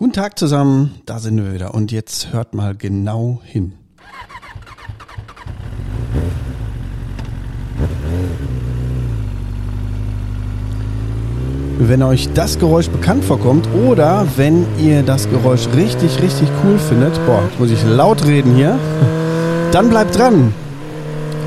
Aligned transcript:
Guten 0.00 0.14
Tag 0.14 0.38
zusammen, 0.38 0.94
da 1.04 1.18
sind 1.18 1.36
wir 1.36 1.52
wieder 1.52 1.74
und 1.74 1.92
jetzt 1.92 2.32
hört 2.32 2.54
mal 2.54 2.74
genau 2.74 3.42
hin. 3.44 3.74
Wenn 11.78 12.02
euch 12.02 12.32
das 12.32 12.58
Geräusch 12.58 12.88
bekannt 12.88 13.26
vorkommt 13.26 13.68
oder 13.74 14.26
wenn 14.36 14.66
ihr 14.78 15.02
das 15.02 15.28
Geräusch 15.28 15.68
richtig, 15.76 16.22
richtig 16.22 16.48
cool 16.64 16.78
findet, 16.78 17.14
boah, 17.26 17.42
jetzt 17.42 17.60
muss 17.60 17.70
ich 17.70 17.84
laut 17.84 18.24
reden 18.24 18.54
hier, 18.54 18.78
dann 19.70 19.90
bleibt 19.90 20.16
dran 20.16 20.54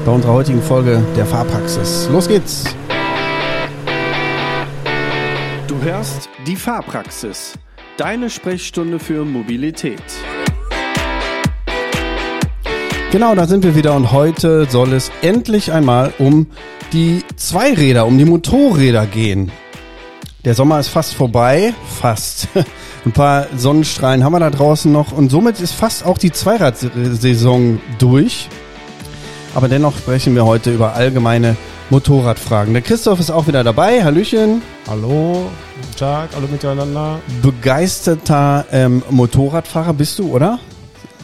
bei 0.06 0.12
unserer 0.12 0.34
heutigen 0.34 0.62
Folge 0.62 1.02
der 1.18 1.26
Fahrpraxis. 1.26 2.08
Los 2.12 2.28
geht's! 2.28 2.66
Du 5.68 5.82
hörst 5.82 6.30
die 6.46 6.56
Fahrpraxis, 6.56 7.58
deine 7.98 8.30
Sprechstunde 8.30 9.00
für 9.00 9.26
Mobilität. 9.26 10.02
Genau, 13.12 13.36
da 13.36 13.46
sind 13.46 13.64
wir 13.64 13.76
wieder 13.76 13.96
und 13.96 14.12
heute 14.12 14.68
soll 14.70 14.94
es 14.94 15.12
endlich 15.22 15.72
einmal 15.72 16.14
um 16.18 16.48
die 16.94 17.24
Zweiräder, 17.36 18.08
um 18.08 18.18
die 18.18 18.26
Motorräder 18.26 19.06
gehen. 19.06 19.52
Der 20.46 20.56
Sommer 20.56 20.80
ist 20.80 20.88
fast 20.88 21.14
vorbei, 21.14 21.74
fast. 21.88 22.48
Ein 23.06 23.12
paar 23.12 23.48
Sonnenstrahlen 23.56 24.24
haben 24.24 24.32
wir 24.32 24.40
da 24.40 24.50
draußen 24.50 24.92
noch 24.92 25.12
und 25.12 25.30
somit 25.30 25.60
ist 25.60 25.74
fast 25.74 26.06
auch 26.06 26.18
die 26.18 26.32
Zweiradsaison 26.32 27.82
durch. 28.00 28.48
Aber 29.56 29.68
dennoch 29.68 29.98
sprechen 29.98 30.36
wir 30.36 30.46
heute 30.46 30.74
über 30.74 30.94
allgemeine 30.94 31.56
Motorradfragen. 31.90 32.74
Der 32.74 32.82
Christoph 32.82 33.20
ist 33.20 33.30
auch 33.30 33.48
wieder 33.48 33.64
dabei. 33.64 34.04
Hallöchen. 34.04 34.62
Hallo, 34.88 35.50
guten 35.82 35.96
Tag, 35.98 36.30
alle 36.36 36.48
miteinander. 36.48 37.20
Begeisterter 37.42 38.66
ähm, 38.72 39.04
Motorradfahrer 39.10 39.94
bist 39.94 40.18
du, 40.18 40.32
oder? 40.32 40.60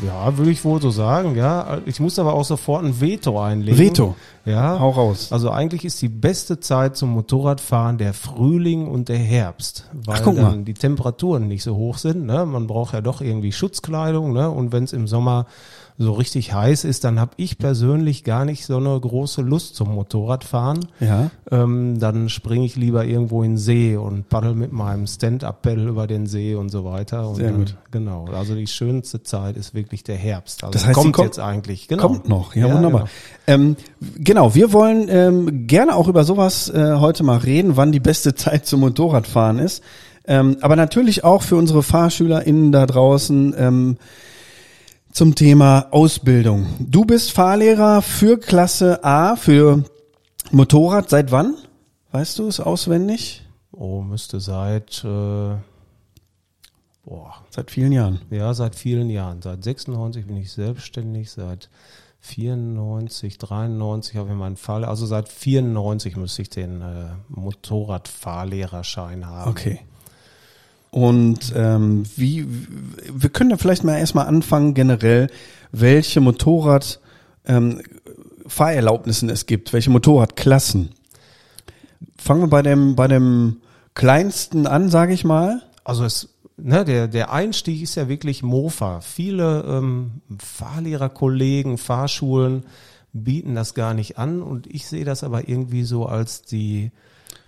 Ja, 0.06 0.38
würde 0.38 0.52
ich 0.52 0.64
wohl 0.64 0.82
so 0.82 0.92
sagen, 0.92 1.36
ja. 1.36 1.80
Ich 1.86 2.00
muss 2.00 2.20
aber 2.20 2.34
auch 2.34 2.46
sofort 2.46 2.86
ein 2.86 3.02
Veto 3.02 3.42
einlegen. 3.42 3.78
Veto. 3.78 4.16
Ja. 4.46 4.80
Hau 4.80 4.92
raus. 4.92 5.30
Also 5.32 5.52
eigentlich 5.52 5.84
ist 5.84 6.02
die 6.02 6.08
beste 6.08 6.60
Zeit 6.60 6.96
zum 6.96 7.10
Motorradfahren 7.10 7.98
der 7.98 8.14
Frühling 8.14 8.88
und 8.88 9.10
der 9.10 9.18
Herbst, 9.18 9.90
weil 9.94 10.18
Ach, 10.20 10.24
guck 10.24 10.36
mal. 10.38 10.52
dann 10.52 10.66
die 10.66 10.74
Temperaturen 10.74 11.48
nicht 11.48 11.64
so 11.64 11.76
hoch 11.76 11.98
sind. 11.98 12.26
Ne? 12.26 12.46
Man 12.46 12.68
braucht 12.68 12.94
ja 12.94 13.02
doch 13.02 13.20
irgendwie 13.22 13.52
Schutzkleidung, 13.52 14.32
ne? 14.32 14.50
Und 14.50 14.72
wenn 14.72 14.86
es 14.86 14.94
im 14.94 15.08
Sommer 15.08 15.48
so 16.02 16.14
richtig 16.14 16.54
heiß 16.54 16.86
ist, 16.86 17.04
dann 17.04 17.20
habe 17.20 17.32
ich 17.36 17.58
persönlich 17.58 18.24
gar 18.24 18.46
nicht 18.46 18.66
so 18.66 18.78
eine 18.78 18.98
große 18.98 19.42
Lust 19.42 19.76
zum 19.76 19.94
Motorradfahren. 19.94 20.88
Ja. 21.02 21.30
Ähm, 21.52 22.00
dann 22.00 22.30
springe 22.30 22.66
ich 22.66 22.78
lieber 22.78 23.04
irgendwo 23.04 23.44
in 23.44 23.52
den 23.52 23.58
See 23.58 23.98
und 23.98 24.30
paddel 24.30 24.56
mit 24.56 24.72
meinem 24.72 25.08
Stand-Up-Pedal 25.08 25.90
über 25.90 26.08
den 26.08 26.26
See 26.26 26.56
und 26.56 26.70
so 26.70 26.86
weiter. 26.86 27.28
Und 27.28 27.36
Sehr 27.36 27.50
dann, 27.52 27.58
gut. 27.66 27.76
Genau. 27.92 28.26
Also 28.34 28.56
die 28.56 28.68
schönste 28.68 29.24
Zeit 29.24 29.58
ist 29.58 29.74
wirklich 29.76 30.04
der 30.06 30.16
Herbst. 30.16 30.64
Also 30.64 30.72
Das 30.72 30.86
heißt, 30.88 30.96
kommt 30.96 31.14
kommt- 31.18 31.26
jetzt 31.28 31.40
eigentlich. 31.40 31.90
Genau. 31.90 32.04
Kommt 32.04 32.30
noch, 32.30 32.56
ja, 32.56 32.74
wunderbar. 32.74 33.10
Ähm, 33.46 33.76
genau, 34.18 34.56
wir 34.56 34.72
wollen 34.72 35.08
ähm, 35.10 35.68
gerne 35.68 35.98
auch 35.98 36.08
über 36.08 36.24
sowas 36.24 36.70
äh, 36.70 36.96
heute 36.96 37.24
mal 37.24 37.40
reden, 37.40 37.76
wann 37.76 37.92
die 37.92 38.00
beste 38.00 38.36
Zeit 38.36 38.66
zum 38.66 38.80
Motorradfahren 38.80 39.60
ist. 39.60 39.84
Ähm, 40.26 40.56
aber 40.62 40.78
natürlich 40.78 41.26
auch 41.26 41.42
für 41.42 41.58
unsere 41.58 41.84
FahrschülerInnen 41.84 42.72
da 42.72 42.86
draußen 42.86 43.54
ähm, 43.58 43.98
zum 45.12 45.36
Thema 45.36 45.88
Ausbildung. 45.92 46.68
Du 46.80 47.06
bist 47.06 47.32
Fahrlehrer 47.32 48.02
für 48.02 48.38
Klasse 48.40 49.04
A, 49.04 49.36
für 49.36 49.84
Motorrad. 50.52 51.10
Seit 51.10 51.32
wann? 51.32 51.56
Weißt 52.12 52.40
du 52.40 52.48
es 52.48 52.60
auswendig? 52.60 53.46
Oh, 53.72 54.02
müsste 54.02 54.40
seit, 54.40 55.04
äh, 55.04 55.56
boah, 57.06 57.34
Seit 57.50 57.72
vielen 57.72 57.92
Jahren. 57.92 58.20
ja, 58.30 58.54
seit 58.54 58.76
vielen 58.76 59.10
Jahren. 59.10 59.42
Seit 59.42 59.64
96 59.64 60.28
bin 60.28 60.38
ich 60.38 60.52
selbstständig, 60.52 61.32
seit 61.32 61.70
94, 62.22 63.38
93 63.38 64.18
habe 64.18 64.30
ich 64.30 64.36
meinen 64.36 64.58
Fall. 64.58 64.84
Also 64.84 65.06
seit 65.06 65.30
94 65.30 66.18
müsste 66.18 66.42
ich 66.42 66.50
den 66.50 66.82
äh, 66.82 67.06
Motorradfahrlehrerschein 67.30 69.26
haben. 69.26 69.50
Okay. 69.50 69.80
Und 70.92 71.54
ähm, 71.56 72.04
wie, 72.16 72.48
wir 73.14 73.30
können 73.30 73.52
ja 73.52 73.58
vielleicht 73.58 73.84
mal 73.84 73.98
erstmal 73.98 74.28
anfangen 74.28 74.74
generell, 74.74 75.30
welche 75.72 76.20
Motorrad 76.20 77.00
ähm, 77.46 77.82
Fahrerlaubnissen 78.48 79.30
es 79.30 79.46
gibt, 79.46 79.72
welche 79.74 79.92
Motorradklassen. 79.92 80.90
Fangen 82.18 82.42
wir 82.42 82.48
bei 82.48 82.64
dem 82.64 82.96
bei 82.96 83.08
dem 83.08 83.58
kleinsten 83.94 84.66
an, 84.66 84.90
sage 84.90 85.14
ich 85.14 85.24
mal. 85.24 85.62
Also 85.84 86.04
es, 86.04 86.30
ne, 86.58 86.84
der, 86.86 87.08
der 87.08 87.32
Einstieg 87.32 87.82
ist 87.82 87.96
ja 87.96 88.10
wirklich 88.10 88.42
Mofa. 88.42 89.02
Viele 89.02 89.64
ähm, 89.68 90.22
Fahrlehrerkollegen, 90.40 91.78
Fahrschulen 91.78 92.64
bieten 93.14 93.56
das 93.56 93.74
gar 93.74 93.94
nicht 93.94 94.18
an 94.18 94.42
und 94.42 94.68
ich 94.68 94.88
sehe 94.88 95.06
das 95.06 95.24
aber 95.24 95.50
irgendwie 95.50 95.84
so 95.84 96.06
als 96.06 96.44
die 96.44 96.92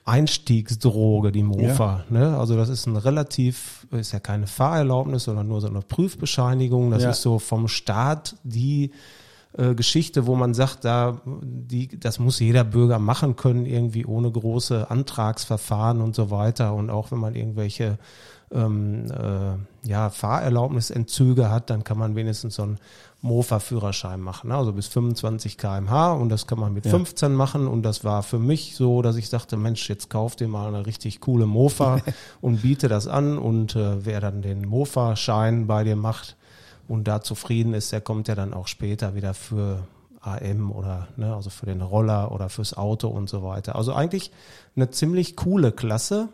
Einstiegsdroge, 0.06 1.32
die 1.32 1.44
Mofa. 1.44 2.04
Ne? 2.10 2.38
Also 2.38 2.56
das 2.56 2.70
ist 2.70 2.88
ein 2.88 2.98
relativ, 2.98 3.88
ist 3.92 4.12
ja 4.14 4.20
keine 4.20 4.48
Fahrerlaubnis, 4.48 5.26
sondern 5.26 5.48
nur 5.48 5.62
so 5.62 5.68
eine 5.68 5.82
Prüfbescheinigung. 5.82 6.92
Das 6.92 7.04
Ja. 7.04 7.10
ist 7.12 7.22
so 7.22 7.40
vom 7.40 7.68
Staat 7.68 8.36
die 8.44 8.92
äh, 9.58 9.76
Geschichte, 9.76 10.26
wo 10.28 10.36
man 10.36 10.54
sagt, 10.54 10.86
da 10.86 11.22
die, 11.26 11.88
das 12.00 12.20
muss 12.20 12.40
jeder 12.40 12.64
Bürger 12.64 13.00
machen 13.00 13.36
können, 13.36 13.66
irgendwie 13.66 14.06
ohne 14.06 14.32
große 14.32 14.90
Antragsverfahren 14.90 16.02
und 16.02 16.16
so 16.16 16.32
weiter. 16.32 16.74
Und 16.74 16.90
auch 16.90 17.12
wenn 17.12 17.20
man 17.20 17.36
irgendwelche 17.36 17.98
ähm, 18.54 19.06
äh, 19.12 19.88
ja, 19.90 20.10
Fahrerlaubnisentzüge 20.10 21.50
hat, 21.50 21.70
dann 21.70 21.84
kann 21.84 21.98
man 21.98 22.16
wenigstens 22.16 22.56
so 22.56 22.64
einen 22.64 22.78
Mofa-Führerschein 23.22 24.20
machen. 24.20 24.50
Ne? 24.50 24.58
Also 24.58 24.74
bis 24.74 24.88
25 24.88 25.58
kmh 25.58 26.14
und 26.14 26.30
das 26.30 26.48
kann 26.48 26.60
man 26.60 26.74
mit 26.74 26.86
Ja. 26.86 26.92
15 26.92 27.34
machen. 27.34 27.68
Und 27.68 27.84
das 27.84 28.04
war 28.04 28.24
für 28.24 28.40
mich 28.40 28.76
so, 28.76 29.02
dass 29.02 29.16
ich 29.16 29.30
dachte, 29.30 29.58
Mensch, 29.58 29.88
jetzt 29.90 30.10
kauf 30.10 30.36
dir 30.36 30.48
mal 30.48 30.68
eine 30.68 30.86
richtig 30.86 31.22
coole 31.22 31.46
Mofa 31.46 32.00
und 32.42 32.62
biete 32.62 32.88
das 32.88 33.08
an. 33.08 33.38
Und 33.38 33.76
äh, 33.76 34.06
wer 34.06 34.20
dann 34.20 34.42
den 34.42 34.68
Mofa-Schein 34.68 35.68
bei 35.68 35.84
dir 35.84 35.96
macht, 35.96 36.36
und 36.92 37.08
da 37.08 37.22
zufrieden 37.22 37.74
ist, 37.74 37.94
der 37.94 38.02
kommt 38.02 38.28
ja 38.28 38.36
dann 38.36 38.54
auch 38.54 38.68
später 38.68 39.16
wieder 39.16 39.34
für 39.34 39.88
AM 40.20 40.72
oder 40.72 41.08
ne, 41.16 41.34
also 41.34 41.50
für 41.50 41.66
den 41.66 41.82
Roller 41.82 42.34
oder 42.34 42.50
fürs 42.50 42.76
Auto 42.76 43.08
und 43.08 43.30
so 43.30 43.44
weiter. 43.44 43.76
Also 43.76 43.94
eigentlich 43.94 44.32
eine 44.76 44.90
ziemlich 44.92 45.38
coole 45.38 45.72
Klasse. 45.72 46.28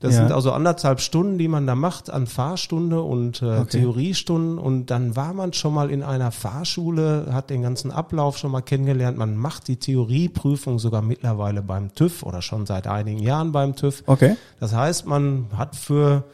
Das 0.00 0.14
Ja. 0.14 0.20
sind 0.22 0.32
also 0.32 0.52
anderthalb 0.52 1.00
Stunden, 1.00 1.36
die 1.36 1.46
man 1.46 1.66
da 1.66 1.74
macht 1.74 2.08
an 2.10 2.26
Fahrstunde 2.26 3.02
und 3.02 3.42
äh, 3.42 3.58
Okay. 3.60 3.80
Theoriestunden 3.80 4.58
und 4.58 4.86
dann 4.86 5.14
war 5.14 5.34
man 5.34 5.52
schon 5.52 5.74
mal 5.74 5.90
in 5.90 6.02
einer 6.02 6.30
Fahrschule, 6.32 7.26
hat 7.32 7.50
den 7.50 7.60
ganzen 7.62 7.90
Ablauf 7.90 8.38
schon 8.38 8.50
mal 8.50 8.62
kennengelernt. 8.62 9.18
Man 9.18 9.36
macht 9.36 9.68
die 9.68 9.76
Theorieprüfung 9.76 10.78
sogar 10.78 11.02
mittlerweile 11.02 11.60
beim 11.62 11.94
TÜV 11.94 12.22
oder 12.22 12.40
schon 12.40 12.64
seit 12.64 12.86
einigen 12.86 13.18
Jahren 13.20 13.52
beim 13.52 13.76
TÜV. 13.76 14.02
Okay. 14.06 14.36
Das 14.58 14.74
heißt, 14.74 15.06
man 15.06 15.46
hat 15.56 15.76
für 15.76 16.24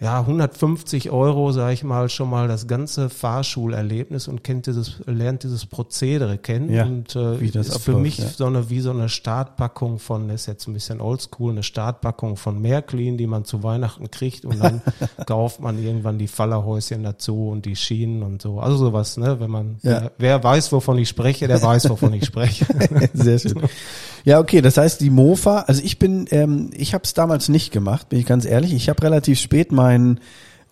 ja, 0.00 0.20
150 0.20 1.10
Euro, 1.10 1.52
sage 1.52 1.74
ich 1.74 1.84
mal, 1.84 2.08
schon 2.08 2.30
mal 2.30 2.48
das 2.48 2.66
ganze 2.66 3.10
Fahrschulerlebnis 3.10 4.28
und 4.28 4.42
kennt 4.42 4.66
dieses, 4.66 5.02
lernt 5.04 5.42
dieses 5.42 5.66
Prozedere 5.66 6.38
kennen. 6.38 6.72
Ja, 6.72 6.84
und 6.84 7.14
äh, 7.16 7.38
wie 7.40 7.50
das 7.50 7.68
ist 7.68 7.82
für 7.82 7.92
abläuft, 7.92 8.02
mich 8.02 8.18
ja. 8.18 8.28
so 8.28 8.46
eine, 8.46 8.70
wie 8.70 8.80
so 8.80 8.90
eine 8.90 9.10
Startpackung 9.10 9.98
von, 9.98 10.30
ist 10.30 10.46
jetzt 10.46 10.66
ein 10.68 10.72
bisschen 10.72 11.02
oldschool, 11.02 11.52
eine 11.52 11.62
Startpackung 11.62 12.36
von 12.36 12.62
Märklin, 12.62 13.18
die 13.18 13.26
man 13.26 13.44
zu 13.44 13.62
Weihnachten 13.62 14.10
kriegt 14.10 14.46
und 14.46 14.58
dann 14.64 14.80
kauft 15.26 15.60
man 15.60 15.82
irgendwann 15.82 16.18
die 16.18 16.28
Fallerhäuschen 16.28 17.02
dazu 17.02 17.48
und 17.48 17.66
die 17.66 17.76
Schienen 17.76 18.22
und 18.22 18.40
so. 18.40 18.58
Also 18.58 18.78
sowas, 18.78 19.18
ne? 19.18 19.38
Wenn 19.38 19.50
man, 19.50 19.76
Ja. 19.82 20.00
wer, 20.00 20.12
wer 20.16 20.44
weiß, 20.44 20.72
wovon 20.72 20.96
ich 20.96 21.10
spreche, 21.10 21.46
der 21.46 21.60
weiß, 21.62 21.90
wovon 21.90 22.14
ich 22.14 22.24
spreche. 22.24 22.64
Sehr 23.12 23.38
schön. 23.38 23.60
Ja, 24.24 24.38
okay, 24.38 24.60
das 24.60 24.76
heißt 24.76 25.00
die 25.00 25.10
Mofa, 25.10 25.60
also 25.60 25.82
ich 25.82 25.98
bin, 25.98 26.26
ähm, 26.30 26.70
ich 26.74 26.94
habe 26.94 27.04
es 27.04 27.14
damals 27.14 27.48
nicht 27.48 27.72
gemacht, 27.72 28.08
bin 28.08 28.18
ich 28.18 28.26
ganz 28.26 28.44
ehrlich. 28.44 28.72
Ich 28.74 28.88
habe 28.88 29.02
relativ 29.02 29.40
spät 29.40 29.72
meinen 29.72 30.20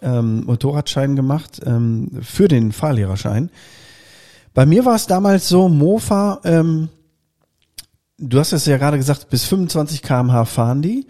ähm, 0.02 0.44
Motorradschein 0.44 1.16
gemacht 1.16 1.60
ähm, 1.64 2.10
für 2.22 2.48
den 2.48 2.72
Fahrlehrerschein. 2.72 3.50
Bei 4.54 4.66
mir 4.66 4.84
war 4.84 4.96
es 4.96 5.06
damals 5.06 5.48
so, 5.48 5.68
Mofa, 5.68 6.40
ähm, 6.44 6.88
du 8.18 8.38
hast 8.38 8.52
es 8.52 8.66
ja 8.66 8.76
gerade 8.76 8.96
gesagt, 8.96 9.30
bis 9.30 9.44
25 9.44 10.02
km/h 10.02 10.44
fahren 10.44 10.82
die. 10.82 11.06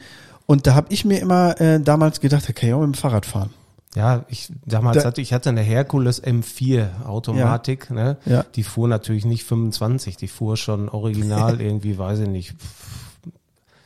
Und 0.46 0.66
da 0.66 0.74
habe 0.74 0.88
ich 0.90 1.04
mir 1.04 1.20
immer 1.20 1.60
äh, 1.60 1.80
damals 1.80 2.20
gedacht, 2.20 2.48
ich 2.48 2.72
auch 2.72 2.80
mit 2.80 2.86
dem 2.86 2.94
Fahrrad 2.94 3.26
fahren. 3.26 3.50
Ja, 3.94 4.25
ich 4.29 4.52
damals 4.67 4.99
Da- 4.99 5.05
hatte 5.08 5.20
ich 5.23 5.32
hatte 5.32 5.49
eine 5.49 5.62
Herkules 5.62 6.23
M4 6.23 7.05
Automatik, 7.06 7.90
ne? 7.90 8.19
Ja. 8.26 8.44
Die 8.55 8.62
fuhr 8.62 8.87
natürlich 8.87 9.25
nicht 9.25 9.44
25, 9.44 10.17
die 10.17 10.29
fuhr 10.29 10.56
schon 10.56 10.88
original 10.88 11.61
irgendwie, 11.61 11.96
weiß 11.99 12.20
ich 12.20 12.29
nicht, 12.29 12.55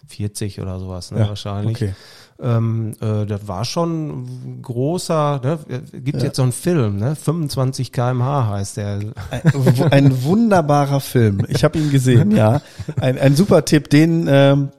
40 0.09 0.61
oder 0.61 0.79
sowas, 0.79 1.11
ne, 1.11 1.21
Ja, 1.21 1.29
wahrscheinlich. 1.29 1.77
okay. 1.77 1.95
Ähm, 2.43 2.95
äh, 3.01 3.25
das 3.25 3.47
war 3.47 3.65
schon 3.65 4.61
großer, 4.63 5.41
ne? 5.45 5.59
Gibt 5.93 6.19
Ja. 6.19 6.25
jetzt 6.25 6.37
so 6.37 6.43
einen 6.43 6.51
Film, 6.53 6.97
ne? 6.97 7.15
25 7.15 7.93
kmh 7.93 8.49
heißt 8.49 8.79
der. 8.79 8.99
Ein, 9.31 9.83
ein 9.93 10.25
wunderbarer 10.25 10.99
Film. 11.01 11.45
Ich 11.49 11.63
habe 11.63 11.79
ihn 11.79 11.91
gesehen, 11.93 12.31
ja. 12.37 12.61
Ein, 13.01 13.17
ein 13.19 13.37
super 13.37 13.65
Tipp, 13.65 13.89
den 13.91 14.27
ähm, 14.29 14.71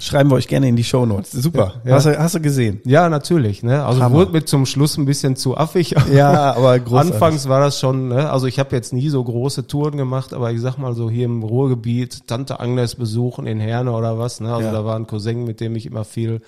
Schreiben 0.00 0.30
wir 0.30 0.36
euch 0.36 0.46
gerne 0.46 0.68
in 0.68 0.76
die 0.76 0.84
Shownotes. 0.84 1.32
Super. 1.32 1.74
Ja. 1.84 1.94
Hast, 1.96 2.06
du, 2.06 2.16
hast 2.18 2.34
du 2.36 2.40
gesehen? 2.40 2.80
Ja, 2.84 3.08
natürlich. 3.08 3.64
Ne? 3.64 3.84
Also 3.84 4.00
Hammer. 4.00 4.14
wurde 4.16 4.32
mir 4.32 4.44
zum 4.44 4.64
Schluss 4.64 4.96
ein 4.96 5.06
bisschen 5.06 5.34
zu 5.36 5.56
affig. 5.56 5.94
Ja, 6.12 6.54
aber 6.54 6.78
großartig. 6.78 7.14
Anfangs 7.14 7.48
war 7.48 7.60
das 7.60 7.80
schon, 7.80 8.08
ne? 8.08 8.30
also 8.30 8.46
ich 8.46 8.58
habe 8.58 8.74
jetzt 8.76 8.92
nie 8.92 9.08
so 9.08 9.22
große 9.22 9.66
Touren 9.66 9.96
gemacht, 9.96 10.32
aber 10.32 10.52
ich 10.52 10.60
sag 10.60 10.78
mal 10.78 10.94
so 10.94 11.10
hier 11.10 11.24
im 11.24 11.42
Ruhrgebiet, 11.42 12.26
Tante 12.26 12.60
Agnes 12.60 12.94
besuchen 12.94 13.46
in 13.46 13.58
Herne 13.60 13.92
oder 13.92 14.18
was. 14.18 14.40
Ne? 14.40 14.52
Also 14.54 14.68
Ja. 14.68 14.72
da 14.72 14.84
war 14.84 14.96
ein 14.96 15.06
Cousin, 15.06 15.44
mit 15.44 15.60
dem 15.60 15.74
ich 15.76 15.86
immer 15.86 16.04
viel 16.04 16.40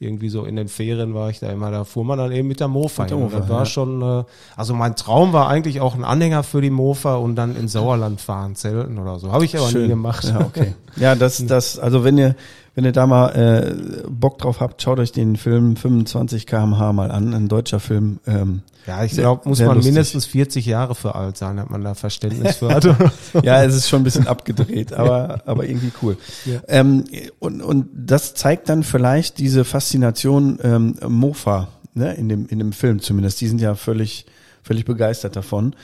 irgendwie 0.00 0.28
so 0.28 0.44
in 0.44 0.54
den 0.54 0.68
Ferien 0.68 1.12
war 1.14 1.28
ich 1.30 1.40
da 1.40 1.50
immer, 1.50 1.70
da 1.72 1.82
fuhr 1.84 2.04
man 2.04 2.18
dann 2.18 2.30
eben 2.30 2.46
mit 2.46 2.60
der 2.60 2.68
Mofa 2.68 3.02
Mit 3.02 3.10
der 3.10 3.18
Mofa, 3.18 3.40
das 3.40 3.48
war 3.48 3.58
ja. 3.60 3.66
schon, 3.66 4.00
äh, 4.02 4.24
also 4.56 4.72
mein 4.74 4.94
Traum 4.94 5.32
war 5.32 5.48
eigentlich 5.48 5.80
auch 5.80 5.96
ein 5.96 6.04
Anhänger 6.04 6.44
für 6.44 6.60
die 6.60 6.70
Mofa 6.70 7.16
und 7.16 7.34
dann 7.34 7.56
in 7.56 7.66
Sauerland 7.66 8.20
fahren, 8.20 8.54
zelten 8.54 8.98
oder 8.98 9.18
so. 9.18 9.32
Habe 9.32 9.44
ich 9.44 9.58
aber 9.58 9.72
nie 9.72 9.88
gemacht. 9.88 10.24
Ja, 10.24 10.40
okay. 10.40 10.74
Ja, 10.96 11.14
das, 11.14 11.44
das, 11.46 11.78
also 11.78 12.02
wenn 12.04 12.18
ihr, 12.18 12.34
wenn 12.78 12.84
ihr 12.84 12.92
da 12.92 13.08
mal 13.08 13.30
äh, 13.30 14.08
Bock 14.08 14.38
drauf 14.38 14.60
habt, 14.60 14.80
schaut 14.80 15.00
euch 15.00 15.10
den 15.10 15.34
Film 15.34 15.74
25 15.74 16.46
kmh 16.46 16.92
mal 16.92 17.10
an, 17.10 17.34
ein 17.34 17.48
deutscher 17.48 17.80
Film. 17.80 18.20
Ähm, 18.24 18.62
Ja, 18.86 19.02
ich 19.02 19.14
glaube, 19.14 19.48
muss 19.48 19.58
man 19.58 19.74
lustig. 19.74 19.92
mindestens 19.92 20.26
40 20.26 20.64
Jahre 20.64 20.94
für 20.94 21.16
alt 21.16 21.36
sein, 21.36 21.58
hat 21.58 21.70
man 21.70 21.82
da 21.82 21.94
Verständnis 21.94 22.58
für 22.58 22.72
hat. 22.72 22.84
ja, 23.42 23.64
es 23.64 23.74
ist 23.74 23.88
schon 23.88 24.02
ein 24.02 24.04
bisschen 24.04 24.28
abgedreht, 24.28 24.92
aber, 24.92 25.42
aber 25.44 25.64
irgendwie 25.64 25.90
cool. 26.02 26.18
Ja. 26.44 26.60
Ähm, 26.68 27.02
und, 27.40 27.62
und 27.62 27.88
das 27.96 28.34
zeigt 28.34 28.68
dann 28.68 28.84
vielleicht 28.84 29.38
diese 29.38 29.64
Faszination 29.64 30.60
ähm, 30.62 30.94
Mofa, 31.08 31.66
ne, 31.94 32.14
in 32.14 32.28
dem, 32.28 32.46
in 32.46 32.60
dem 32.60 32.70
Film 32.70 33.00
zumindest. 33.00 33.40
Die 33.40 33.48
sind 33.48 33.60
ja 33.60 33.74
völlig, 33.74 34.24
völlig 34.62 34.84
begeistert 34.84 35.34
davon. 35.34 35.74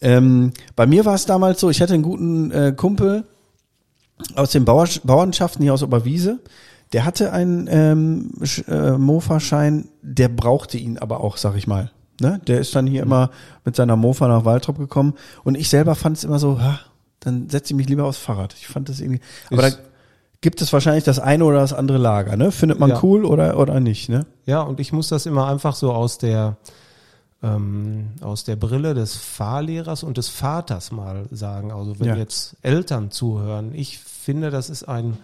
Ähm, 0.00 0.52
bei 0.76 0.86
mir 0.86 1.04
war 1.04 1.16
es 1.16 1.26
damals 1.26 1.58
so, 1.58 1.68
ich 1.68 1.82
hatte 1.82 1.94
einen 1.94 2.04
guten 2.04 2.52
äh, 2.52 2.72
Kumpel 2.76 3.24
aus 4.34 4.50
den 4.50 4.64
Bauer, 4.64 4.86
Bauernschaften 5.04 5.62
hier 5.62 5.74
aus 5.74 5.82
Oberwiese. 5.82 6.38
Der 6.92 7.04
hatte 7.04 7.32
einen 7.32 7.68
ähm, 7.70 8.30
äh, 8.66 8.92
Mofa-Schein, 8.92 9.88
der 10.02 10.28
brauchte 10.28 10.78
ihn 10.78 10.98
aber 10.98 11.20
auch, 11.20 11.36
sag 11.36 11.56
ich 11.56 11.66
mal. 11.66 11.90
Ne? 12.20 12.40
Der 12.46 12.58
ist 12.60 12.74
dann 12.74 12.86
hier 12.86 13.02
immer 13.02 13.30
mit 13.64 13.76
seiner 13.76 13.94
Mofa 13.96 14.26
nach 14.26 14.44
Waltrop 14.44 14.78
gekommen 14.78 15.14
und 15.44 15.54
ich 15.56 15.68
selber 15.68 15.94
fand 15.94 16.16
es 16.16 16.24
immer 16.24 16.38
so, 16.38 16.60
ha, 16.60 16.80
dann 17.20 17.48
setze 17.50 17.72
ich 17.72 17.76
mich 17.76 17.88
lieber 17.88 18.04
aufs 18.06 18.18
Fahrrad. 18.18 18.54
Ich 18.54 18.66
fand 18.66 18.88
das 18.88 19.00
irgendwie, 19.00 19.20
aber 19.50 19.62
da 19.62 19.68
Ist- 19.68 19.80
gibt 20.40 20.62
es 20.62 20.72
wahrscheinlich 20.72 21.04
das 21.04 21.18
eine 21.20 21.44
oder 21.44 21.58
das 21.60 21.72
andere 21.72 21.98
Lager, 21.98 22.36
ne? 22.36 22.50
Findet 22.50 22.78
man 22.80 22.90
Ja. 22.90 23.00
cool 23.02 23.24
oder 23.24 23.58
oder 23.58 23.78
nicht, 23.80 24.08
ne? 24.08 24.24
Ja, 24.46 24.62
und 24.62 24.80
ich 24.80 24.92
muss 24.92 25.08
das 25.08 25.26
immer 25.26 25.46
einfach 25.46 25.74
so 25.76 25.92
aus 25.92 26.18
der 26.18 26.56
ähm, 27.42 28.08
aus 28.20 28.44
der 28.44 28.56
Brille 28.56 28.94
des 28.94 29.14
Fahrlehrers 29.14 30.02
und 30.02 30.16
des 30.18 30.28
Vaters 30.28 30.90
mal 30.90 31.26
sagen. 31.30 31.70
Also 31.70 32.00
wenn 32.00 32.08
Ja. 32.08 32.16
jetzt 32.16 32.56
Eltern 32.62 33.10
zuhören, 33.12 33.74
ich 33.74 33.98
finde, 34.28 34.50
das 34.50 34.68
ist 34.68 34.82
ein 34.84 35.16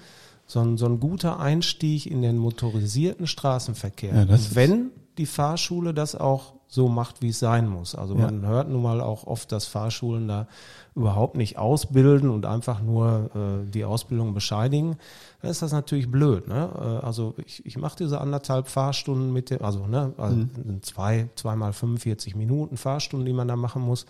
so 0.46 0.60
ein, 0.60 0.76
so 0.76 0.86
ein 0.86 1.00
guter 1.00 1.40
Einstieg 1.40 2.06
in 2.06 2.22
den 2.22 2.36
motorisierten 2.38 3.26
Straßenverkehr. 3.26 4.14
Ja, 4.14 4.38
wenn 4.54 4.90
die 5.18 5.26
Fahrschule 5.26 5.94
das 5.94 6.14
auch 6.14 6.54
so 6.68 6.88
macht, 6.88 7.22
wie 7.22 7.28
es 7.28 7.38
sein 7.38 7.68
muss. 7.68 7.94
Also 7.94 8.14
Ja. 8.14 8.26
man 8.26 8.46
hört 8.46 8.68
nun 8.68 8.82
mal 8.82 9.00
auch 9.00 9.26
oft, 9.26 9.52
dass 9.52 9.66
Fahrschulen 9.66 10.26
da 10.28 10.48
überhaupt 10.96 11.36
nicht 11.36 11.58
ausbilden 11.58 12.30
und 12.30 12.46
einfach 12.46 12.80
nur 12.80 13.30
äh, 13.34 13.70
die 13.70 13.84
Ausbildung 13.84 14.32
bescheinigen, 14.32 14.96
dann 15.42 15.50
ist 15.50 15.60
das 15.60 15.72
natürlich 15.72 16.10
blöd. 16.10 16.46
Ne? 16.46 16.70
Äh, 16.76 17.04
also 17.04 17.34
ich, 17.44 17.66
ich 17.66 17.76
mache 17.76 17.96
diese 17.98 18.20
anderthalb 18.20 18.68
Fahrstunden 18.68 19.32
mit 19.32 19.50
dem, 19.50 19.62
also, 19.62 19.86
ne, 19.86 20.12
also 20.16 20.36
sind 20.36 20.86
zwei, 20.86 21.28
zweimal 21.34 21.72
45 21.72 22.36
Minuten 22.36 22.76
Fahrstunden, 22.76 23.26
die 23.26 23.32
man 23.32 23.48
da 23.48 23.56
machen 23.56 23.82
muss. 23.82 24.06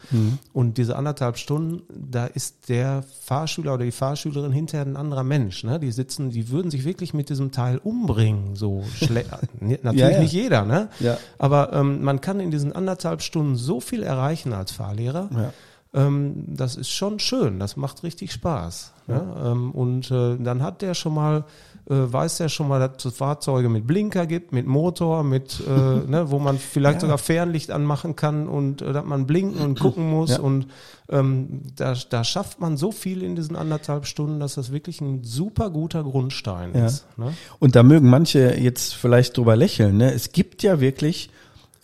Und 0.53 0.77
diese 0.77 0.97
anderthalb 0.97 1.39
Stunden, 1.39 1.83
da 1.89 2.27
ist 2.27 2.69
der 2.69 3.03
Fahrschüler 3.23 3.75
oder 3.75 3.85
die 3.85 3.91
Fahrschülerin 3.91 4.53
hinterher 4.53 4.85
ein 4.87 4.97
anderer 4.97 5.25
Mensch. 5.25 5.65
Ne? 5.65 5.81
Die 5.81 5.91
sitzen, 5.91 6.31
die 6.31 6.51
würden 6.51 6.71
sich 6.71 6.85
wirklich 6.85 7.15
mit 7.15 7.31
diesem 7.31 7.51
Teil 7.51 7.79
umbringen. 7.79 8.57
So 8.57 8.85
schle 8.95 9.25
natürlich 9.61 10.01
Ja, 10.01 10.11
ja. 10.11 10.21
nicht 10.21 10.33
jeder, 10.33 10.65
ne? 10.65 10.89
Ja. 11.01 11.17
Aber 11.39 11.73
ähm, 11.73 12.05
man 12.05 12.21
kann 12.21 12.41
in 12.41 12.51
diesen 12.51 12.73
anderthalb 12.73 13.23
Stunden 13.23 13.57
so 13.57 13.81
viel 13.81 14.03
erreichen 14.03 14.53
als 14.53 14.73
Fahrlehrer. 14.73 15.31
Ja. 15.35 15.53
Ähm, 15.95 16.45
das 16.49 16.75
ist 16.77 16.91
schon 16.91 17.21
schön, 17.21 17.61
das 17.61 17.77
macht 17.77 18.03
richtig 18.03 18.33
Spaß. 18.33 18.93
Ne? 19.07 19.23
Ähm, 19.45 19.71
und 19.71 20.11
äh, 20.11 20.37
dann 20.39 20.63
hat 20.63 20.83
der 20.83 20.95
schon 20.95 21.15
mal, 21.15 21.45
äh, 21.89 21.95
weiß 21.95 22.39
der 22.39 22.49
schon 22.49 22.67
mal, 22.67 22.81
dass 22.81 23.05
es 23.05 23.15
Fahrzeuge 23.17 23.69
mit 23.69 23.87
Blinker 23.87 24.27
gibt, 24.27 24.53
mit 24.53 24.67
Motor, 24.67 25.23
mit, 25.23 25.63
äh, 25.65 25.71
ne, 25.71 26.25
wo 26.31 26.41
man 26.41 26.59
vielleicht 26.59 26.97
Ja. 26.97 27.01
sogar 27.03 27.19
Fernlicht 27.19 27.71
anmachen 27.71 28.17
kann 28.17 28.49
und 28.49 28.83
äh, 28.83 28.93
dass 28.93 29.05
man 29.05 29.27
blinken 29.27 29.61
und 29.61 29.79
gucken 29.79 30.11
muss. 30.11 30.31
Ja. 30.31 30.41
Und 30.41 30.67
ähm, 31.11 31.63
da, 31.77 31.95
da 32.11 32.25
schafft 32.25 32.59
man 32.61 32.77
so 32.77 32.91
viel 32.91 33.23
in 33.23 33.37
diesen 33.37 33.55
anderthalb 33.55 34.07
Stunden, 34.07 34.41
dass 34.41 34.55
das 34.55 34.73
wirklich 34.73 35.01
ein 35.01 35.23
super 35.23 35.71
guter 35.71 36.03
Grundstein 36.03 36.75
Ja. 36.75 36.87
ist. 36.87 37.07
Ne? 37.17 37.35
Und 37.61 37.77
da 37.77 37.85
mögen 37.85 38.11
manche 38.11 38.59
jetzt 38.59 38.95
vielleicht 38.95 39.37
drüber 39.37 39.55
lächeln. 39.55 39.99
Ne? 39.99 40.13
Es 40.13 40.33
gibt 40.33 40.65
ja 40.65 40.81
wirklich 40.81 41.31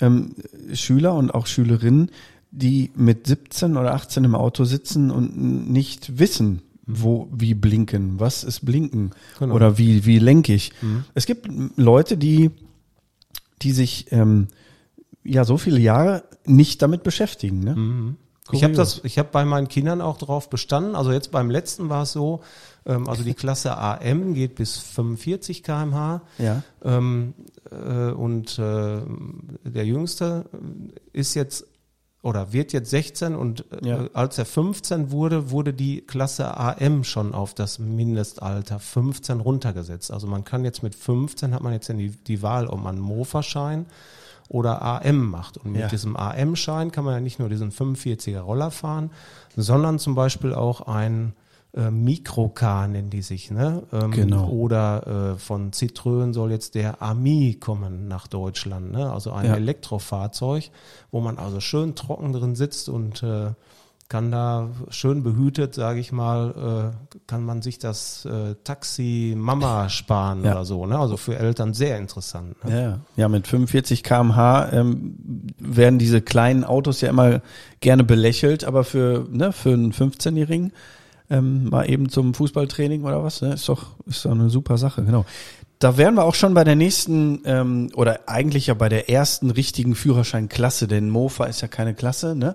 ähm, 0.01 0.35
Schüler 0.73 1.15
und 1.15 1.33
auch 1.33 1.47
Schülerinnen, 1.47 2.11
die 2.51 2.91
mit 2.95 3.27
17 3.27 3.77
oder 3.77 3.95
18 3.95 4.25
im 4.25 4.35
Auto 4.35 4.65
sitzen 4.65 5.11
und 5.11 5.37
nicht 5.71 6.19
wissen, 6.19 6.63
wo, 6.87 7.29
wie 7.33 7.55
blinken, 7.55 8.19
was 8.19 8.43
ist 8.43 8.65
blinken 8.65 9.11
Genau. 9.39 9.55
oder 9.55 9.79
wie, 9.79 10.05
wie 10.07 10.19
lenke 10.19 10.55
ich. 10.55 10.73
Es 11.15 11.27
gibt 11.27 11.49
Leute, 11.77 12.17
die, 12.17 12.51
die 13.63 13.73
sich 13.73 14.07
ähm, 14.11 14.49
ja 15.23 15.45
so 15.45 15.57
viele 15.57 15.79
Jahre 15.79 16.25
nicht 16.45 16.83
damit 16.83 17.03
beschäftigen. 17.05 17.61
Ne? 17.61 18.17
Ich 18.53 18.65
habe 18.65 18.75
das, 18.75 19.01
ich 19.05 19.19
habe 19.19 19.29
bei 19.31 19.45
meinen 19.45 19.69
Kindern 19.69 20.01
auch 20.01 20.19
drauf 20.19 20.51
bestanden. 20.51 20.97
Also 20.97 21.13
jetzt 21.13 21.31
beim 21.31 21.51
letzten 21.51 21.89
war 21.89 22.03
es 22.03 22.13
so, 22.13 22.41
ähm, 22.85 23.09
also 23.09 23.23
die 23.23 23.35
Klasse 23.35 23.77
AM 23.77 24.35
geht 24.35 24.57
bis 24.57 24.77
45 24.77 25.63
km/h. 25.63 26.23
Ja. 26.39 26.63
Ähm, 26.83 27.35
äh, 27.71 28.11
und 28.11 28.59
äh, 28.59 29.03
der 29.65 29.87
Jüngste 29.87 30.47
ist 31.13 31.35
jetzt 31.35 31.67
oder 32.23 32.53
wird 32.53 32.73
jetzt 32.73 32.91
16 32.91 33.35
und 33.35 33.65
äh, 33.83 33.89
Ja. 33.89 34.07
als 34.13 34.37
er 34.39 34.45
15 34.45 35.11
wurde, 35.11 35.51
wurde 35.51 35.73
die 35.73 36.03
Klasse 36.03 36.57
AM 36.59 37.03
schon 37.05 37.35
auf 37.35 37.55
das 37.55 37.79
Mindestalter 37.79 38.79
15 38.79 39.41
runtergesetzt. 39.41 40.11
Also 40.13 40.27
man 40.27 40.45
kann 40.45 40.65
jetzt 40.65 40.83
mit 40.83 40.95
15 40.95 41.55
hat 41.55 41.63
man 41.63 41.73
jetzt 41.73 41.89
die, 41.89 42.11
die 42.11 42.43
Wahl, 42.43 42.67
ob 42.67 42.83
man 42.83 42.99
Mofa-Schein 42.99 43.87
oder 44.49 44.83
AM 44.83 45.31
macht. 45.31 45.57
Und 45.59 45.73
mit 45.73 45.81
Ja. 45.83 45.89
diesem 45.89 46.17
AM-Schein 46.17 46.91
kann 46.93 47.05
man 47.05 47.15
ja 47.15 47.21
nicht 47.21 47.39
nur 47.39 47.49
diesen 47.49 47.71
45er 47.73 48.41
Roller 48.41 48.71
fahren, 48.71 49.11
sondern 49.57 49.99
zum 49.99 50.15
Beispiel 50.15 50.53
auch 50.53 50.83
ein 50.83 51.33
äh, 51.77 51.91
Mikrocar 51.91 52.89
nennen 52.89 53.11
die 53.11 53.23
sich, 53.23 53.51
ne? 53.51 53.83
Ähm, 53.93 54.11
Genau. 54.11 54.49
Oder 54.49 55.35
äh, 55.35 55.39
von 55.39 55.71
Citroën 55.73 56.33
soll 56.33 56.51
jetzt 56.51 56.75
der 56.75 57.01
Ami 57.03 57.57
kommen 57.61 58.09
nach 58.09 58.27
Deutschland, 58.27 58.93
ne? 58.93 59.13
Also 59.13 59.33
ein 59.33 59.47
Ja. 59.47 59.55
Elektrofahrzeug, 59.55 60.71
wo 61.11 61.21
man 61.21 61.39
also 61.39 61.61
schön 61.61 61.95
trocken 61.95 62.33
drin 62.33 62.55
sitzt 62.57 62.89
und 62.89 63.23
äh, 63.23 63.53
kann 64.09 64.33
da 64.33 64.71
schön 64.89 65.23
behütet, 65.23 65.77
sage 65.77 66.01
ich 66.01 66.11
mal, 66.11 66.93
äh, 67.15 67.17
kann 67.29 67.45
man 67.45 67.63
sich 67.63 67.79
das 67.79 68.25
äh, 68.25 68.57
Taxi 68.65 69.35
Mama 69.39 69.89
sparen 69.89 70.43
Ja. 70.43 70.51
oder 70.51 70.65
so, 70.65 70.85
ne? 70.87 70.99
Also 70.99 71.17
für 71.17 71.37
Eltern 71.39 71.75
sehr 71.75 71.97
interessant. 71.99 72.57
Ne? 72.65 72.71
Ja, 72.73 72.81
ja. 72.81 73.01
ja, 73.15 73.29
mit 73.29 73.47
45 73.47 74.03
kmh 74.03 74.73
ähm, 74.73 75.15
werden 75.61 76.01
diese 76.01 76.21
kleinen 76.23 76.65
Autos 76.65 77.01
ja 77.03 77.11
immer 77.11 77.41
gerne 77.79 78.03
belächelt, 78.03 78.65
aber 78.65 78.83
für, 78.83 79.29
ne, 79.31 79.53
für 79.53 79.73
einen 79.75 79.93
15-Jährigen 79.93 80.73
ähm, 81.31 81.71
mal 81.71 81.89
eben 81.89 82.09
zum 82.09 82.35
Fußballtraining 82.35 83.05
oder 83.05 83.23
was, 83.25 83.41
ne, 83.43 83.55
ist 83.55 83.69
doch, 83.69 83.97
ist 84.07 84.25
doch 84.25 84.33
eine 84.33 84.51
super 84.51 84.79
Sache, 84.79 85.05
genau. 85.05 85.25
Da 85.79 85.97
wären 85.97 86.15
wir 86.15 86.25
auch 86.25 86.35
schon 86.35 86.53
bei 86.53 86.63
der 86.63 86.77
nächsten, 86.77 87.41
ähm, 87.47 87.89
oder 87.95 88.29
eigentlich 88.29 88.67
ja 88.67 88.75
bei 88.75 88.91
der 88.91 89.09
ersten 89.09 89.51
richtigen 89.51 89.95
Führerscheinklasse, 89.95 90.87
denn 90.87 91.09
Mofa 91.09 91.47
ist 91.47 91.63
ja 91.63 91.69
keine 91.69 91.95
Klasse, 91.95 92.35
ne? 92.35 92.55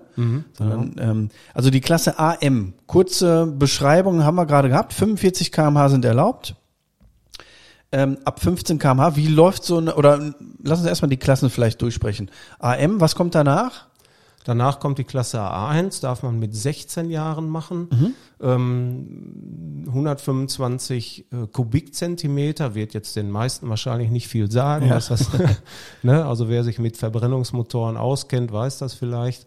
Sondern, 0.56 0.94
ähm, 1.00 1.28
also 1.52 1.70
die 1.70 1.80
Klasse 1.80 2.20
AM. 2.20 2.74
Kurze 2.86 3.46
Beschreibung 3.46 4.22
haben 4.22 4.36
wir 4.36 4.46
gerade 4.46 4.68
gehabt. 4.68 4.92
45 4.92 5.50
kmh 5.50 5.88
sind 5.88 6.04
erlaubt 6.04 6.54
ähm, 7.92 8.18
ab 8.24 8.40
15 8.40 8.78
kmh. 8.78 9.16
Wie 9.16 9.28
läuft 9.28 9.64
so 9.64 9.78
eine, 9.78 9.94
oder 9.94 10.34
lass 10.62 10.80
uns 10.80 10.88
erstmal 10.88 11.08
die 11.08 11.16
Klassen 11.16 11.50
vielleicht 11.50 11.80
durchsprechen. 11.82 12.30
AM, 12.58 13.00
was 13.00 13.14
kommt 13.14 13.34
danach? 13.34 13.86
Danach 14.46 14.78
kommt 14.78 14.98
die 14.98 15.04
Klasse 15.04 15.40
A1, 15.40 16.00
darf 16.00 16.22
man 16.22 16.38
mit 16.38 16.54
16 16.54 17.10
Jahren 17.10 17.48
machen. 17.48 17.88
Mhm. 17.90 18.14
Ähm, 18.40 19.84
125 19.88 21.26
äh, 21.32 21.46
Kubikzentimeter 21.48 22.76
wird 22.76 22.94
jetzt 22.94 23.16
den 23.16 23.28
meisten 23.28 23.68
wahrscheinlich 23.68 24.10
nicht 24.10 24.28
viel 24.28 24.48
sagen. 24.48 24.86
Ja. 24.86 24.94
Das, 24.94 25.26
ne? 26.04 26.24
Also 26.24 26.48
wer 26.48 26.62
sich 26.62 26.78
mit 26.78 26.96
Verbrennungsmotoren 26.96 27.96
auskennt, 27.96 28.52
weiß 28.52 28.78
das 28.78 28.94
vielleicht. 28.94 29.46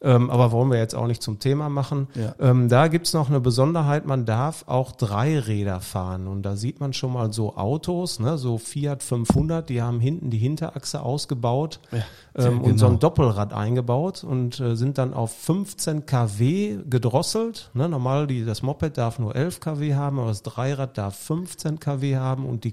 Ähm, 0.00 0.30
aber 0.30 0.52
wollen 0.52 0.70
wir 0.70 0.78
jetzt 0.78 0.94
auch 0.94 1.08
nicht 1.08 1.24
zum 1.24 1.40
Thema 1.40 1.68
machen. 1.68 2.06
Mhm. 2.14 2.22
Ja. 2.22 2.34
Ähm, 2.38 2.68
da 2.68 2.86
gibt's 2.86 3.14
noch 3.14 3.28
eine 3.28 3.40
Besonderheit, 3.40 4.06
man 4.06 4.26
darf 4.26 4.62
auch 4.68 4.92
Dreiräder 4.92 5.80
fahren. 5.80 6.28
Und 6.28 6.42
da 6.42 6.54
sieht 6.54 6.78
man 6.78 6.92
schon 6.92 7.12
mal 7.12 7.32
so 7.32 7.56
Autos, 7.56 8.20
ne? 8.20 8.38
so 8.38 8.58
Fiat 8.58 9.02
500, 9.02 9.68
die 9.68 9.82
haben 9.82 9.98
hinten 9.98 10.30
die 10.30 10.38
Hinterachse 10.38 11.00
ausgebaut 11.02 11.80
Ja, 11.90 12.04
ähm, 12.36 12.58
genau. 12.58 12.64
und 12.64 12.78
so 12.78 12.86
ein 12.86 12.98
Doppelrad 12.98 13.52
eingebaut. 13.52 14.24
Und 14.24 14.60
äh, 14.60 14.76
sind 14.76 14.98
dann 14.98 15.14
auf 15.14 15.36
15 15.36 16.06
kW 16.06 16.78
gedrosselt. 16.88 17.70
Ne, 17.74 17.88
normal 17.88 18.26
die, 18.26 18.44
das 18.44 18.62
Moped 18.62 18.98
darf 18.98 19.18
nur 19.18 19.34
11 19.34 19.60
kW 19.60 19.94
haben, 19.94 20.18
aber 20.18 20.28
das 20.28 20.42
Dreirad 20.42 20.98
darf 20.98 21.16
15 21.16 21.80
kW 21.80 22.16
haben 22.16 22.46
und 22.46 22.64
die 22.64 22.72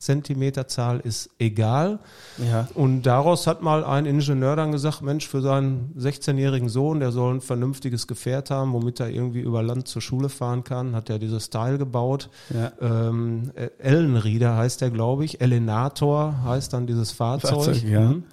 Kubikzentimeterzahl 0.00 1.00
ist 1.00 1.28
egal. 1.38 1.98
Ja. 2.38 2.68
Und 2.74 3.02
daraus 3.02 3.46
hat 3.46 3.60
mal 3.60 3.84
ein 3.84 4.06
Ingenieur 4.06 4.56
dann 4.56 4.72
gesagt, 4.72 5.02
Mensch, 5.02 5.28
für 5.28 5.42
seinen 5.42 5.94
16-jährigen 5.98 6.70
Sohn, 6.70 7.00
der 7.00 7.12
soll 7.12 7.34
ein 7.34 7.40
vernünftiges 7.42 8.06
Gefährt 8.06 8.50
haben, 8.50 8.72
womit 8.72 8.98
er 9.00 9.10
irgendwie 9.10 9.40
über 9.40 9.62
Land 9.62 9.88
zur 9.88 10.00
Schule 10.00 10.30
fahren 10.30 10.64
kann, 10.64 10.96
hat 10.96 11.10
er 11.10 11.18
dieses 11.18 11.50
Teil 11.50 11.76
gebaut. 11.76 12.30
Ja. 12.48 12.72
Ähm, 12.80 13.52
Ellenrieder 13.78 14.56
heißt 14.56 14.80
der, 14.80 14.90
glaube 14.90 15.26
ich. 15.26 15.42
Elenator 15.42 16.42
heißt 16.44 16.72
dann 16.72 16.86
dieses 16.86 17.12
Fahrzeug. 17.12 17.50
Fahrzeug, 17.50 17.82
ja. 17.84 18.00
Mhm. 18.00 18.24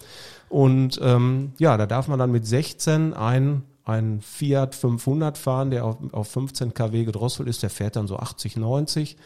Und 0.47 0.99
ähm, 1.03 1.51
ja, 1.57 1.75
da 1.75 1.85
darf 1.85 2.07
man 2.07 2.17
dann 2.17 2.31
mit 2.31 2.47
16 2.47 3.13
ein 3.13 3.63
ein 3.87 4.19
Fiat 4.21 4.75
500 4.75 5.37
fahren, 5.37 5.71
der 5.71 5.85
auf, 5.85 5.97
auf 6.11 6.27
15 6.27 6.73
kW 6.73 7.05
gedrosselt 7.05 7.47
ist, 7.47 7.63
der 7.63 7.69
fährt 7.69 7.95
dann 7.95 8.07
so 8.07 8.17
80, 8.17 8.57
90, 8.57 9.13
äh, 9.13 9.17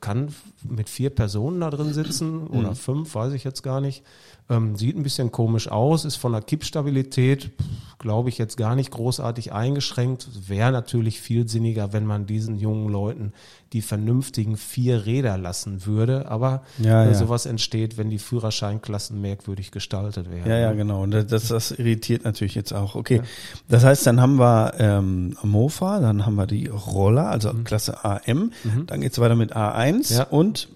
kann 0.00 0.34
mit 0.62 0.88
vier 0.88 1.10
Personen 1.10 1.60
da 1.60 1.70
drin 1.70 1.92
sitzen 1.92 2.46
oder 2.46 2.74
fünf, 2.74 3.14
weiß 3.14 3.32
ich 3.32 3.44
jetzt 3.44 3.62
gar 3.62 3.80
nicht. 3.80 4.04
Ähm, 4.50 4.76
sieht 4.76 4.96
ein 4.96 5.02
bisschen 5.02 5.30
komisch 5.30 5.68
aus, 5.68 6.06
ist 6.06 6.16
von 6.16 6.32
der 6.32 6.40
Kippstabilität, 6.40 7.50
glaube 7.98 8.30
ich, 8.30 8.38
jetzt 8.38 8.56
gar 8.56 8.74
nicht 8.76 8.90
großartig 8.90 9.52
eingeschränkt. 9.52 10.26
Wäre 10.48 10.72
natürlich 10.72 11.20
viel 11.20 11.46
sinniger, 11.46 11.92
wenn 11.92 12.06
man 12.06 12.24
diesen 12.24 12.56
jungen 12.56 12.88
Leuten 12.88 13.32
die 13.74 13.82
vernünftigen 13.82 14.56
vier 14.56 15.04
Räder 15.04 15.36
lassen 15.36 15.84
würde. 15.84 16.30
Aber 16.30 16.62
Ja, 16.78 17.04
ja. 17.04 17.12
sowas 17.12 17.44
entsteht, 17.44 17.98
wenn 17.98 18.08
die 18.08 18.18
Führerscheinklassen 18.18 19.20
merkwürdig 19.20 19.70
gestaltet 19.70 20.30
werden. 20.30 20.48
Ja, 20.50 20.56
ja, 20.56 20.72
genau. 20.72 21.02
Und 21.02 21.10
das, 21.10 21.48
das 21.48 21.70
irritiert 21.72 22.24
natürlich 22.24 22.54
jetzt 22.54 22.72
auch. 22.72 22.94
Okay, 22.94 23.20
das 23.68 23.84
heißt, 23.84 24.06
dann 24.06 24.18
haben 24.22 24.36
wir 24.38 24.72
ähm, 24.78 25.36
Mofa, 25.42 26.00
dann 26.00 26.24
haben 26.24 26.36
wir 26.36 26.46
die 26.46 26.68
Roller, 26.68 27.28
also 27.28 27.52
Klasse 27.64 28.02
AM. 28.02 28.52
Dann 28.86 29.02
geht's 29.02 29.18
weiter 29.18 29.36
mit 29.36 29.54
A1 29.54 30.14
Ja. 30.16 30.22
und 30.24 30.68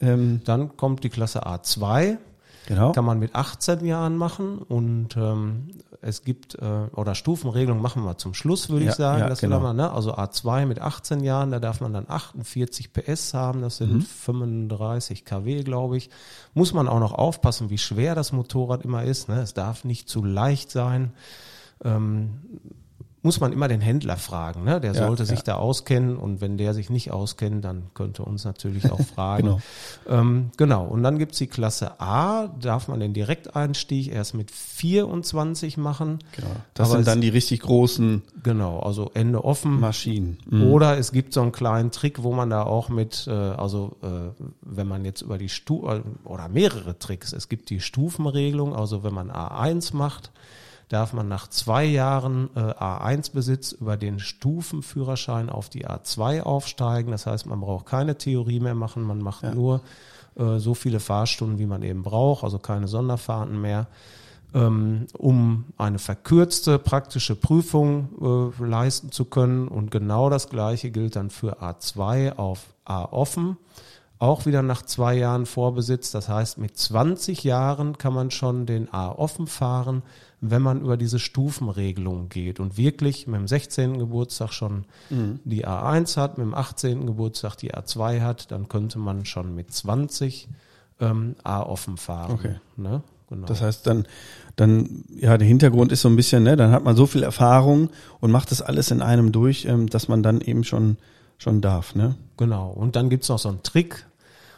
ähm, 0.00 0.40
Dann 0.46 0.76
kommt 0.78 1.04
die 1.04 1.10
Klasse 1.10 1.46
A2. 1.46 2.16
Genau. 2.66 2.92
Kann 2.92 3.04
man 3.04 3.18
mit 3.18 3.34
18 3.34 3.84
Jahren 3.84 4.16
machen 4.16 4.58
und 4.58 5.16
ähm, 5.16 5.68
es 6.02 6.22
gibt, 6.22 6.54
äh, 6.56 6.64
oder 6.94 7.14
Stufenregelung 7.14 7.80
machen 7.80 8.04
wir 8.04 8.16
zum 8.18 8.34
Schluss, 8.34 8.68
würde 8.68 8.84
Ja, 8.84 8.90
ich 8.90 8.96
sagen. 8.96 9.20
ja, 9.20 9.28
das 9.28 9.40
genau. 9.40 9.60
man, 9.60 9.76
ne? 9.76 9.90
Also 9.90 10.14
A2 10.14 10.66
mit 10.66 10.80
18 10.80 11.20
Jahren, 11.20 11.50
da 11.50 11.58
darf 11.58 11.80
man 11.80 11.92
dann 11.92 12.04
48 12.08 12.92
PS 12.92 13.34
haben, 13.34 13.62
das 13.62 13.78
sind 13.78 14.04
35 14.04 15.24
kW, 15.24 15.62
glaube 15.62 15.96
ich. 15.96 16.10
Muss 16.54 16.72
man 16.72 16.86
auch 16.88 17.00
noch 17.00 17.12
aufpassen, 17.12 17.70
wie 17.70 17.78
schwer 17.78 18.14
das 18.14 18.32
Motorrad 18.32 18.84
immer 18.84 19.04
ist. 19.04 19.28
Ne? 19.28 19.40
Es 19.40 19.54
darf 19.54 19.84
nicht 19.84 20.08
zu 20.08 20.22
leicht 20.24 20.70
sein. 20.70 21.12
Ähm, 21.84 22.40
muss 23.26 23.40
man 23.40 23.52
immer 23.52 23.66
den 23.68 23.80
Händler 23.80 24.16
fragen. 24.16 24.62
Ne? 24.64 24.80
Der 24.80 24.92
Ja, 24.94 25.06
sollte 25.06 25.26
sich 25.26 25.40
ja. 25.40 25.44
da 25.46 25.54
auskennen 25.56 26.16
und 26.16 26.40
wenn 26.40 26.56
der 26.56 26.72
sich 26.74 26.90
nicht 26.90 27.10
auskennt, 27.10 27.64
dann 27.64 27.82
könnte 27.92 28.22
uns 28.22 28.44
natürlich 28.44 28.90
auch 28.92 29.00
fragen. 29.14 29.42
Genau. 29.42 29.60
ähm, 30.08 30.50
genau. 30.56 30.84
Und 30.86 31.02
dann 31.02 31.18
gibt's 31.18 31.38
die 31.38 31.48
Klasse 31.48 32.00
A, 32.00 32.46
darf 32.60 32.86
man 32.88 33.00
den 33.00 33.12
Direkteinstieg 33.12 34.12
erst 34.12 34.34
mit 34.34 34.50
24 34.52 35.76
machen. 35.76 36.20
genau. 36.36 36.48
Das 36.74 36.86
Aber 36.88 36.92
sind 36.92 37.00
es- 37.00 37.06
dann 37.06 37.20
die 37.20 37.28
richtig 37.28 37.60
großen 37.60 38.22
Genau, 38.42 38.78
also 38.80 39.10
Ende 39.14 39.44
offen. 39.44 39.80
Maschinen. 39.80 40.38
Mhm. 40.48 40.70
Oder 40.70 40.98
es 40.98 41.10
gibt 41.12 41.32
so 41.32 41.42
einen 41.42 41.52
kleinen 41.52 41.90
Trick, 41.90 42.22
wo 42.22 42.32
man 42.32 42.48
da 42.50 42.62
auch 42.62 42.88
mit, 42.88 43.26
äh, 43.26 43.32
also 43.32 43.96
äh, 44.02 44.40
wenn 44.62 44.86
man 44.86 45.04
jetzt 45.04 45.22
über 45.22 45.36
die 45.38 45.48
Stu 45.48 45.88
äh, 45.88 46.02
oder 46.24 46.48
mehrere 46.48 46.98
Tricks, 46.98 47.32
es 47.32 47.48
gibt 47.48 47.70
die 47.70 47.80
Stufenregelung, 47.80 48.74
also 48.74 49.02
wenn 49.02 49.12
man 49.14 49.30
A1 49.32 49.96
macht, 49.96 50.30
darf 50.88 51.12
man 51.12 51.28
nach 51.28 51.48
zwei 51.48 51.84
Jahren 51.84 52.50
äh, 52.54 52.60
A1-Besitz 52.60 53.72
über 53.72 53.96
den 53.96 54.18
Stufenführerschein 54.18 55.50
auf 55.50 55.68
die 55.68 55.86
A2 55.86 56.42
aufsteigen. 56.42 57.10
Das 57.10 57.26
heißt, 57.26 57.46
man 57.46 57.60
braucht 57.60 57.86
keine 57.86 58.18
Theorie 58.18 58.60
mehr 58.60 58.74
machen, 58.74 59.02
man 59.02 59.18
macht 59.18 59.42
nur 59.54 59.80
äh, 60.36 60.58
so 60.58 60.74
viele 60.74 61.00
Fahrstunden, 61.00 61.58
wie 61.58 61.66
man 61.66 61.82
eben 61.82 62.02
braucht, 62.02 62.44
also 62.44 62.58
keine 62.58 62.88
Sonderfahrten 62.88 63.60
mehr 63.60 63.88
ähm, 64.54 65.06
um 65.18 65.66
eine 65.76 65.98
verkürzte 65.98 66.78
praktische 66.78 67.36
Prüfung 67.36 68.52
äh, 68.58 68.64
leisten 68.64 69.12
zu 69.12 69.26
können. 69.26 69.68
Und 69.68 69.90
genau 69.90 70.30
das 70.30 70.48
Gleiche 70.48 70.90
gilt 70.90 71.16
dann 71.16 71.30
für 71.30 71.62
A2 71.62 72.36
auf 72.36 72.74
A 72.84 73.04
offen. 73.04 73.58
Auch 74.18 74.46
wieder 74.46 74.62
nach 74.62 74.82
zwei 74.82 75.14
Jahren 75.14 75.46
Vorbesitz. 75.46 76.10
Das 76.10 76.28
heißt, 76.28 76.58
mit 76.58 76.76
20 76.76 77.44
Jahren 77.44 77.98
kann 77.98 78.14
man 78.14 78.30
schon 78.30 78.64
den 78.64 78.92
A 78.92 79.10
offen 79.10 79.46
fahren, 79.46 80.02
wenn 80.40 80.62
man 80.62 80.80
über 80.80 80.96
diese 80.96 81.18
Stufenregelung 81.18 82.28
geht 82.28 82.60
und 82.60 82.76
wirklich 82.78 83.26
mit 83.26 83.40
dem 83.40 83.48
16. 83.48 83.98
Geburtstag 83.98 84.52
schon 84.52 84.84
die 85.44 85.66
A1 85.66 86.16
hat, 86.16 86.38
mit 86.38 86.46
dem 86.46 86.54
18. 86.54 87.06
Geburtstag 87.06 87.56
die 87.56 87.74
A2 87.74 88.20
hat, 88.22 88.50
dann 88.50 88.68
könnte 88.68 88.98
man 88.98 89.24
schon 89.26 89.54
mit 89.54 89.72
20 89.72 90.48
ähm, 91.00 91.36
A 91.42 91.62
offen 91.62 91.96
fahren. 91.96 92.32
Okay. 92.32 92.56
Ne? 92.76 93.02
Genau. 93.28 93.46
Das 93.46 93.60
heißt 93.60 93.86
dann, 93.86 94.06
dann, 94.54 95.04
ja, 95.08 95.36
der 95.36 95.48
Hintergrund 95.48 95.90
ist 95.90 96.02
so 96.02 96.08
ein 96.08 96.16
bisschen, 96.16 96.44
ne, 96.44 96.56
dann 96.56 96.70
hat 96.70 96.84
man 96.84 96.94
so 96.94 97.06
viel 97.06 97.24
Erfahrung 97.24 97.90
und 98.20 98.30
macht 98.30 98.52
das 98.52 98.62
alles 98.62 98.90
in 98.90 99.02
einem 99.02 99.32
durch, 99.32 99.64
ähm, 99.64 99.88
dass 99.88 100.08
man 100.08 100.22
dann 100.22 100.40
eben 100.40 100.62
schon, 100.62 100.96
schon 101.38 101.60
darf, 101.60 101.94
ne? 101.94 102.14
Genau. 102.36 102.70
Und 102.70 102.96
dann 102.96 103.08
gibt's 103.10 103.28
noch 103.28 103.38
so 103.38 103.48
einen 103.48 103.62
Trick. 103.62 104.06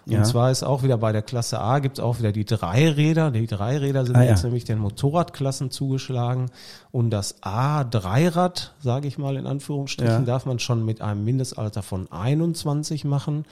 Und 0.07 0.13
Ja. 0.15 0.23
zwar 0.25 0.51
ist 0.51 0.63
auch 0.63 0.83
wieder 0.83 0.97
bei 0.97 1.13
der 1.13 1.21
Klasse 1.21 1.61
A 1.61 1.81
gibt's 1.81 2.01
auch 2.01 2.19
wieder 2.19 2.33
die 2.33 2.47
Dreiräder. 2.47 3.31
Die 3.31 3.47
Dreiräder 3.47 4.07
sind 4.07 4.17
Ah, 4.17 4.23
ja. 4.23 4.31
jetzt 4.31 4.43
nämlich 4.43 4.65
den 4.65 4.79
Motorradklassen 4.79 5.71
zugeschlagen. 5.71 6.47
Und 6.93 7.11
das 7.11 7.43
A3-Rad, 7.43 8.73
sage 8.81 9.07
ich 9.07 9.19
mal 9.19 9.37
in 9.37 9.47
Anführungsstrichen, 9.47 10.13
Ja. 10.21 10.21
darf 10.23 10.47
man 10.47 10.59
schon 10.59 10.85
mit 10.85 11.01
einem 11.03 11.25
Mindestalter 11.25 11.83
von 11.83 12.11
21 12.11 13.05
machen. 13.05 13.45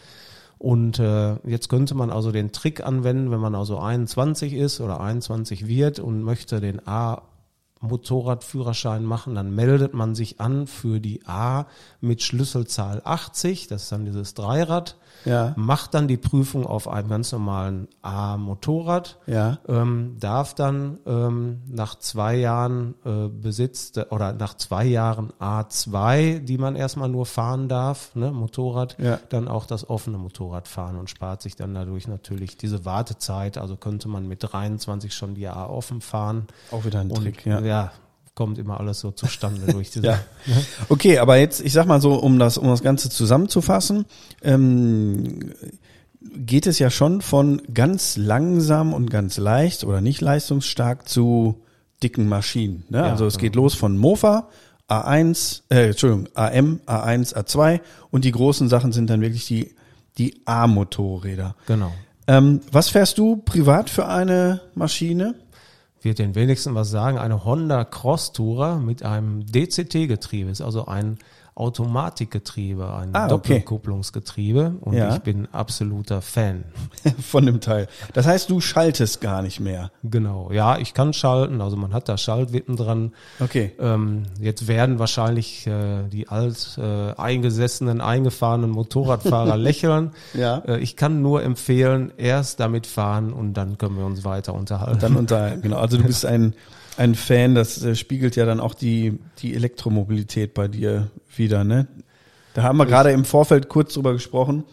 Und 0.59 0.99
äh, 0.99 1.35
jetzt 1.47 1.69
könnte 1.69 1.95
man 1.95 2.11
also 2.11 2.33
den 2.33 2.53
Trick 2.53 2.85
anwenden, 2.85 3.31
wenn 3.31 3.41
man 3.41 3.55
also 3.55 3.79
21 3.79 4.55
ist 4.55 4.81
oder 4.81 5.01
21 5.01 5.67
wird 5.67 5.99
und 5.99 6.23
möchte 6.23 6.61
den 6.61 6.87
A 6.89 7.21
Motorradführerschein 7.81 9.05
machen, 9.05 9.35
dann 9.35 9.55
meldet 9.55 9.95
man 9.95 10.15
sich 10.15 10.41
an 10.41 10.67
für 10.67 11.01
die 11.01 11.27
A 11.27 11.67
mit 12.01 12.23
Schlüsselzahl 12.23 13.03
80, 13.05 13.67
das 13.67 13.85
ist 13.85 13.93
dann 13.93 14.05
dieses 14.05 14.35
Dreirad, 14.35 14.97
Ja. 15.27 15.53
macht 15.57 15.93
dann 15.95 16.09
die 16.09 16.17
Prüfung 16.17 16.65
auf 16.67 16.89
einem 16.89 17.09
ganz 17.09 17.33
normalen 17.33 17.89
A-Motorrad, 18.03 19.19
Ja. 19.27 19.59
ähm, 19.69 20.17
darf 20.21 20.55
dann 20.55 20.99
ähm, 21.07 21.63
nach 21.69 21.99
zwei 21.99 22.37
Jahren 22.37 22.95
äh, 23.05 23.29
Besitz 23.29 23.93
de- 23.93 24.07
oder 24.11 24.33
nach 24.33 24.55
zwei 24.55 24.85
Jahren 24.85 25.33
A2, 25.41 26.39
die 26.41 26.59
man 26.59 26.77
erstmal 26.77 27.09
nur 27.09 27.27
fahren 27.27 27.69
darf, 27.69 28.15
ne, 28.15 28.31
Motorrad, 28.31 28.97
Ja. 28.99 29.19
dann 29.29 29.49
auch 29.49 29.67
das 29.67 29.89
offene 29.89 30.19
Motorrad 30.19 30.69
fahren 30.69 30.97
und 30.97 31.11
spart 31.11 31.43
sich 31.43 31.57
dann 31.57 31.75
dadurch 31.75 32.09
natürlich 32.09 32.57
diese 32.57 32.85
Wartezeit. 32.85 33.59
Also 33.59 33.77
könnte 33.77 34.09
man 34.09 34.27
mit 34.29 34.43
23 34.43 35.13
schon 35.15 35.35
die 35.35 35.49
A 35.49 35.67
offen 35.67 36.01
fahren. 36.01 36.47
Auch 36.71 36.85
wieder 36.85 37.01
ein 37.01 37.11
Und 37.11 37.23
Trick, 37.23 37.45
ja. 37.47 37.61
ja, 37.61 37.93
kommt 38.37 38.59
immer 38.59 38.79
alles 38.79 39.01
so 39.01 39.11
zustande 39.11 39.63
durch 39.73 39.91
diese. 39.91 40.07
Ja. 40.07 40.21
Okay, 40.89 41.19
aber 41.19 41.39
jetzt, 41.39 41.61
ich 41.61 41.73
sag 41.73 41.87
mal 41.87 42.01
so, 42.01 42.15
um 42.15 42.39
das, 42.39 42.59
um 42.59 42.69
das 42.69 42.83
Ganze 42.83 43.11
zusammenzufassen, 43.11 44.05
ähm, 44.43 45.53
geht 46.21 46.67
es 46.67 46.79
ja 46.79 46.91
schon 46.91 47.23
von 47.23 47.63
ganz 47.73 48.17
langsam 48.17 48.93
und 48.93 49.11
ganz 49.11 49.39
leicht 49.39 49.83
oder 49.83 50.01
nicht 50.01 50.21
leistungsstark 50.21 51.09
zu 51.09 51.63
dicken 52.03 52.29
Maschinen. 52.29 52.85
Ne? 52.91 52.99
Ja, 52.99 53.11
also 53.11 53.27
es 53.27 53.35
genau. 53.35 53.43
geht 53.43 53.57
los 53.57 53.75
von 53.75 53.97
Mofa, 53.97 54.49
A1, 54.89 55.63
äh, 55.71 55.89
Entschuldigung, 55.89 56.29
AM, 56.35 56.81
A1, 56.87 57.35
A2 57.35 57.81
und 58.11 58.25
die 58.25 58.33
großen 58.33 58.69
Sachen 58.69 58.93
sind 58.93 59.09
dann 59.09 59.23
wirklich 59.23 59.47
die, 59.47 59.75
die 60.19 60.43
A-Motorräder. 60.45 61.57
Genau. 61.67 61.93
Ähm, 62.29 62.61
was 62.71 62.91
fährst 62.91 63.19
du 63.19 63.37
privat 63.37 63.89
für 63.89 64.07
eine 64.09 64.61
Maschine? 64.75 65.37
Wird 66.07 66.21
den 66.21 66.37
wenigsten 66.37 66.77
was 66.77 66.89
sagen. 66.89 67.19
Eine 67.19 67.45
Honda 67.45 67.85
Cross 67.85 68.31
Tourer 68.31 68.77
mit 68.77 69.03
einem 69.03 69.45
DCT-Getriebe 69.45 70.49
ist 70.49 70.61
also 70.61 70.87
ein 70.87 71.19
Automatikgetriebe, 71.57 72.95
ein 72.95 73.11
Ah, 73.15 73.25
okay. 73.25 73.29
Doppelkupplungsgetriebe 73.31 74.75
und 74.81 74.95
Ja. 74.95 75.15
ich 75.15 75.21
bin 75.21 75.49
absoluter 75.53 76.23
Fan. 76.23 76.65
von 77.23 77.47
dem 77.47 77.61
Teil. 77.61 77.89
Das 78.13 78.27
heißt, 78.27 78.51
du 78.51 78.61
schaltest 78.61 79.21
gar 79.21 79.43
nicht 79.43 79.61
mehr. 79.61 79.91
Genau. 80.05 80.51
Ja, 80.53 80.79
ich 80.79 80.95
kann 80.95 81.13
schalten, 81.13 81.61
also 81.61 81.77
man 81.77 81.93
hat 81.93 82.09
da 82.09 82.17
Schaltwippen 82.19 82.77
dran. 82.77 83.13
Okay. 83.41 83.73
Ähm, 83.81 84.25
jetzt 84.41 84.69
werden 84.69 84.99
wahrscheinlich 84.99 85.67
äh, 85.67 86.05
die 86.09 86.29
alt 86.29 86.79
äh, 86.79 87.13
eingesessenen, 87.17 88.01
eingefahrenen 88.01 88.71
Motorradfahrer 88.71 89.57
lächeln. 89.67 90.11
Ja. 90.35 90.59
Äh, 90.59 90.79
ich 90.81 90.97
kann 90.97 91.23
nur 91.23 91.43
empfehlen, 91.43 92.13
erst 92.17 92.61
damit 92.61 92.87
fahren 92.87 93.33
und 93.33 93.55
dann 93.55 93.79
können 93.79 93.97
wir 93.97 94.05
uns 94.05 94.25
weiter 94.25 94.55
unterhalten. 94.55 95.01
Dann 95.01 95.17
unter, 95.17 95.57
genau. 95.57 95.79
Also 95.79 95.97
du 95.97 96.05
bist 96.05 96.25
ein, 96.27 96.55
ein 96.97 97.15
Fan, 97.15 97.55
das 97.55 97.83
äh, 97.83 97.95
spiegelt 97.95 98.37
ja 98.37 98.47
dann 98.47 98.61
auch 98.61 98.75
die, 98.75 99.19
die 99.39 99.55
Elektromobilität 99.55 100.55
bei 100.55 100.69
dir 100.69 101.09
wieder, 101.35 101.65
ne? 101.65 101.87
Da 102.55 102.63
haben 102.63 102.79
wir 102.79 102.87
gerade 102.87 103.11
im 103.11 103.25
Vorfeld 103.27 103.69
kurz 103.69 103.95
drüber 103.95 104.13
gesprochen. 104.15 104.65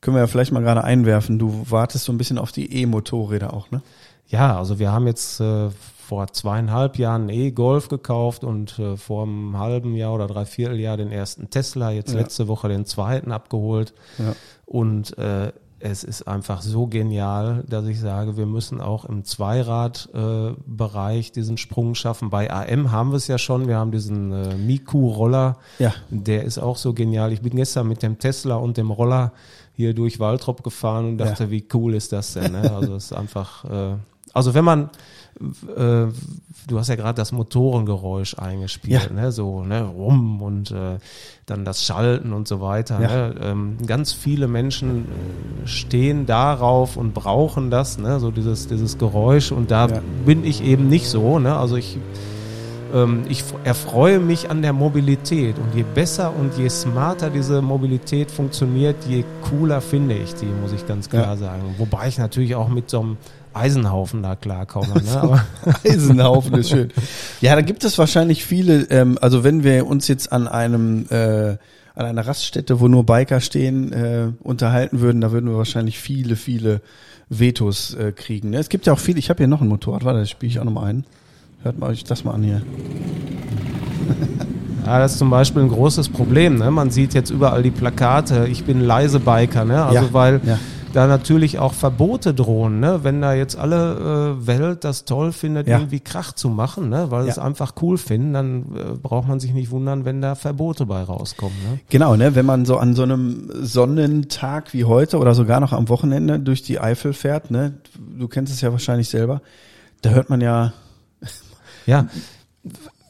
Können 0.00 0.16
wir 0.16 0.20
ja 0.20 0.26
vielleicht 0.28 0.52
mal 0.52 0.62
gerade 0.62 0.84
einwerfen. 0.84 1.38
Du 1.38 1.66
wartest 1.68 2.04
so 2.04 2.12
ein 2.12 2.18
bisschen 2.18 2.38
auf 2.38 2.52
die 2.52 2.72
E-Motorräder 2.82 3.52
auch, 3.52 3.70
ne? 3.70 3.82
Ja, 4.28 4.56
also 4.58 4.78
wir 4.78 4.92
haben 4.92 5.06
jetzt 5.06 5.40
äh, 5.40 5.70
vor 6.06 6.28
zweieinhalb 6.28 6.96
Jahren 6.98 7.28
E-Golf 7.28 7.88
gekauft 7.88 8.44
und 8.44 8.78
äh, 8.78 8.96
vor 8.96 9.24
einem 9.24 9.58
halben 9.58 9.94
Jahr 9.96 10.14
oder 10.14 10.26
dreiviertel 10.26 10.78
Jahr 10.78 10.96
den 10.96 11.10
ersten 11.10 11.50
Tesla, 11.50 11.90
jetzt 11.90 12.12
Ja. 12.12 12.20
letzte 12.20 12.46
Woche 12.46 12.68
den 12.68 12.84
zweiten 12.86 13.32
abgeholt. 13.32 13.94
Ja. 14.18 14.36
Und 14.66 15.16
äh, 15.18 15.52
es 15.86 16.02
ist 16.02 16.22
einfach 16.26 16.62
so 16.62 16.86
genial, 16.86 17.62
dass 17.68 17.84
ich 17.86 18.00
sage, 18.00 18.38
wir 18.38 18.46
müssen 18.46 18.80
auch 18.80 19.04
im 19.04 19.22
Zweiradbereich 20.14 21.28
äh, 21.28 21.32
diesen 21.32 21.58
Sprung 21.58 21.94
schaffen. 21.94 22.30
Bei 22.30 22.50
AM 22.50 22.90
haben 22.90 23.10
wir 23.10 23.16
es 23.16 23.26
ja 23.26 23.36
schon, 23.36 23.68
wir 23.68 23.76
haben 23.76 23.92
diesen 23.92 24.32
äh, 24.32 24.54
Miku-Roller, 24.54 25.58
Ja. 25.78 25.92
der 26.08 26.44
ist 26.44 26.58
auch 26.58 26.78
so 26.78 26.94
genial. 26.94 27.32
Ich 27.34 27.42
bin 27.42 27.54
gestern 27.54 27.86
mit 27.86 28.02
dem 28.02 28.18
Tesla 28.18 28.56
und 28.56 28.78
dem 28.78 28.90
Roller 28.90 29.32
hier 29.74 29.92
durch 29.92 30.18
Waltrop 30.20 30.62
gefahren 30.62 31.04
und 31.06 31.18
dachte, 31.18 31.44
Ja. 31.44 31.50
wie 31.50 31.64
cool 31.74 31.94
ist 31.94 32.12
das 32.12 32.32
denn? 32.32 32.52
Ne? 32.52 32.72
Also 32.74 32.94
es 32.94 33.04
ist 33.06 33.12
einfach, 33.12 33.64
äh, 33.66 33.96
also 34.32 34.54
wenn 34.54 34.64
man, 34.64 34.88
äh, 35.76 36.06
du 36.66 36.78
hast 36.78 36.88
ja 36.88 36.96
gerade 36.96 37.16
das 37.16 37.32
Motorengeräusch 37.32 38.38
eingespielt, 38.38 39.10
Ja. 39.10 39.12
ne? 39.22 39.32
so 39.32 39.64
ne, 39.64 39.82
rum 39.82 40.40
und 40.42 40.70
äh, 40.70 40.98
dann 41.46 41.64
das 41.64 41.84
Schalten 41.84 42.32
und 42.32 42.48
so 42.48 42.60
weiter. 42.60 43.00
Ja. 43.00 43.08
Ne? 43.28 43.34
Ähm, 43.42 43.76
ganz 43.86 44.12
viele 44.12 44.48
Menschen 44.48 45.04
äh, 45.64 45.66
stehen 45.66 46.26
darauf 46.26 46.96
und 46.96 47.12
brauchen 47.14 47.70
das, 47.70 47.98
ne? 47.98 48.20
so 48.20 48.30
dieses, 48.30 48.66
dieses 48.68 48.96
Geräusch 48.98 49.52
und 49.52 49.70
da 49.70 49.88
Ja. 49.88 50.00
bin 50.24 50.44
ich 50.44 50.62
eben 50.64 50.88
nicht 50.88 51.08
so. 51.08 51.38
Ne? 51.38 51.54
Also 51.56 51.76
ich 51.76 51.98
ähm, 52.94 53.22
ich 53.28 53.42
erfreue 53.64 54.20
mich 54.20 54.50
an 54.50 54.62
der 54.62 54.72
Mobilität 54.72 55.56
und 55.58 55.74
je 55.74 55.82
besser 55.94 56.32
und 56.38 56.56
je 56.56 56.68
smarter 56.68 57.28
diese 57.28 57.60
Mobilität 57.60 58.30
funktioniert, 58.30 58.96
je 59.08 59.24
cooler 59.42 59.80
finde 59.80 60.14
ich 60.16 60.34
die, 60.36 60.46
muss 60.46 60.72
ich 60.72 60.86
ganz 60.86 61.08
klar 61.10 61.24
Ja. 61.32 61.36
sagen. 61.36 61.74
Wobei 61.78 62.06
ich 62.08 62.18
natürlich 62.18 62.54
auch 62.54 62.68
mit 62.68 62.88
so 62.90 63.00
einem 63.00 63.16
Eisenhaufen 63.54 64.22
da 64.22 64.36
klarkomme. 64.36 65.02
Ne? 65.02 65.20
Aber, 65.20 65.44
Eisenhaufen 65.84 66.54
ist 66.54 66.70
schön. 66.70 66.90
Ja, 67.40 67.54
da 67.54 67.62
gibt 67.62 67.84
es 67.84 67.98
wahrscheinlich 67.98 68.44
viele, 68.44 68.82
ähm, 68.90 69.18
also 69.20 69.44
wenn 69.44 69.64
wir 69.64 69.86
uns 69.86 70.08
jetzt 70.08 70.32
an 70.32 70.48
einem 70.48 71.06
äh, 71.10 71.56
an 71.94 72.06
einer 72.06 72.26
Raststätte, 72.26 72.80
wo 72.80 72.88
nur 72.88 73.04
Biker 73.04 73.40
stehen, 73.40 73.92
äh, 73.92 74.28
unterhalten 74.42 75.00
würden, 75.00 75.20
da 75.20 75.30
würden 75.30 75.48
wir 75.48 75.56
wahrscheinlich 75.56 75.98
viele, 75.98 76.36
viele 76.36 76.80
Vetos 77.28 77.94
äh, 77.94 78.12
kriegen. 78.12 78.50
Ne? 78.50 78.58
Es 78.58 78.68
gibt 78.68 78.86
ja 78.86 78.92
auch 78.92 78.98
viele, 78.98 79.18
ich 79.18 79.30
habe 79.30 79.38
hier 79.38 79.46
noch 79.46 79.60
ein 79.60 79.68
Motorrad, 79.68 80.04
warte, 80.04 80.20
das 80.20 80.30
spiele 80.30 80.50
ich 80.50 80.58
auch 80.58 80.64
noch 80.64 80.72
mal 80.72 80.86
ein. 80.86 81.04
Hört 81.62 81.78
mal 81.78 81.90
euch 81.90 82.04
das 82.04 82.24
mal 82.24 82.32
an 82.32 82.42
hier. 82.42 82.62
ja, 84.86 84.98
das 84.98 85.12
ist 85.12 85.18
zum 85.18 85.30
Beispiel 85.30 85.62
ein 85.62 85.68
großes 85.68 86.08
Problem. 86.08 86.56
Ne? 86.56 86.70
Man 86.70 86.90
sieht 86.90 87.14
jetzt 87.14 87.30
überall 87.30 87.62
die 87.62 87.70
Plakate, 87.70 88.48
ich 88.48 88.64
bin 88.64 88.80
leise 88.80 89.20
Biker, 89.20 89.64
ne? 89.64 89.84
also 89.84 90.06
Ja, 90.06 90.12
weil 90.12 90.40
ja. 90.44 90.58
Da 90.94 91.06
natürlich 91.06 91.58
auch 91.58 91.74
Verbote 91.74 92.32
drohen, 92.32 92.80
ne? 92.80 93.00
wenn 93.02 93.20
da 93.20 93.34
jetzt 93.34 93.56
alle 93.58 94.36
äh, 94.40 94.46
Welt 94.46 94.84
das 94.84 95.04
toll 95.04 95.32
findet, 95.32 95.66
Ja. 95.66 95.78
irgendwie 95.78 96.00
Krach 96.00 96.32
zu 96.32 96.48
machen, 96.48 96.88
ne? 96.88 97.10
weil 97.10 97.24
sie 97.24 97.30
es 97.30 97.36
Ja. 97.36 97.42
einfach 97.42 97.72
cool 97.82 97.98
finden, 97.98 98.32
dann 98.32 98.62
äh, 98.76 98.96
braucht 99.00 99.28
man 99.28 99.40
sich 99.40 99.52
nicht 99.52 99.70
wundern, 99.70 100.04
wenn 100.04 100.22
da 100.22 100.34
Verbote 100.34 100.86
bei 100.86 101.02
rauskommen. 101.02 101.56
Ne? 101.70 101.80
Genau, 101.90 102.16
ne, 102.16 102.34
wenn 102.34 102.46
man 102.46 102.64
so 102.64 102.78
an 102.78 102.94
so 102.94 103.02
einem 103.02 103.50
Sonnentag 103.62 104.72
wie 104.72 104.84
heute 104.84 105.18
oder 105.18 105.34
sogar 105.34 105.60
noch 105.60 105.72
am 105.72 105.88
Wochenende 105.88 106.38
durch 106.40 106.62
die 106.62 106.78
Eifel 106.80 107.12
fährt, 107.12 107.50
ne, 107.50 107.74
du 108.18 108.28
kennst 108.28 108.52
es 108.52 108.60
ja 108.60 108.70
wahrscheinlich 108.72 109.08
selber, 109.08 109.42
da 110.02 110.10
hört 110.10 110.30
man 110.30 110.40
ja 110.40 110.72
Ja, 111.86 112.06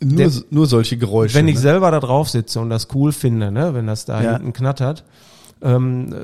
nur, 0.01 0.17
Der- 0.17 0.31
nur 0.51 0.67
solche 0.67 0.97
Geräusche. 0.97 1.35
wenn 1.37 1.49
ich 1.49 1.55
ne? 1.57 1.61
selber 1.61 1.91
da 1.91 2.01
drauf 2.01 2.29
sitze 2.29 2.61
und 2.61 2.71
das 2.71 2.89
cool 2.95 3.13
finde, 3.13 3.51
ne, 3.53 3.75
wenn 3.75 3.87
das 3.87 4.05
da 4.05 4.23
Ja. 4.23 4.33
hinten 4.35 4.53
knattert, 4.53 5.05
ähm, 5.63 6.13
äh, 6.13 6.17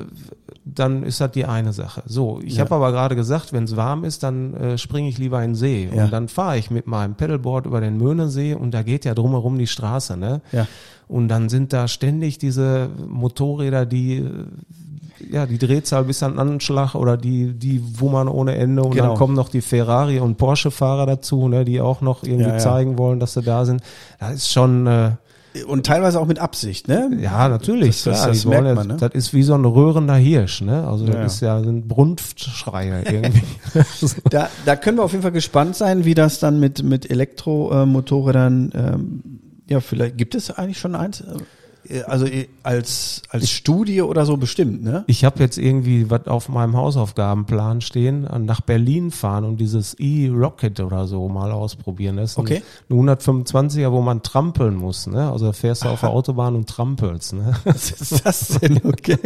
dann 0.65 1.03
ist 1.03 1.21
das 1.21 1.33
die 1.33 1.47
eine 1.47 1.73
Sache. 1.73 2.03
So, 2.07 2.41
ich 2.45 2.57
Ja. 2.57 2.65
habe 2.65 2.75
aber 2.77 2.93
gerade 2.93 3.17
gesagt, 3.17 3.53
wenn 3.53 3.65
es 3.65 3.77
warm 3.77 4.05
ist, 4.05 4.23
dann 4.23 4.55
äh, 4.55 4.79
springe 4.79 5.09
ich 5.09 5.19
lieber 5.19 5.43
in 5.43 5.51
den 5.51 5.55
See 5.57 5.89
Ja. 5.93 6.05
und 6.05 6.13
dann 6.13 6.29
fahre 6.29 6.59
ich 6.59 6.71
mit 6.71 6.87
meinem 6.87 7.15
Pedalboard 7.15 7.67
über 7.67 7.81
den 7.81 7.97
Möhnesee 7.97 8.55
und 8.55 8.73
da 8.73 8.83
geht 8.83 9.05
ja 9.05 9.15
drumherum 9.15 9.59
die 9.59 9.67
Straße, 9.67 10.17
ne? 10.17 10.41
Ja. 10.53 10.67
Und 11.09 11.27
dann 11.29 11.49
sind 11.49 11.73
da 11.73 11.89
ständig 11.89 12.39
diese 12.39 12.89
Motorräder, 13.09 13.85
die 13.87 14.19
äh, 14.19 14.45
ja 15.33 15.45
die 15.47 15.59
Drehzahl 15.59 16.05
bis 16.05 16.23
an 16.23 16.39
Anschlag 16.39 16.95
oder 16.95 17.17
die 17.17 17.53
die 17.53 17.83
wummern 18.01 18.29
ohne 18.29 18.55
Ende 18.57 18.83
und 18.83 18.93
Genau. 18.93 19.09
dann 19.09 19.17
kommen 19.17 19.35
noch 19.35 19.49
die 19.49 19.61
Ferrari 19.61 20.21
und 20.21 20.37
Porsche 20.37 20.71
Fahrer 20.71 21.07
dazu, 21.07 21.49
ne, 21.49 21.65
die 21.65 21.81
auch 21.81 22.01
noch 22.01 22.23
irgendwie 22.23 22.51
ja. 22.51 22.59
zeigen 22.59 22.97
wollen, 22.97 23.19
dass 23.21 23.35
sie 23.35 23.43
da 23.43 23.65
sind. 23.65 23.83
Das 24.19 24.35
ist 24.35 24.53
schon 24.53 24.87
äh, 24.87 25.11
Und 25.67 25.85
teilweise 25.85 26.21
auch 26.21 26.27
mit 26.27 26.39
Absicht, 26.39 26.87
ne? 26.87 27.11
ja, 27.21 27.49
natürlich. 27.49 28.05
Das- 28.05 28.21
das- 28.21 28.27
das 28.29 28.47
wollen 28.47 28.63
merkt 28.63 28.77
man, 28.77 28.87
ne? 28.87 28.97
Das 28.99 29.11
ist 29.15 29.35
wie 29.35 29.43
so 29.43 29.55
ein 29.55 29.65
röhrender 29.65 30.15
Hirsch, 30.15 30.61
ne? 30.61 30.87
Also 30.87 31.07
das 31.07 31.15
Ja, 31.17 31.25
ist 31.25 31.41
ja 31.41 31.63
sind 31.65 31.89
Brunftschreie 31.89 33.03
irgendwie. 33.11 33.43
Da, 34.31 34.49
da 34.65 34.77
können 34.77 34.99
wir 34.99 35.03
auf 35.03 35.11
jeden 35.11 35.23
Fall 35.23 35.33
gespannt 35.33 35.75
sein, 35.75 36.05
wie 36.05 36.15
das 36.15 36.39
dann 36.39 36.61
mit, 36.61 36.85
mit 36.85 37.11
Elektromotorrädern, 37.11 38.71
ähm, 38.75 39.23
ja, 39.69 39.81
vielleicht, 39.81 40.19
gibt 40.19 40.35
es 40.35 40.51
eigentlich 40.51 40.79
schon 40.79 40.95
eins? 40.95 41.23
Äh, 41.91 42.03
Also 42.03 42.27
äh, 42.27 42.47
als, 42.63 43.23
als 43.31 43.51
Studie 43.51 44.03
oder 44.03 44.25
so 44.27 44.37
bestimmt, 44.37 44.83
ne? 44.85 45.05
Ich 45.07 45.25
habe 45.25 45.41
jetzt 45.41 45.59
irgendwie 45.59 46.09
was 46.11 46.27
auf 46.27 46.49
meinem 46.49 46.77
Hausaufgabenplan 46.77 47.81
stehen, 47.81 48.29
nach 48.47 48.61
Berlin 48.61 49.11
fahren 49.11 49.45
und 49.45 49.57
dieses 49.59 49.95
E-Rocket 49.99 50.81
oder 50.81 51.07
so 51.07 51.29
mal 51.29 51.51
ausprobieren. 51.53 52.17
Das 52.19 52.33
ist 52.33 52.39
ein- 52.39 52.43
Okay. 52.43 52.63
ein 52.89 52.97
125er, 52.97 53.91
wo 53.93 54.01
man 54.03 54.23
trampeln 54.23 54.75
muss, 54.77 55.07
ne? 55.07 55.31
Also 55.31 55.47
da 55.47 55.53
fährst 55.53 55.85
du 55.85 55.89
auf 55.89 56.01
der 56.01 56.11
Autobahn 56.11 56.55
und 56.57 56.69
trampelst, 56.69 57.33
ne? 57.35 57.55
Was 57.65 57.91
ist 57.91 58.25
das 58.25 58.49
denn? 58.61 58.81
Okay. 58.85 59.19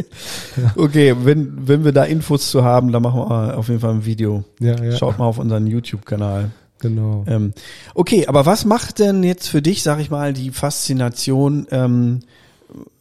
Okay, 0.77 1.14
wenn, 1.24 1.66
wenn 1.68 1.85
wir 1.85 1.92
da 1.92 2.05
Infos 2.05 2.50
zu 2.50 2.64
haben, 2.64 2.92
dann 2.92 3.03
machen 3.03 3.20
wir 3.20 3.59
auf 3.59 3.68
jeden 3.68 3.81
Fall 3.81 3.92
ein 3.92 4.05
Video. 4.07 4.44
Ja, 4.61 4.83
ja. 4.83 4.96
Schaut 4.96 5.18
mal 5.18 5.24
auf 5.27 5.38
unseren 5.38 5.66
YouTube-Kanal. 5.66 6.50
Genau. 6.81 7.24
Ähm, 7.27 7.53
okay, 7.94 8.27
aber 8.27 8.46
was 8.46 8.64
macht 8.64 8.98
denn 8.98 9.22
jetzt 9.22 9.48
für 9.48 9.62
dich, 9.62 9.83
sag 9.83 10.00
ich 10.00 10.11
mal, 10.11 10.33
die 10.33 10.50
Faszination 10.50 11.66
ähm, 11.70 12.20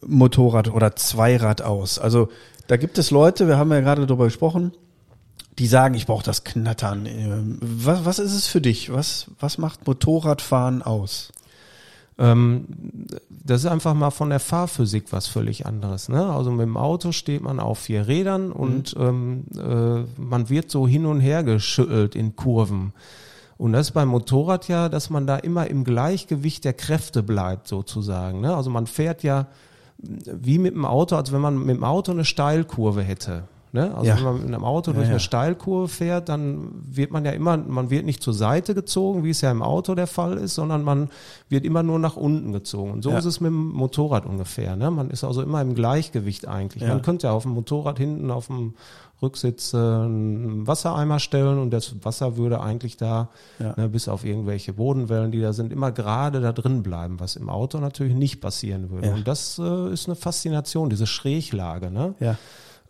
Motorrad 0.06 0.72
oder 0.72 0.96
Zweirad 0.96 1.62
aus? 1.62 1.98
Also 1.98 2.28
da 2.66 2.76
gibt 2.76 2.98
es 2.98 3.10
Leute, 3.10 3.48
wir 3.48 3.58
haben 3.58 3.72
ja 3.72 3.80
gerade 3.80 4.06
darüber 4.06 4.24
gesprochen, 4.24 4.72
die 5.58 5.66
sagen, 5.66 5.94
ich 5.94 6.06
brauche 6.06 6.24
das 6.24 6.44
Knattern. 6.44 7.06
Ähm, 7.06 7.58
was, 7.60 8.04
was 8.04 8.18
ist 8.18 8.34
es 8.34 8.46
für 8.46 8.60
dich? 8.60 8.92
Was, 8.92 9.30
was 9.38 9.58
macht 9.58 9.86
Motorradfahren 9.86 10.82
aus? 10.82 11.32
Ähm, 12.16 12.66
das 13.28 13.64
ist 13.64 13.70
einfach 13.70 13.94
mal 13.94 14.10
von 14.10 14.30
der 14.30 14.40
Fahrphysik 14.40 15.06
was 15.10 15.26
völlig 15.26 15.66
anderes. 15.66 16.08
Ne? 16.08 16.24
Also 16.24 16.50
mit 16.50 16.62
dem 16.62 16.76
Auto 16.76 17.12
steht 17.12 17.42
man 17.42 17.60
auf 17.60 17.80
vier 17.80 18.06
Rädern 18.06 18.52
und 18.52 18.94
ähm, 18.98 19.44
äh, 19.56 20.04
man 20.20 20.48
wird 20.48 20.70
so 20.70 20.86
hin 20.86 21.06
und 21.06 21.20
her 21.20 21.42
geschüttelt 21.42 22.14
in 22.14 22.36
Kurven. 22.36 22.92
Und 23.64 23.72
das 23.72 23.86
ist 23.86 23.92
beim 23.92 24.08
Motorrad 24.08 24.68
ja, 24.68 24.90
dass 24.90 25.08
man 25.08 25.26
da 25.26 25.36
immer 25.36 25.70
im 25.70 25.84
Gleichgewicht 25.84 26.66
der 26.66 26.74
Kräfte 26.74 27.22
bleibt, 27.22 27.66
sozusagen. 27.66 28.42
Ne? 28.42 28.54
Also 28.54 28.68
man 28.68 28.86
fährt 28.86 29.22
ja 29.22 29.46
wie 29.96 30.58
mit 30.58 30.74
dem 30.74 30.84
Auto, 30.84 31.16
als 31.16 31.32
wenn 31.32 31.40
man 31.40 31.56
mit 31.64 31.74
dem 31.74 31.82
Auto 31.82 32.12
eine 32.12 32.26
Steilkurve 32.26 33.00
hätte. 33.02 33.44
Ne? 33.72 33.90
Also 33.94 34.06
Ja. 34.06 34.16
wenn 34.18 34.24
man 34.24 34.36
mit 34.36 34.44
einem 34.48 34.64
Auto 34.64 34.90
Ja, 34.90 34.96
durch 34.96 35.06
ja. 35.06 35.12
eine 35.12 35.20
Steilkurve 35.20 35.88
fährt, 35.88 36.28
dann 36.28 36.72
wird 36.90 37.10
man 37.10 37.24
ja 37.24 37.30
immer, 37.30 37.56
man 37.56 37.88
wird 37.88 38.04
nicht 38.04 38.22
zur 38.22 38.34
Seite 38.34 38.74
gezogen, 38.74 39.24
wie 39.24 39.30
es 39.30 39.40
ja 39.40 39.50
im 39.50 39.62
Auto 39.62 39.94
der 39.94 40.08
Fall 40.08 40.36
ist, 40.36 40.56
sondern 40.56 40.84
man 40.84 41.08
wird 41.48 41.64
immer 41.64 41.82
nur 41.82 41.98
nach 41.98 42.16
unten 42.16 42.52
gezogen. 42.52 42.90
Und 42.92 43.02
so 43.02 43.12
Ja. 43.12 43.18
ist 43.18 43.24
es 43.24 43.40
mit 43.40 43.48
dem 43.48 43.68
Motorrad 43.72 44.26
ungefähr. 44.26 44.76
Ne? 44.76 44.90
Man 44.90 45.08
ist 45.08 45.24
also 45.24 45.40
immer 45.40 45.62
im 45.62 45.74
Gleichgewicht 45.74 46.46
eigentlich. 46.46 46.82
Ja. 46.82 46.90
Man 46.90 47.00
könnte 47.00 47.28
ja 47.28 47.32
auf 47.32 47.44
dem 47.44 47.52
Motorrad 47.52 47.96
hinten 47.98 48.30
auf 48.30 48.48
dem 48.48 48.74
Rücksitz 49.24 49.74
äh, 49.74 49.76
einen 49.76 50.66
Wassereimer 50.66 51.18
stellen 51.18 51.58
und 51.58 51.70
das 51.70 51.96
Wasser 52.04 52.36
würde 52.36 52.60
eigentlich 52.60 52.96
da, 52.96 53.30
Ja. 53.58 53.74
ne, 53.76 53.88
bis 53.88 54.06
auf 54.08 54.24
irgendwelche 54.24 54.72
Bodenwellen, 54.74 55.32
die 55.32 55.40
da 55.40 55.52
sind, 55.52 55.72
immer 55.72 55.90
gerade 55.90 56.40
da 56.40 56.52
drin 56.52 56.82
bleiben, 56.84 57.18
was 57.18 57.34
im 57.36 57.48
Auto 57.50 57.78
natürlich 57.78 58.14
nicht 58.14 58.40
passieren 58.40 58.90
würde. 58.90 59.08
Ja. 59.08 59.14
Und 59.14 59.26
das 59.26 59.58
äh, 59.58 59.92
ist 59.92 60.06
eine 60.06 60.14
Faszination, 60.14 60.90
diese 60.90 61.06
Schräglage. 61.06 61.90
Ne? 61.90 62.14
Ja. 62.20 62.36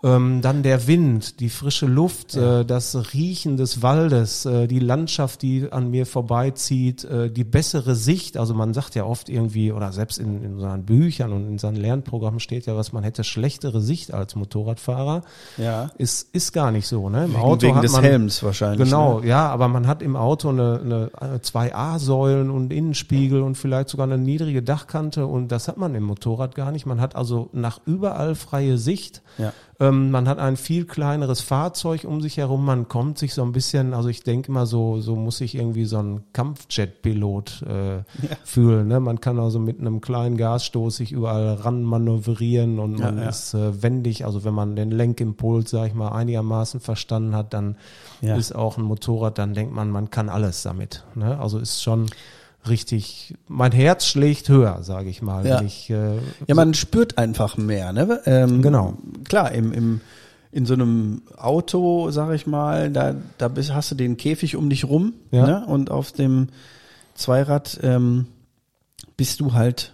Ähm, 0.02 0.42
dann 0.42 0.62
der 0.62 0.86
Wind, 0.86 1.40
die 1.40 1.48
frische 1.48 1.86
Luft, 1.86 2.36
äh, 2.36 2.66
das 2.66 3.14
Riechen 3.14 3.56
des 3.56 3.80
Waldes, 3.80 4.44
äh, 4.44 4.66
die 4.66 4.78
Landschaft, 4.78 5.40
die 5.40 5.72
an 5.72 5.90
mir 5.90 6.04
vorbeizieht, 6.04 7.04
äh, 7.04 7.30
die 7.30 7.44
bessere 7.44 7.94
Sicht. 7.94 8.36
Also 8.36 8.52
man 8.52 8.74
sagt 8.74 8.94
ja 8.96 9.04
oft 9.04 9.30
irgendwie, 9.30 9.72
oder 9.72 9.92
selbst 9.92 10.18
in, 10.18 10.42
in 10.42 10.58
seinen 10.60 10.84
Büchern 10.84 11.32
und 11.32 11.48
in 11.48 11.58
seinen 11.58 11.76
Lernprogrammen 11.76 12.38
steht 12.38 12.66
ja 12.66 12.76
was, 12.76 12.92
man 12.92 13.02
hätte 13.02 13.24
schlechtere 13.24 13.80
Sicht 13.80 14.12
als 14.12 14.34
Motorradfahrer. 14.34 15.22
Ja. 15.56 15.90
Ist, 15.96 16.28
ist 16.34 16.52
gar 16.52 16.70
nicht 16.70 16.86
so. 16.86 17.08
Ne? 17.08 17.24
Im 17.24 17.32
Wegen, 17.32 17.42
Auto 17.42 17.62
wegen 17.62 17.76
hat 17.76 17.84
des 17.84 17.92
man, 17.92 18.04
Helms 18.04 18.42
wahrscheinlich. 18.42 18.84
Genau, 18.84 19.20
Ne? 19.20 19.28
ja, 19.28 19.48
aber 19.48 19.68
man 19.68 19.86
hat 19.86 20.02
im 20.02 20.16
Auto 20.16 20.50
eine, 20.50 20.80
eine, 20.84 21.34
äh, 21.36 21.40
zwei 21.40 21.74
A-Säulen 21.74 22.50
und 22.50 22.74
Innenspiegel 22.74 23.40
und 23.40 23.54
vielleicht 23.56 23.88
sogar 23.88 24.06
eine 24.06 24.18
niedrige 24.18 24.62
Dachkante 24.62 25.26
und 25.26 25.48
das 25.48 25.66
hat 25.66 25.78
man 25.78 25.94
im 25.94 26.02
Motorrad 26.02 26.54
gar 26.54 26.72
nicht. 26.72 26.84
Man 26.84 27.00
hat 27.00 27.16
also 27.16 27.48
nach 27.52 27.80
überall 27.86 28.34
freie 28.34 28.76
Sicht. 28.76 29.22
Ja. 29.38 29.52
Ähm, 29.80 30.10
man 30.10 30.28
hat 30.28 30.38
ein 30.38 30.56
viel 30.56 30.84
kleineres 30.84 31.40
Fahrzeug 31.40 32.04
um 32.04 32.20
sich 32.20 32.36
herum. 32.36 32.64
Man 32.64 32.88
kommt 32.88 33.18
sich 33.18 33.34
so 33.34 33.42
ein 33.42 33.52
bisschen, 33.52 33.94
also 33.94 34.08
ich 34.08 34.22
denke 34.22 34.48
immer 34.48 34.66
so, 34.66 35.00
so 35.00 35.16
muss 35.16 35.38
sich 35.38 35.54
irgendwie 35.54 35.84
so 35.84 35.98
ein 35.98 36.22
Kampfjet-Pilot 36.32 37.64
äh, 37.68 37.96
ja. 37.96 38.04
fühlen. 38.44 38.88
Ne? 38.88 39.00
Man 39.00 39.20
kann 39.20 39.38
also 39.38 39.58
mit 39.58 39.80
einem 39.80 40.00
kleinen 40.00 40.36
Gasstoß 40.36 40.96
sich 40.96 41.12
überall 41.12 41.54
ran 41.54 41.82
manövrieren 41.82 42.78
und 42.78 42.98
man 42.98 43.16
ja, 43.16 43.24
ja. 43.24 43.28
ist 43.28 43.54
äh, 43.54 43.82
wendig. 43.82 44.24
Also 44.24 44.44
wenn 44.44 44.54
man 44.54 44.76
den 44.76 44.90
Lenkimpuls, 44.90 45.70
sag 45.70 45.88
ich 45.88 45.94
mal, 45.94 46.10
einigermaßen 46.10 46.80
verstanden 46.80 47.34
hat, 47.34 47.52
dann 47.52 47.76
ist 48.20 48.54
auch 48.54 48.78
ein 48.78 48.84
Motorrad, 48.84 49.38
dann 49.38 49.52
denkt 49.52 49.74
man, 49.74 49.90
man 49.90 50.10
kann 50.10 50.28
alles 50.30 50.62
damit. 50.62 51.04
Ne? 51.14 51.38
Also 51.38 51.58
ist 51.58 51.82
schon 51.82 52.06
richtig, 52.68 53.34
mein 53.48 53.72
Herz 53.72 54.06
schlägt 54.06 54.48
höher, 54.48 54.82
sage 54.82 55.08
ich 55.08 55.22
mal. 55.22 55.46
Ja. 55.46 55.62
Ich, 55.62 55.90
äh, 55.90 56.16
ja, 56.46 56.54
man 56.54 56.74
spürt 56.74 57.18
einfach 57.18 57.56
mehr. 57.56 57.92
Ne? 57.92 58.20
Ähm, 58.26 58.62
genau. 58.62 58.94
Klar, 59.28 59.52
im, 59.52 59.72
im, 59.72 60.00
in 60.52 60.66
so 60.66 60.74
einem 60.74 61.22
Auto, 61.36 62.10
sage 62.10 62.34
ich 62.34 62.46
mal, 62.46 62.90
da, 62.90 63.14
da 63.38 63.48
bist, 63.48 63.74
hast 63.74 63.90
du 63.90 63.94
den 63.94 64.16
Käfig 64.16 64.56
um 64.56 64.70
dich 64.70 64.84
rum 64.84 65.14
ja. 65.30 65.46
ne? 65.46 65.66
und 65.66 65.90
auf 65.90 66.12
dem 66.12 66.48
Zweirad 67.14 67.78
ähm, 67.82 68.26
bist 69.16 69.40
du 69.40 69.52
halt 69.52 69.92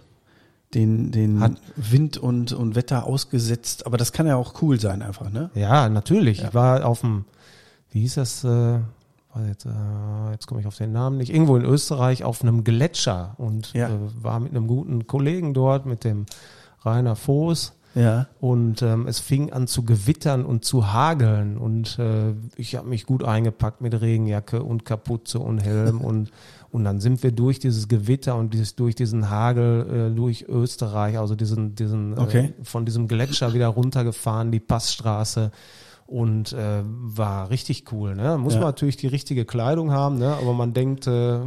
den, 0.73 1.11
den 1.11 1.39
Hat, 1.41 1.53
Wind 1.75 2.17
und, 2.17 2.53
und 2.53 2.75
Wetter 2.75 3.05
ausgesetzt. 3.05 3.85
Aber 3.85 3.97
das 3.97 4.11
kann 4.11 4.27
ja 4.27 4.35
auch 4.35 4.61
cool 4.61 4.79
sein 4.79 5.01
einfach, 5.01 5.29
ne? 5.29 5.49
Ja, 5.53 5.89
natürlich. 5.89 6.39
Ja. 6.39 6.47
Ich 6.47 6.53
war 6.53 6.85
auf 6.85 7.01
dem, 7.01 7.25
wie 7.91 8.01
hieß 8.01 8.15
das, 8.15 8.43
äh, 8.43 8.79
jetzt, 9.47 9.65
äh, 9.65 10.31
jetzt 10.31 10.47
komme 10.47 10.61
ich 10.61 10.67
auf 10.67 10.77
den 10.77 10.91
Namen 10.91 11.17
nicht, 11.17 11.33
irgendwo 11.33 11.55
in 11.55 11.63
Österreich 11.63 12.23
auf 12.23 12.41
einem 12.41 12.63
Gletscher 12.63 13.35
und 13.37 13.73
ja. 13.73 13.89
äh, 13.89 13.91
war 14.21 14.39
mit 14.39 14.51
einem 14.51 14.67
guten 14.67 15.07
Kollegen 15.07 15.53
dort, 15.53 15.85
mit 15.85 16.03
dem 16.03 16.25
Rainer 16.83 17.15
Voß. 17.15 17.73
Ja. 17.93 18.27
Und 18.39 18.81
ähm, 18.81 19.05
es 19.07 19.19
fing 19.19 19.51
an 19.51 19.67
zu 19.67 19.83
gewittern 19.83 20.45
und 20.45 20.63
zu 20.63 20.93
hageln 20.93 21.57
und 21.57 21.99
äh, 21.99 22.33
ich 22.55 22.75
habe 22.75 22.87
mich 22.87 23.05
gut 23.05 23.23
eingepackt 23.23 23.81
mit 23.81 23.99
Regenjacke 23.99 24.63
und 24.63 24.85
Kapuze 24.85 25.39
und 25.39 25.59
Helm 25.59 25.99
und 26.01 26.31
und 26.71 26.85
dann 26.85 27.01
sind 27.01 27.21
wir 27.21 27.33
durch 27.33 27.59
dieses 27.59 27.89
Gewitter 27.89 28.37
und 28.37 28.53
dieses, 28.53 28.75
durch 28.75 28.95
diesen 28.95 29.29
Hagel 29.29 30.09
äh, 30.13 30.15
durch 30.15 30.45
Österreich, 30.47 31.19
also 31.19 31.35
diesen 31.35 31.75
diesen 31.75 32.17
okay. 32.17 32.53
äh, 32.57 32.63
von 32.63 32.85
diesem 32.85 33.09
Gletscher 33.09 33.53
wieder 33.53 33.67
runtergefahren, 33.67 34.53
die 34.53 34.61
Passstraße 34.61 35.51
und 36.11 36.51
äh, 36.51 36.83
war 36.83 37.49
richtig 37.49 37.85
cool. 37.93 38.15
Ne? 38.15 38.37
Muss 38.37 38.55
ja. 38.55 38.59
man 38.59 38.67
natürlich 38.67 38.97
die 38.97 39.07
richtige 39.07 39.45
Kleidung 39.45 39.91
haben, 39.91 40.17
ne? 40.17 40.35
aber 40.41 40.51
man 40.51 40.73
denkt, 40.73 41.07
äh, 41.07 41.39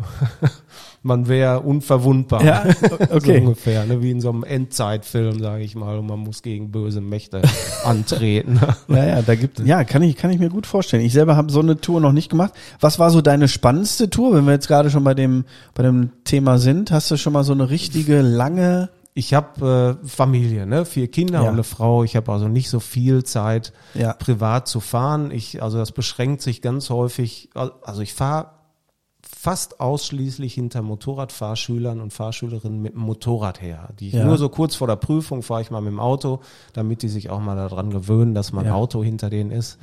man 1.03 1.29
wäre 1.29 1.61
unverwundbar. 1.61 2.43
Ja, 2.43 2.65
okay. 3.11 3.21
so 3.21 3.33
ungefähr, 3.43 3.85
ne? 3.85 4.01
wie 4.01 4.11
in 4.11 4.23
so 4.23 4.31
einem 4.31 4.43
Endzeitfilm, 4.43 5.39
sage 5.39 5.65
ich 5.65 5.75
mal, 5.75 5.99
und 5.99 6.07
man 6.07 6.19
muss 6.19 6.41
gegen 6.41 6.71
böse 6.73 7.03
Mächte 7.03 7.43
antreten. 7.85 8.59
ja, 8.89 9.05
ja, 9.05 9.23
da 9.23 9.35
gibt, 9.35 9.61
ja, 9.61 9.85
kann 9.85 10.01
ich, 10.01 10.17
kann 10.17 10.31
ich 10.31 10.39
mir 10.39 10.49
gut 10.49 10.67
vorstellen. 10.67 11.05
Ich 11.05 11.13
selber 11.13 11.37
habe 11.37 11.53
so 11.53 11.61
eine 11.61 11.79
Tour 11.79 12.01
noch 12.01 12.13
nicht 12.13 12.31
gemacht. 12.31 12.55
Was 12.81 12.99
war 12.99 13.11
so 13.11 13.21
deine 13.21 13.49
spannendste 13.49 14.09
Tour, 14.09 14.35
wenn 14.35 14.47
wir 14.47 14.53
jetzt 14.53 14.69
gerade 14.69 14.89
schon 14.89 15.05
bei 15.05 15.13
dem, 15.13 15.45
bei 15.75 15.83
dem 15.83 16.11
Thema 16.25 16.57
sind? 16.57 16.91
Hast 16.91 17.11
du 17.11 17.19
schon 17.19 17.35
mal 17.35 17.45
so 17.45 17.53
eine 17.53 17.69
richtige 17.69 18.23
lange 18.23 18.89
ich 19.17 19.33
habe 19.33 19.99
äh, 20.03 20.07
Familie, 20.07 20.67
ne, 20.67 20.85
vier 20.85 21.09
Kinder 21.09 21.43
ja. 21.43 21.49
und 21.49 21.55
eine 21.55 21.65
Frau. 21.65 22.03
Ich 22.03 22.17
habe 22.17 22.33
also 22.33 22.49
nicht 22.49 22.69
so 22.69 22.81
viel 22.81 23.23
Zeit, 23.23 23.73
ja. 23.95 24.13
privat 24.13 24.67
zu 24.67 24.81
fahren. 24.81 25.31
Ich, 25.31 25.63
also 25.63 25.79
das 25.79 25.93
beschränkt 25.93 26.43
sich 26.43 26.61
ganz 26.61 26.91
häufig. 26.91 27.51
Also 27.55 28.03
ich 28.03 28.13
fahre 28.13 28.51
fast 29.23 29.79
ausschließlich 29.79 30.55
hinter 30.55 30.83
Motorradfahrschülern 30.83 32.01
und 32.01 32.13
Fahrschülerinnen 32.13 32.83
mit 32.83 32.95
dem 32.95 33.03
Motorrad 33.03 33.63
her. 33.63 33.91
Die 34.01 34.11
ja. 34.11 34.25
nur 34.25 34.37
so 34.37 34.49
kurz 34.49 34.75
vor 34.75 34.89
der 34.89 34.97
Prüfung 34.97 35.43
fahre 35.43 35.63
ich 35.63 35.71
mal 35.71 35.81
mit 35.81 35.93
dem 35.93 36.01
Auto, 36.01 36.41
damit 36.73 37.03
die 37.03 37.09
sich 37.09 37.31
auch 37.31 37.41
mal 37.41 37.55
daran 37.55 37.91
gewöhnen, 37.91 38.35
dass 38.35 38.53
mein 38.53 38.69
Auto 38.69 39.05
hinter 39.05 39.31
denen 39.31 39.53
ist. 39.53 39.79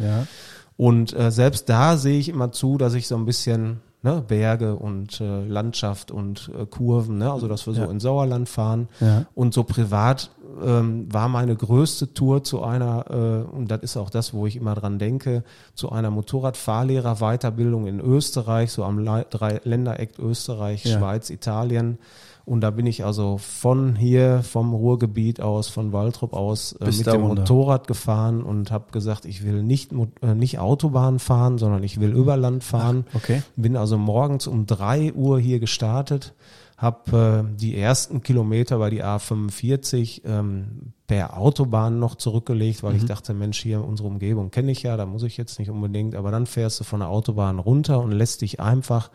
Und 0.75 1.13
äh, 1.13 1.31
selbst 1.31 1.69
da 1.69 1.95
sehe 1.95 2.19
ich 2.19 2.27
immer 2.27 2.51
zu, 2.51 2.77
dass 2.77 2.95
ich 2.95 3.07
so 3.07 3.15
ein 3.15 3.25
bisschen 3.25 3.79
ne, 4.01 4.23
Berge 4.27 4.75
und 4.75 5.21
äh, 5.21 5.45
Landschaft 5.45 6.11
und 6.11 6.51
äh, 6.57 6.65
Kurven, 6.65 7.17
ne, 7.17 7.31
also 7.31 7.47
dass 7.47 7.67
wir 7.67 7.73
so 7.73 7.81
ja. 7.81 7.91
in 7.91 7.99
Sauerland 7.99 8.49
fahren. 8.49 8.87
Ja. 8.99 9.25
Und 9.35 9.53
so 9.53 9.63
privat 9.63 10.31
ähm, 10.63 11.11
war 11.11 11.29
meine 11.29 11.55
größte 11.55 12.13
Tour 12.13 12.43
zu 12.43 12.63
einer, 12.63 13.05
äh, 13.09 13.55
und 13.55 13.69
das 13.69 13.81
ist 13.81 13.97
auch 13.97 14.09
das, 14.09 14.33
wo 14.33 14.47
ich 14.47 14.55
immer 14.55 14.75
dran 14.75 14.99
denke, 14.99 15.43
zu 15.75 15.91
einer 15.91 16.11
Motorradfahrlehrer-Weiterbildung 16.11 17.87
in 17.87 17.99
Österreich, 17.99 18.71
so 18.71 18.83
am 18.83 18.99
Le 18.99 19.25
drei 19.29 19.61
Ländereck 19.63 20.19
Österreich, 20.19 20.85
ja. 20.85 20.97
Schweiz, 20.97 21.29
Italien. 21.29 21.97
Und 22.45 22.61
da 22.61 22.71
bin 22.71 22.85
ich 22.85 23.05
also 23.05 23.37
von 23.37 23.95
hier, 23.95 24.41
vom 24.43 24.73
Ruhrgebiet 24.73 25.41
aus, 25.41 25.67
von 25.67 25.93
Waldrop 25.93 26.33
aus, 26.33 26.73
äh, 26.73 26.85
mit 26.85 27.05
dem 27.05 27.21
runter. 27.21 27.41
Motorrad 27.41 27.87
gefahren 27.87 28.43
und 28.43 28.71
habe 28.71 28.91
gesagt, 28.91 29.25
ich 29.25 29.43
will 29.43 29.63
nicht, 29.63 29.91
äh, 30.21 30.33
nicht 30.33 30.59
Autobahn 30.59 31.19
fahren, 31.19 31.57
sondern 31.57 31.83
ich 31.83 31.99
will 31.99 32.11
über 32.11 32.37
Land 32.37 32.63
fahren. 32.63 33.05
Ach, 33.09 33.15
okay. 33.15 33.43
Bin 33.55 33.77
also 33.77 33.97
morgens 33.97 34.47
um 34.47 34.65
drei 34.65 35.13
Uhr 35.13 35.39
hier 35.39 35.59
gestartet, 35.59 36.33
habe 36.77 37.45
äh, 37.47 37.57
die 37.57 37.77
ersten 37.77 38.23
Kilometer 38.23 38.79
bei 38.79 38.89
die 38.89 39.03
A45 39.03 40.23
ähm, 40.25 40.93
per 41.05 41.37
Autobahn 41.37 41.99
noch 41.99 42.15
zurückgelegt, 42.15 42.81
weil 42.81 42.93
mhm. 42.93 42.99
ich 42.99 43.05
dachte, 43.05 43.35
Mensch, 43.35 43.61
hier 43.61 43.83
unsere 43.85 44.07
Umgebung 44.07 44.49
kenne 44.49 44.71
ich 44.71 44.81
ja, 44.81 44.97
da 44.97 45.05
muss 45.05 45.23
ich 45.23 45.37
jetzt 45.37 45.59
nicht 45.59 45.69
unbedingt. 45.69 46.15
Aber 46.15 46.31
dann 46.31 46.47
fährst 46.47 46.79
du 46.79 46.83
von 46.83 47.01
der 47.01 47.09
Autobahn 47.09 47.59
runter 47.59 48.01
und 48.01 48.11
lässt 48.11 48.41
dich 48.41 48.59
einfach 48.59 49.11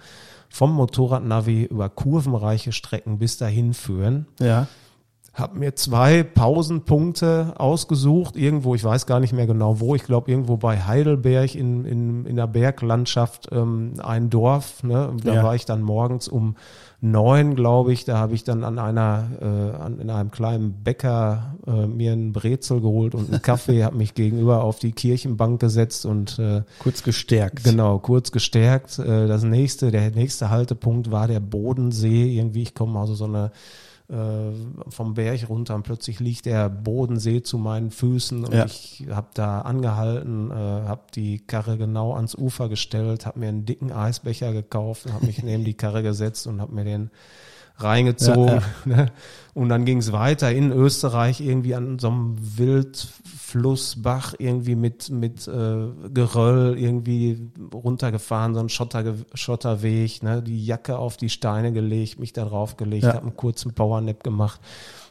vom 0.49 0.73
Motorradnavi 0.73 1.65
über 1.65 1.89
kurvenreiche 1.89 2.73
Strecken 2.73 3.19
bis 3.19 3.37
dahin 3.37 3.75
führen. 3.75 4.27
Ja. 4.41 4.67
Hab 5.35 5.55
mir 5.55 5.75
zwei 5.77 6.23
Pausenpunkte 6.23 7.55
ausgesucht, 7.59 8.37
irgendwo, 8.37 8.75
ich 8.75 8.83
weiß 8.83 9.05
gar 9.05 9.21
nicht 9.21 9.35
mehr 9.35 9.47
genau 9.47 9.81
wo, 9.81 9.95
ich 9.95 10.05
glaube 10.05 10.31
irgendwo 10.31 10.57
bei 10.57 10.81
Heidelberg 10.81 11.55
in, 11.55 11.85
in, 11.85 12.25
in 12.25 12.37
der 12.37 12.47
Berglandschaft 12.47 13.49
ähm, 13.53 13.95
ein 14.03 14.31
Dorf. 14.31 14.83
Ne? 14.83 15.15
Da 15.23 15.35
ja. 15.35 15.43
war 15.45 15.55
ich 15.55 15.67
dann 15.67 15.83
morgens 15.83 16.27
um 16.27 16.57
neun, 17.11 17.55
glaube 17.55 17.93
ich, 17.93 18.05
da 18.05 18.19
habe 18.19 18.35
ich 18.35 18.45
dann 18.45 18.65
an 18.65 18.79
einer, 18.79 19.31
äh, 19.41 19.77
an, 19.77 19.99
in 20.01 20.11
einem 20.11 20.31
kleinen 20.31 20.73
Bäcker 20.83 21.57
äh, 21.67 21.87
mir 21.87 22.13
einen 22.13 22.33
Brezel 22.33 22.81
geholt 22.81 23.15
und 23.15 23.31
einen 23.31 23.43
Kaffee, 23.43 23.85
habe 23.85 23.97
mich 23.97 24.15
gegenüber 24.15 24.63
auf 24.63 24.79
die 24.79 24.93
Kirchenbank 24.93 25.61
gesetzt 25.61 26.07
und 26.07 26.39
äh, 26.39 26.63
kurz 26.79 27.03
gestärkt. 27.03 27.65
Genau, 27.65 27.99
kurz 27.99 28.33
gestärkt. 28.33 28.99
Äh, 28.99 29.27
das 29.27 29.43
nächste, 29.43 29.91
der 29.91 30.11
nächste 30.11 30.51
Haltepunkt 30.51 31.11
war 31.11 31.29
der 31.29 31.41
Bodensee. 31.41 32.37
Irgendwie, 32.37 32.63
ich 32.63 32.75
komme 32.75 32.99
also 32.99 33.15
so 33.15 33.25
eine 33.25 33.51
vom 34.09 35.15
Berg 35.15 35.49
runter 35.49 35.75
und 35.75 35.83
plötzlich 35.83 36.21
liegt 36.21 36.47
der 36.47 36.69
Bodensee 36.69 37.43
zu 37.43 37.59
meinen 37.59 37.91
Füßen 37.91 38.45
und 38.45 38.55
ja. 38.55 38.65
ich 38.65 39.05
habe 39.11 39.29
da 39.35 39.63
angehalten, 39.63 40.53
äh, 40.53 40.55
habe 40.55 41.03
die 41.15 41.41
Karre 41.41 41.77
genau 41.77 42.15
ans 42.15 42.37
Ufer 42.37 42.69
gestellt, 42.69 43.27
habe 43.27 43.41
mir 43.41 43.49
einen 43.49 43.65
dicken 43.65 43.91
Eisbecher 43.91 44.53
gekauft, 44.53 45.13
habe 45.13 45.27
mich 45.27 45.43
neben 45.43 45.65
die 45.65 45.75
Karre 45.75 46.05
gesetzt 46.05 46.47
und 46.47 46.61
habe 46.61 46.73
mir 46.73 46.85
den 46.85 47.11
reingezogen. 47.79 48.47
Ja, 48.47 48.55
ja. 48.55 48.63
Ne? 48.85 49.13
Und 49.55 49.71
dann 49.71 49.87
ging 49.87 49.99
es 49.99 50.13
weiter 50.13 50.53
in 50.53 50.71
Österreich 50.71 51.41
irgendwie 51.41 51.75
an 51.75 51.99
so 51.99 52.09
einem 52.09 52.37
Wildflussbach 52.59 54.35
irgendwie 54.39 54.75
mit, 54.75 55.09
mit 55.09 55.49
äh, 55.49 55.87
Geröll 56.13 56.79
irgendwie 56.79 57.51
runtergefahren, 57.73 58.53
so 58.55 58.61
ein 58.61 58.69
Schotter, 58.69 59.15
Schotterweg, 59.33 60.23
ne? 60.23 60.43
die 60.43 60.63
Jacke 60.63 60.99
auf 60.99 61.17
die 61.17 61.31
Steine 61.31 61.73
gelegt, 61.73 62.21
mich 62.21 62.35
da 62.35 62.45
drauf 62.45 62.77
gelegt, 62.77 63.05
ja. 63.05 63.15
habe 63.15 63.23
einen 63.23 63.37
kurzen 63.37 63.73
Powernap 63.73 64.23
gemacht 64.23 64.61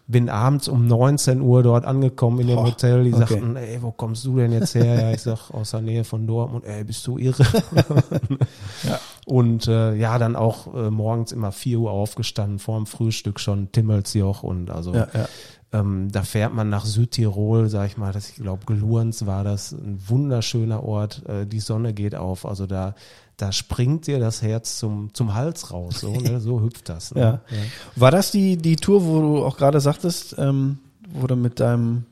bin 0.07 0.29
abends 0.29 0.67
um 0.67 0.85
19 0.85 1.41
Uhr 1.41 1.63
dort 1.63 1.85
angekommen 1.85 2.39
in 2.41 2.47
dem 2.47 2.57
Boah, 2.57 2.67
Hotel. 2.67 3.03
Die 3.03 3.13
okay. 3.13 3.25
sagten, 3.27 3.55
ey, 3.55 3.81
wo 3.81 3.91
kommst 3.91 4.23
du 4.25 4.37
denn 4.37 4.51
jetzt 4.51 4.75
her? 4.75 5.01
Ja, 5.01 5.11
ich 5.11 5.21
sag, 5.21 5.49
aus 5.51 5.71
der 5.71 5.81
Nähe 5.81 6.03
von 6.03 6.27
Dortmund. 6.27 6.65
Ey, 6.65 6.83
bist 6.83 7.05
du 7.07 7.17
irre? 7.17 7.43
ja. 8.83 8.99
Und 9.25 9.67
äh, 9.67 9.95
ja, 9.95 10.19
dann 10.19 10.35
auch 10.35 10.73
äh, 10.75 10.91
morgens 10.91 11.31
immer 11.31 11.51
4 11.51 11.79
Uhr 11.79 11.91
aufgestanden, 11.91 12.59
vor 12.59 12.77
dem 12.77 12.85
Frühstück 12.85 13.39
schon 13.39 13.71
Timmelsjoch 13.71 14.43
und 14.43 14.69
also 14.69 14.93
ja, 14.93 15.07
ja. 15.13 15.27
Ähm, 15.73 16.09
da 16.11 16.21
fährt 16.21 16.53
man 16.53 16.69
nach 16.69 16.85
Südtirol, 16.85 17.67
sag 17.69 17.87
ich 17.87 17.97
mal, 17.97 18.13
das, 18.13 18.29
ich 18.29 18.35
glaube, 18.35 18.65
Gelurns 18.65 19.25
war 19.25 19.43
das, 19.43 19.71
ein 19.71 19.99
wunderschöner 20.07 20.83
Ort. 20.83 21.27
Äh, 21.27 21.47
die 21.47 21.59
Sonne 21.59 21.93
geht 21.93 22.15
auf, 22.15 22.45
also 22.45 22.67
da 22.67 22.95
da 23.37 23.51
springt 23.51 24.07
dir 24.07 24.19
das 24.19 24.41
Herz 24.41 24.77
zum, 24.77 25.13
zum 25.13 25.33
Hals 25.33 25.71
raus. 25.71 25.99
So, 25.99 26.11
ne? 26.11 26.39
so 26.39 26.61
hüpft 26.61 26.89
das. 26.89 27.13
Ne? 27.13 27.21
Ja. 27.21 27.31
ja. 27.49 27.63
War 27.95 28.11
das 28.11 28.31
die, 28.31 28.57
die 28.57 28.75
Tour, 28.75 29.05
wo 29.05 29.21
du 29.21 29.45
auch 29.45 29.57
gerade 29.57 29.79
sagtest, 29.81 30.35
ähm, 30.37 30.79
wo 31.09 31.27
du 31.27 31.35
mit 31.35 31.59
deinem 31.59 32.05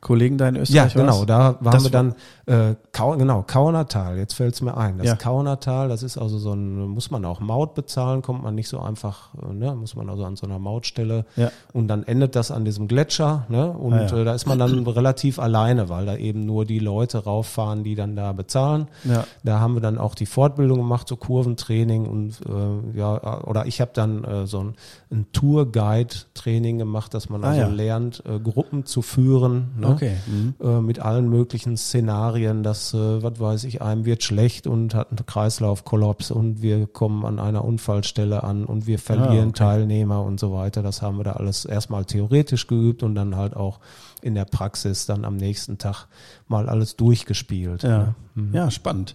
Kollegen 0.00 0.38
da 0.38 0.48
in 0.48 0.56
Österreich 0.56 0.94
Ja, 0.94 1.00
genau. 1.00 1.24
Da 1.24 1.56
waren 1.60 1.82
wir 1.82 1.90
dann 1.90 2.14
Äh, 2.46 2.76
Kau, 2.92 3.14
genau, 3.18 3.44
Kaunertal, 3.46 4.16
jetzt 4.16 4.32
fällt 4.32 4.54
es 4.54 4.62
mir 4.62 4.74
ein. 4.74 4.96
Das 4.96 5.06
Ja. 5.06 5.16
Kaunertal, 5.16 5.90
das 5.90 6.02
ist 6.02 6.16
also 6.16 6.38
so 6.38 6.54
ein, 6.54 6.78
muss 6.88 7.10
man 7.10 7.26
auch 7.26 7.40
Maut 7.40 7.74
bezahlen, 7.74 8.22
kommt 8.22 8.42
man 8.42 8.54
nicht 8.54 8.68
so 8.70 8.80
einfach, 8.80 9.34
äh, 9.34 9.52
ne, 9.52 9.74
muss 9.74 9.94
man 9.96 10.08
also 10.08 10.24
an 10.24 10.34
so 10.36 10.46
einer 10.46 10.58
Mautstelle 10.58 11.26
Ja. 11.36 11.50
und 11.74 11.88
dann 11.88 12.04
endet 12.04 12.36
das 12.36 12.50
an 12.50 12.64
diesem 12.64 12.88
Gletscher, 12.88 13.44
ne? 13.50 13.70
Und 13.70 13.92
Ah, 13.92 14.06
ja. 14.06 14.16
äh, 14.16 14.24
da 14.24 14.32
ist 14.34 14.46
man 14.46 14.58
dann 14.58 14.86
relativ 14.86 15.38
alleine, 15.38 15.90
weil 15.90 16.06
da 16.06 16.16
eben 16.16 16.46
nur 16.46 16.64
die 16.64 16.78
Leute 16.78 17.24
rauffahren, 17.24 17.84
die 17.84 17.94
dann 17.96 18.16
da 18.16 18.32
bezahlen. 18.32 18.88
Ja. 19.04 19.24
Da 19.44 19.60
haben 19.60 19.74
wir 19.74 19.82
dann 19.82 19.98
auch 19.98 20.14
die 20.14 20.24
Fortbildung 20.24 20.78
gemacht, 20.78 21.06
so 21.06 21.16
Kurventraining 21.16 22.06
und 22.06 22.40
äh, 22.48 22.98
ja, 22.98 23.42
oder 23.44 23.66
ich 23.66 23.82
habe 23.82 23.90
dann 23.92 24.24
äh, 24.24 24.46
so 24.46 24.60
ein, 24.60 24.74
ein 25.12 25.26
Tourguide-Training 25.32 26.78
gemacht, 26.78 27.14
dass 27.14 27.28
man 27.28 27.44
Ah, 27.44 27.50
also 27.50 27.70
lernt, 27.70 28.22
äh, 28.26 28.38
Gruppen 28.38 28.84
zu 28.86 29.02
führen. 29.02 29.72
Ne? 29.78 29.88
Okay. 29.98 30.16
Mhm. 30.26 30.54
äh, 30.62 30.80
mit 30.80 31.00
allen 31.00 31.28
möglichen 31.28 31.76
Szenarien, 31.76 32.62
dass, 32.62 32.94
äh, 32.94 33.22
was 33.22 33.38
weiß 33.38 33.64
ich, 33.64 33.82
einem 33.82 34.04
wird 34.04 34.22
schlecht 34.22 34.66
und 34.66 34.94
hat 34.94 35.10
einen 35.10 35.26
Kreislaufkollaps 35.26 36.30
und 36.30 36.62
wir 36.62 36.86
kommen 36.86 37.24
an 37.24 37.38
einer 37.38 37.64
Unfallstelle 37.64 38.42
an 38.42 38.64
und 38.64 38.86
wir 38.86 38.98
verlieren 38.98 39.28
Ah, 39.28 39.42
okay. 39.48 39.52
Teilnehmer 39.58 40.22
und 40.22 40.40
so 40.40 40.52
weiter. 40.52 40.82
Das 40.82 41.02
haben 41.02 41.18
wir 41.18 41.24
da 41.24 41.32
alles 41.32 41.64
erstmal 41.64 42.04
theoretisch 42.04 42.66
geübt 42.66 43.02
und 43.02 43.14
dann 43.14 43.36
halt 43.36 43.56
auch 43.56 43.80
in 44.22 44.34
der 44.34 44.44
Praxis 44.44 45.06
dann 45.06 45.24
am 45.24 45.36
nächsten 45.36 45.78
Tag 45.78 46.06
mal 46.48 46.68
alles 46.68 46.96
durchgespielt. 46.96 47.82
Ja, 47.82 47.98
ne? 47.98 48.14
Mhm. 48.34 48.54
ja 48.54 48.70
spannend. 48.70 49.14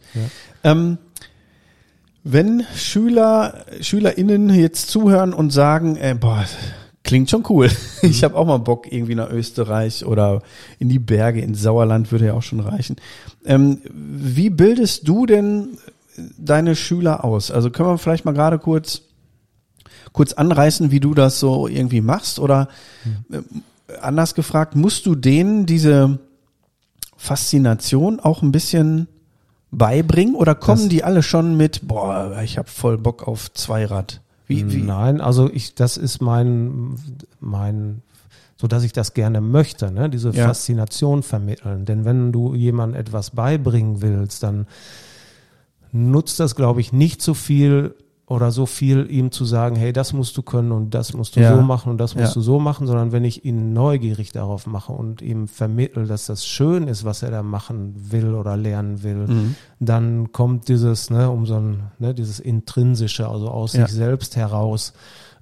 Ähm, 0.64 0.98
wenn 2.24 2.64
Schüler, 2.76 3.66
SchülerInnen 3.82 4.50
jetzt 4.50 4.90
zuhören 4.90 5.34
und 5.34 5.52
sagen, 5.52 5.98
äh, 5.98 6.16
boah, 6.18 6.46
klingt 7.04 7.30
schon 7.30 7.44
cool. 7.50 7.70
Ich 8.02 8.24
habe 8.24 8.36
auch 8.36 8.46
mal 8.46 8.58
Bock 8.60 8.92
irgendwie 8.92 9.16
nach 9.16 9.30
Österreich 9.30 10.06
oder 10.06 10.42
in 10.80 10.90
die 10.90 11.00
Berge, 11.00 11.42
ins 11.42 11.62
Sauerland 11.62 12.12
würde 12.12 12.28
ja 12.28 12.34
auch 12.34 12.42
schon 12.44 12.60
reichen. 12.62 12.96
Ähm, 13.46 13.82
wie 13.94 14.50
bildest 14.50 15.08
du 15.08 15.26
denn 15.26 15.78
deine 16.38 16.76
Schüler 16.76 17.24
aus? 17.26 17.52
Also 17.52 17.70
können 17.72 17.90
wir 17.90 17.98
vielleicht 17.98 18.26
mal 18.26 18.34
gerade 18.34 18.60
kurz 18.60 19.02
kurz 20.12 20.34
anreißen, 20.34 20.92
wie 20.92 21.00
du 21.00 21.14
das 21.16 21.40
so 21.40 21.68
irgendwie 21.68 22.02
machst 22.02 22.38
oder 22.40 22.68
äh, 23.32 23.40
anders 24.02 24.36
gefragt, 24.36 24.76
musst 24.76 25.06
du 25.08 25.16
denen 25.16 25.66
diese 25.66 26.20
Faszination 27.18 28.20
auch 28.20 28.42
ein 28.42 28.52
bisschen 28.52 29.08
beibringen 29.72 30.36
oder 30.36 30.56
kommen 30.56 30.82
Das- 30.84 30.90
die 30.90 31.04
alle 31.04 31.24
schon 31.24 31.58
mit, 31.58 31.88
boah, 31.88 32.40
ich 32.44 32.58
habe 32.58 32.70
voll 32.70 32.98
Bock 32.98 33.28
auf 33.28 33.52
Zweirad? 33.54 34.22
Wie, 34.48 34.72
wie? 34.72 34.82
Nein, 34.82 35.22
also 35.22 35.50
ich, 35.52 35.76
das 35.76 35.98
ist 35.98 36.22
mein, 36.22 36.96
mein, 37.40 38.02
so 38.58 38.68
dass 38.68 38.84
ich 38.84 38.94
das 38.94 39.14
gerne 39.14 39.42
möchte, 39.42 39.92
ne? 39.92 40.10
diese 40.10 40.32
Ja. 40.32 40.48
Faszination 40.48 41.24
vermitteln. 41.24 41.86
Denn 41.86 42.06
wenn 42.06 42.32
du 42.32 42.54
jemandem 42.54 43.00
etwas 43.00 43.32
beibringen 43.32 44.02
willst, 44.02 44.44
dann 44.44 44.68
nutzt 45.92 46.40
das, 46.40 46.56
glaube 46.56 46.82
ich, 46.82 46.92
nicht 46.92 47.22
so 47.22 47.34
viel 47.34 47.96
oder 48.34 48.52
so 48.52 48.66
viel 48.66 49.06
ihm 49.12 49.32
zu 49.32 49.46
sagen, 49.46 49.76
hey, 49.76 49.94
das 49.94 50.12
musst 50.14 50.36
du 50.38 50.42
können 50.42 50.72
und 50.72 50.94
das 50.96 51.14
musst 51.14 51.36
du 51.36 51.40
Ja. 51.42 51.56
so 51.56 51.62
machen 51.62 51.92
und 51.92 51.98
das 52.00 52.16
musst 52.16 52.30
Ja. 52.30 52.34
du 52.34 52.42
so 52.42 52.60
machen, 52.60 52.88
sondern 52.88 53.12
wenn 53.12 53.24
ich 53.24 53.46
ihn 53.46 53.74
neugierig 53.74 54.32
darauf 54.32 54.66
mache 54.66 54.92
und 54.92 55.22
ihm 55.22 55.48
vermittel, 55.48 56.08
dass 56.08 56.26
das 56.26 56.46
schön 56.46 56.88
ist, 56.88 57.06
was 57.06 57.22
er 57.24 57.32
da 57.32 57.44
machen 57.44 57.94
will 58.12 58.34
oder 58.34 58.58
lernen 58.58 59.04
will, 59.04 59.28
Mhm. 59.28 59.56
dann 59.80 60.32
kommt 60.32 60.68
dieses, 60.68 61.10
ne, 61.10 61.30
um 61.30 61.46
so 61.46 61.56
ein, 61.56 61.92
ne, 62.00 62.14
dieses 62.14 62.40
intrinsische, 62.40 63.28
also 63.30 63.50
aus 63.50 63.74
Ja. 63.74 63.86
sich 63.86 63.94
selbst 63.96 64.36
heraus 64.36 64.94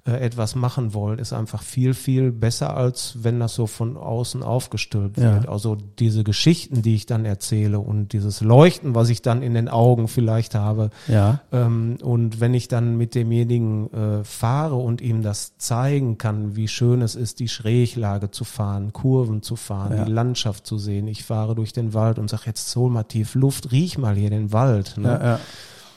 äh, 0.04 0.12
etwas 0.14 0.56
machen 0.56 0.94
wollen, 0.94 1.20
ist 1.20 1.32
einfach 1.32 1.62
viel, 1.62 1.94
viel 1.94 2.32
besser, 2.32 2.76
als 2.76 3.18
wenn 3.22 3.38
das 3.38 3.54
so 3.54 3.68
von 3.68 3.96
außen 3.96 4.42
aufgestülpt 4.42 5.16
Ja. 5.18 5.34
wird. 5.34 5.48
Also 5.48 5.76
diese 5.76 6.24
Geschichten, 6.24 6.82
die 6.82 6.96
ich 6.96 7.06
dann 7.06 7.24
erzähle 7.24 7.78
und 7.78 8.12
dieses 8.12 8.40
Leuchten, 8.40 8.96
was 8.96 9.10
ich 9.10 9.22
dann 9.22 9.42
in 9.42 9.54
den 9.54 9.68
Augen 9.68 10.08
vielleicht 10.08 10.56
habe, 10.56 10.90
Ja, 11.06 11.40
ähm, 11.52 11.98
und 12.02 12.40
wenn 12.40 12.52
ich 12.52 12.66
dann 12.66 12.96
mit 12.96 13.14
demjenigen 13.14 13.92
äh, 13.92 14.24
fahre 14.24 14.74
und 14.74 15.00
ihm 15.00 15.22
das 15.22 15.56
zeigen 15.58 16.18
kann, 16.18 16.56
wie 16.56 16.66
schön 16.66 17.00
es 17.00 17.14
ist, 17.14 17.38
die 17.38 17.48
Schräglage 17.48 18.32
zu 18.32 18.42
fahren, 18.42 18.92
Kurven 18.92 19.42
zu 19.42 19.54
fahren, 19.54 19.96
Ja. 19.98 20.04
die 20.04 20.10
Landschaft 20.10 20.66
zu 20.66 20.78
sehen. 20.78 21.06
Ich 21.06 21.22
fahre 21.22 21.54
durch 21.54 21.72
den 21.72 21.94
Wald 21.94 22.18
und 22.18 22.28
sage, 22.28 22.42
jetzt 22.46 22.74
hol 22.74 22.90
mal 22.90 23.04
tief 23.04 23.36
Luft, 23.36 23.70
riech 23.70 23.98
mal 23.98 24.16
hier 24.16 24.30
den 24.30 24.52
Wald. 24.52 24.94
Ne? 24.98 25.08
ja, 25.08 25.24
ja. 25.34 25.40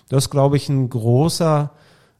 Das 0.09 0.25
ist, 0.25 0.29
glaube 0.29 0.57
ich, 0.57 0.69
ein 0.69 0.87
großer 0.91 1.71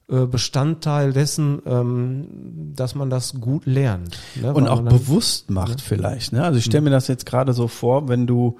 Bestandteil 0.08 1.14
dessen, 1.14 1.62
ähm, 1.66 2.28
dass 2.76 2.94
man 2.94 3.10
das 3.10 3.40
gut 3.42 3.66
lernt. 3.66 4.18
Ne? 4.40 4.54
Und 4.54 4.68
auch 4.68 4.82
bewusst 4.82 5.50
macht 5.50 5.82
vielleicht. 5.82 6.32
Ne? 6.32 6.44
Also 6.44 6.60
ich 6.60 6.66
stelle 6.66 6.84
mir 6.84 6.90
das 6.92 7.08
jetzt 7.08 7.26
gerade 7.26 7.54
so 7.54 7.68
vor, 7.68 8.08
wenn 8.08 8.28
du, 8.28 8.58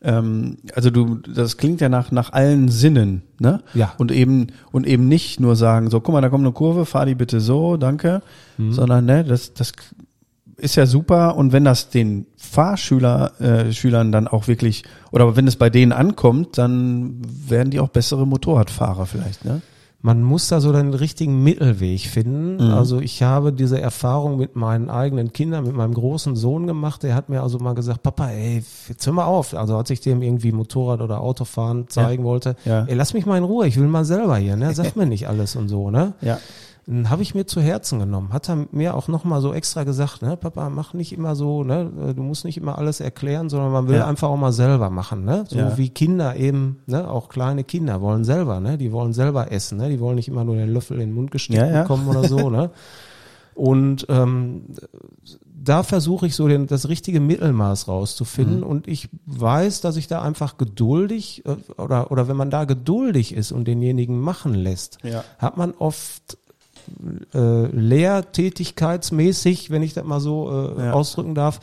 ähm, 0.00 0.56
also 0.74 0.88
du, 0.90 1.16
das 1.16 1.58
klingt 1.58 1.82
ja 1.82 1.88
nach 1.90 2.12
nach 2.12 2.32
allen 2.32 2.68
Sinnen, 2.68 3.22
ne? 3.38 3.62
Ja. 3.74 3.92
Und 3.98 4.10
eben 4.10 4.46
und 4.72 4.86
eben 4.86 5.06
nicht 5.08 5.38
nur 5.38 5.54
sagen, 5.56 5.90
so, 5.90 6.00
guck 6.00 6.14
mal, 6.14 6.22
da 6.22 6.30
kommt 6.30 6.44
eine 6.44 6.52
Kurve, 6.52 6.86
fahr 6.86 7.04
die 7.04 7.14
bitte 7.14 7.40
so, 7.40 7.76
danke, 7.76 8.22
Mhm. 8.56 8.72
sondern 8.72 9.04
ne, 9.04 9.22
das 9.24 9.52
das 9.52 9.72
ist 10.56 10.76
ja 10.76 10.86
super. 10.86 11.36
Und 11.36 11.52
wenn 11.52 11.64
das 11.64 11.90
den 11.90 12.24
Fahrschüler 12.36 13.38
äh, 13.40 13.72
Schülern 13.72 14.12
dann 14.12 14.28
auch 14.28 14.48
wirklich 14.48 14.84
oder 15.12 15.36
wenn 15.36 15.46
es 15.46 15.56
bei 15.56 15.68
denen 15.68 15.92
ankommt, 15.92 16.56
dann 16.56 17.20
werden 17.48 17.70
die 17.70 17.80
auch 17.80 17.88
bessere 17.90 18.26
Motorradfahrer 18.26 19.04
vielleicht, 19.04 19.44
ne? 19.44 19.60
Man 20.06 20.22
muss 20.22 20.46
da 20.46 20.60
so 20.60 20.70
den 20.72 20.94
richtigen 20.94 21.42
Mittelweg 21.42 22.02
finden. 22.02 22.64
Mhm. 22.64 22.72
Also 22.74 23.00
ich 23.00 23.24
habe 23.24 23.52
diese 23.52 23.80
Erfahrung 23.80 24.36
mit 24.36 24.54
meinen 24.54 24.88
eigenen 24.88 25.32
Kindern, 25.32 25.64
mit 25.64 25.74
meinem 25.74 25.94
großen 25.94 26.36
Sohn 26.36 26.68
gemacht. 26.68 27.02
Der 27.02 27.16
hat 27.16 27.28
mir 27.28 27.42
also 27.42 27.58
mal 27.58 27.74
gesagt, 27.74 28.04
Papa, 28.04 28.28
ey, 28.28 28.62
jetzt 28.88 29.04
hör 29.04 29.12
mal 29.12 29.24
auf. 29.24 29.52
Also 29.54 29.76
als 29.76 29.90
ich 29.90 30.00
dem 30.00 30.22
irgendwie 30.22 30.52
Motorrad 30.52 31.00
oder 31.00 31.18
Autofahren 31.20 31.88
zeigen 31.88 32.22
wollte, 32.22 32.54
Ja. 32.64 32.84
ey, 32.84 32.94
lass 32.94 33.14
mich 33.14 33.26
mal 33.26 33.36
in 33.36 33.42
Ruhe, 33.42 33.66
ich 33.66 33.78
will 33.80 33.88
mal 33.88 34.04
selber 34.04 34.36
hier, 34.36 34.54
ne? 34.54 34.72
Sag 34.76 34.94
mir 34.94 35.06
nicht 35.06 35.26
alles 35.28 35.56
und 35.56 35.66
so, 35.68 35.90
ne? 35.90 36.12
Ja. 36.20 36.38
Habe 37.06 37.22
ich 37.22 37.34
mir 37.34 37.46
zu 37.46 37.60
Herzen 37.60 37.98
genommen. 37.98 38.32
Hat 38.32 38.48
er 38.48 38.68
mir 38.70 38.94
auch 38.94 39.08
nochmal 39.08 39.40
so 39.40 39.52
extra 39.52 39.82
gesagt, 39.82 40.22
ne, 40.22 40.36
Papa, 40.36 40.70
mach 40.70 40.94
nicht 40.94 41.12
immer 41.12 41.34
so, 41.34 41.64
ne, 41.64 42.14
du 42.14 42.22
musst 42.22 42.44
nicht 42.44 42.58
immer 42.58 42.78
alles 42.78 43.00
erklären, 43.00 43.48
sondern 43.48 43.72
man 43.72 43.88
will 43.88 43.96
Ja. 43.96 44.06
einfach 44.06 44.28
auch 44.28 44.36
mal 44.36 44.52
selber 44.52 44.88
machen, 44.88 45.24
ne? 45.24 45.44
So 45.48 45.58
Ja. 45.58 45.76
wie 45.76 45.88
Kinder 45.88 46.36
eben, 46.36 46.78
ne, 46.86 47.10
auch 47.10 47.28
kleine 47.28 47.64
Kinder 47.64 48.00
wollen 48.00 48.24
selber, 48.24 48.60
ne? 48.60 48.78
Die 48.78 48.92
wollen 48.92 49.12
selber 49.14 49.50
essen, 49.50 49.78
ne? 49.78 49.88
Die 49.88 49.98
wollen 49.98 50.14
nicht 50.14 50.28
immer 50.28 50.44
nur 50.44 50.54
den 50.54 50.72
Löffel 50.72 51.00
in 51.00 51.08
den 51.08 51.12
Mund 51.14 51.32
gesteckt 51.32 51.58
ja. 51.60 51.82
bekommen 51.82 52.06
oder 52.06 52.28
so, 52.28 52.50
ne? 52.50 52.70
Und 53.56 54.04
ähm, 54.10 54.66
da 55.44 55.82
versuche 55.82 56.26
ich 56.26 56.36
so 56.36 56.46
den, 56.46 56.66
das 56.66 56.88
richtige 56.90 57.20
Mittelmaß 57.20 57.88
rauszufinden 57.88 58.58
Mhm. 58.60 58.66
und 58.66 58.86
ich 58.86 59.08
weiß, 59.24 59.80
dass 59.80 59.96
ich 59.96 60.08
da 60.08 60.20
einfach 60.20 60.58
geduldig 60.58 61.42
äh, 61.46 61.56
oder 61.80 62.10
oder 62.12 62.28
wenn 62.28 62.36
man 62.36 62.50
da 62.50 62.64
geduldig 62.64 63.34
ist 63.34 63.52
und 63.52 63.66
denjenigen 63.66 64.20
machen 64.20 64.52
lässt, 64.54 64.98
Ja. 65.02 65.24
hat 65.38 65.56
man 65.56 65.72
oft 65.78 66.36
äh, 67.34 67.66
lehrtätigkeitsmäßig, 67.66 69.70
wenn 69.70 69.82
ich 69.82 69.94
das 69.94 70.04
mal 70.04 70.20
so 70.20 70.74
äh, 70.78 70.86
Ja. 70.86 70.92
ausdrücken 70.92 71.34
darf, 71.34 71.60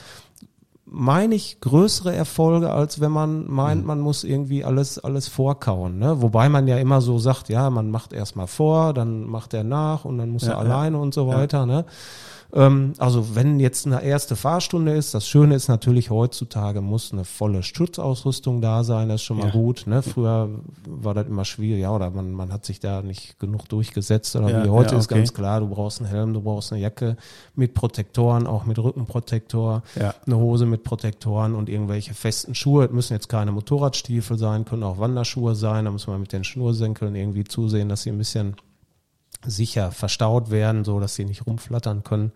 meine 0.86 1.34
ich 1.34 1.60
größere 1.60 2.14
Erfolge, 2.14 2.72
als 2.72 3.02
wenn 3.02 3.12
man 3.12 3.50
meint, 3.50 3.82
Mhm. 3.82 3.88
man 3.88 4.00
muss 4.00 4.24
irgendwie 4.24 4.64
alles, 4.64 5.00
alles 5.00 5.28
vorkauen. 5.28 5.98
Ne? 5.98 6.22
Wobei 6.22 6.50
man 6.50 6.68
ja 6.68 6.78
immer 6.78 7.02
so 7.02 7.18
sagt, 7.18 7.50
ja, 7.50 7.70
man 7.72 7.90
macht 7.90 8.14
erstmal 8.14 8.48
vor, 8.48 8.94
dann 8.94 9.24
macht 9.26 9.54
er 9.56 9.64
nach 9.64 10.06
und 10.06 10.20
dann 10.20 10.30
muss 10.30 10.44
Ja, 10.44 10.50
er 10.50 10.54
ja. 10.54 10.60
alleine 10.60 11.00
und 11.00 11.14
so 11.14 11.28
weiter. 11.28 11.66
Ne? 11.66 11.86
Ähm, 12.56 12.94
also 13.00 13.36
wenn 13.36 13.60
jetzt 13.60 13.88
eine 13.88 14.04
erste 14.04 14.36
Fahrstunde 14.36 14.94
ist, 14.94 15.14
das 15.16 15.28
Schöne 15.28 15.56
ist 15.56 15.70
natürlich 15.70 16.12
heutzutage 16.12 16.82
muss 16.82 17.12
eine 17.12 17.26
volle 17.26 17.64
Schutzausrüstung 17.64 18.62
da 18.62 18.84
sein, 18.84 19.10
das 19.10 19.22
ist 19.22 19.26
schon 19.26 19.38
mal 19.38 19.48
Ja. 19.48 19.52
gut. 19.54 19.86
Ne? 19.88 20.04
Früher 20.04 20.50
war 20.88 21.16
das 21.16 21.26
immer 21.28 21.46
schwierig, 21.46 21.82
ja, 21.82 21.92
oder 21.96 22.12
man, 22.12 22.32
man 22.32 22.54
hat 22.54 22.64
sich 22.66 22.80
da 22.80 23.02
nicht 23.02 23.40
genug 23.40 23.68
durchgesetzt 23.70 24.36
oder 24.36 24.50
Ja, 24.50 24.64
wie 24.66 24.70
heute 24.70 24.94
ja, 24.94 25.00
ist 25.00 25.06
okay. 25.06 25.16
ganz 25.16 25.34
klar, 25.34 25.62
du 25.62 25.68
brauchst 25.68 26.00
einen 26.00 26.10
Helm, 26.10 26.34
du 26.34 26.42
brauchst 26.42 26.72
eine 26.72 26.82
Jacke 26.82 27.18
mit 27.56 27.74
Protektoren, 27.74 28.46
auch 28.46 28.66
mit 28.66 28.78
Rückenprotektor, 28.78 29.82
eine 30.26 30.38
Hose 30.38 30.66
mit 30.68 30.84
Protektoren 30.84 31.56
und 31.56 31.70
irgendwelche 31.70 32.14
festen 32.14 32.54
Schuhe. 32.54 32.86
Es 32.86 32.92
müssen 32.92 33.14
jetzt 33.14 33.30
keine 33.30 33.52
Motorradstiefel 33.52 34.38
sein, 34.38 34.66
können 34.66 34.84
auch 34.84 35.00
Wanderschuhe 35.00 35.56
sein, 35.56 35.86
da 35.86 35.92
muss 35.92 36.06
man 36.08 36.20
mit 36.22 36.32
den 36.34 36.44
Schnursenkeln 36.44 37.16
irgendwie 37.16 37.44
zusehen, 37.46 37.90
dass 37.90 38.04
sie 38.04 38.12
ein 38.12 38.18
bisschen 38.20 38.56
sicher 39.46 39.92
verstaut 39.92 40.50
werden, 40.50 40.84
so 40.84 41.00
dass 41.00 41.16
sie 41.16 41.26
nicht 41.26 41.46
rumflattern 41.46 42.04
können. 42.04 42.32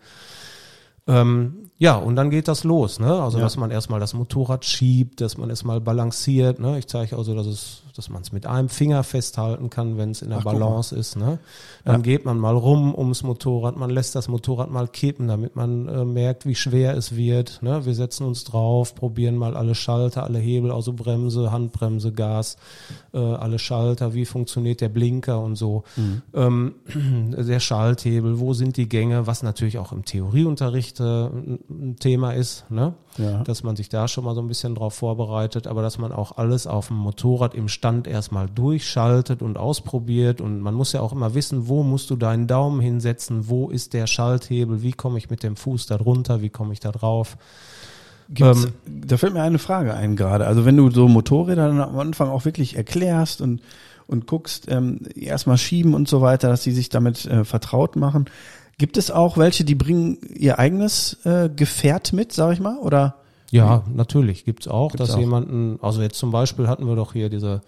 Ähm, 1.08 1.54
ja, 1.80 1.96
und 1.96 2.16
dann 2.16 2.28
geht 2.30 2.48
das 2.48 2.64
los, 2.64 2.98
ne? 3.00 3.22
Also 3.22 3.38
Ja. 3.38 3.44
dass 3.44 3.56
man 3.56 3.70
erstmal 3.70 3.98
das 4.00 4.12
Motorrad 4.12 4.64
schiebt, 4.64 5.20
dass 5.20 5.38
man 5.38 5.48
erstmal 5.48 5.80
balanciert, 5.80 6.58
ne? 6.58 6.78
Ich 6.78 6.86
zeige 6.88 7.16
also, 7.16 7.34
dass 7.36 7.46
es, 7.46 7.82
dass 7.96 8.10
man 8.10 8.22
es 8.22 8.32
mit 8.32 8.46
einem 8.46 8.68
Finger 8.68 9.04
festhalten 9.04 9.70
kann, 9.70 9.96
wenn 9.96 10.10
es 10.10 10.20
in 10.22 10.30
der 10.30 10.40
Ach. 10.40 10.44
Balance 10.44 10.94
ist, 10.94 11.16
ne? 11.16 11.38
Dann 11.84 11.96
Ja. 11.96 12.02
geht 12.02 12.24
man 12.24 12.38
mal 12.38 12.54
rum 12.56 12.94
ums 12.96 13.22
Motorrad, 13.22 13.76
man 13.76 13.90
lässt 13.90 14.14
das 14.16 14.26
Motorrad 14.28 14.70
mal 14.70 14.88
kippen, 14.88 15.28
damit 15.28 15.54
man 15.56 15.88
äh, 15.88 16.04
merkt, 16.04 16.46
wie 16.46 16.56
schwer 16.56 16.96
es 16.96 17.14
wird, 17.16 17.62
ne? 17.62 17.86
Wir 17.86 17.94
setzen 17.94 18.26
uns 18.26 18.42
drauf, 18.44 18.94
probieren 18.96 19.36
mal 19.36 19.56
alle 19.56 19.76
Schalter, 19.76 20.24
alle 20.24 20.40
Hebel, 20.40 20.72
also 20.72 20.92
Bremse, 20.92 21.52
Handbremse, 21.52 22.10
Gas, 22.12 22.56
äh, 23.14 23.18
alle 23.18 23.60
Schalter, 23.60 24.14
wie 24.14 24.24
funktioniert 24.24 24.80
der 24.80 24.88
Blinker 24.88 25.40
und 25.40 25.54
so. 25.54 25.84
Mhm. 25.96 26.22
Ähm, 26.34 26.74
der 27.38 27.60
Schalthebel, 27.60 28.40
wo 28.40 28.52
sind 28.52 28.76
die 28.76 28.88
Gänge, 28.88 29.28
was 29.28 29.44
natürlich 29.44 29.78
auch 29.78 29.92
im 29.92 30.04
Theorieunterricht 30.04 30.97
äh, 31.00 31.26
ein 31.26 31.96
Thema 31.98 32.32
ist, 32.32 32.70
ne? 32.70 32.94
Ja. 33.16 33.42
dass 33.42 33.64
man 33.64 33.74
sich 33.74 33.88
da 33.88 34.06
schon 34.06 34.24
mal 34.24 34.34
so 34.34 34.40
ein 34.40 34.46
bisschen 34.46 34.74
drauf 34.76 34.94
vorbereitet, 34.94 35.66
aber 35.66 35.82
dass 35.82 35.98
man 35.98 36.12
auch 36.12 36.38
alles 36.38 36.66
auf 36.66 36.88
dem 36.88 36.98
Motorrad 36.98 37.54
im 37.54 37.68
Stand 37.68 38.06
erstmal 38.06 38.48
durchschaltet 38.48 39.42
und 39.42 39.58
ausprobiert 39.58 40.40
und 40.40 40.60
man 40.60 40.74
muss 40.74 40.92
ja 40.92 41.00
auch 41.00 41.12
immer 41.12 41.34
wissen, 41.34 41.68
wo 41.68 41.82
musst 41.82 42.10
du 42.10 42.16
deinen 42.16 42.46
Daumen 42.46 42.80
hinsetzen, 42.80 43.48
wo 43.48 43.70
ist 43.70 43.92
der 43.92 44.06
Schalthebel, 44.06 44.82
wie 44.82 44.92
komme 44.92 45.18
ich 45.18 45.30
mit 45.30 45.42
dem 45.42 45.56
Fuß 45.56 45.86
da 45.86 45.98
drunter, 45.98 46.42
wie 46.42 46.50
komme 46.50 46.72
ich 46.72 46.80
da 46.80 46.92
drauf. 46.92 47.36
Ähm, 48.36 48.66
da 48.86 49.16
fällt 49.16 49.32
mir 49.32 49.42
eine 49.42 49.58
Frage 49.58 49.94
ein 49.94 50.16
gerade. 50.16 50.46
Also 50.46 50.64
wenn 50.64 50.76
du 50.76 50.90
so 50.90 51.08
Motorräder 51.08 51.68
dann 51.68 51.80
am 51.80 51.98
Anfang 51.98 52.28
auch 52.28 52.44
wirklich 52.44 52.76
erklärst 52.76 53.40
und, 53.40 53.62
und 54.06 54.26
guckst, 54.26 54.66
ähm, 54.68 55.00
erstmal 55.14 55.56
schieben 55.58 55.94
und 55.94 56.08
so 56.08 56.20
weiter, 56.20 56.48
dass 56.48 56.62
sie 56.62 56.72
sich 56.72 56.88
damit 56.90 57.24
äh, 57.24 57.44
vertraut 57.44 57.96
machen. 57.96 58.26
Gibt 58.78 58.96
es 58.96 59.10
auch 59.10 59.36
welche, 59.36 59.64
die 59.64 59.74
bringen 59.74 60.18
ihr 60.34 60.58
eigenes 60.58 61.18
äh, 61.24 61.48
Gefährt 61.48 62.12
mit, 62.12 62.32
sag 62.32 62.52
ich 62.52 62.60
mal? 62.60 62.78
Oder 62.78 63.16
Ja, 63.50 63.82
natürlich 63.92 64.44
gibt's 64.44 64.68
auch, 64.68 64.92
Gibt's 64.92 65.06
dass 65.08 65.16
auch. 65.16 65.20
jemanden, 65.20 65.78
also 65.82 66.00
jetzt 66.00 66.18
zum 66.18 66.30
Beispiel 66.30 66.68
hatten 66.68 66.86
wir 66.86 66.94
doch 66.96 67.12
hier 67.12 67.28
diese 67.28 67.60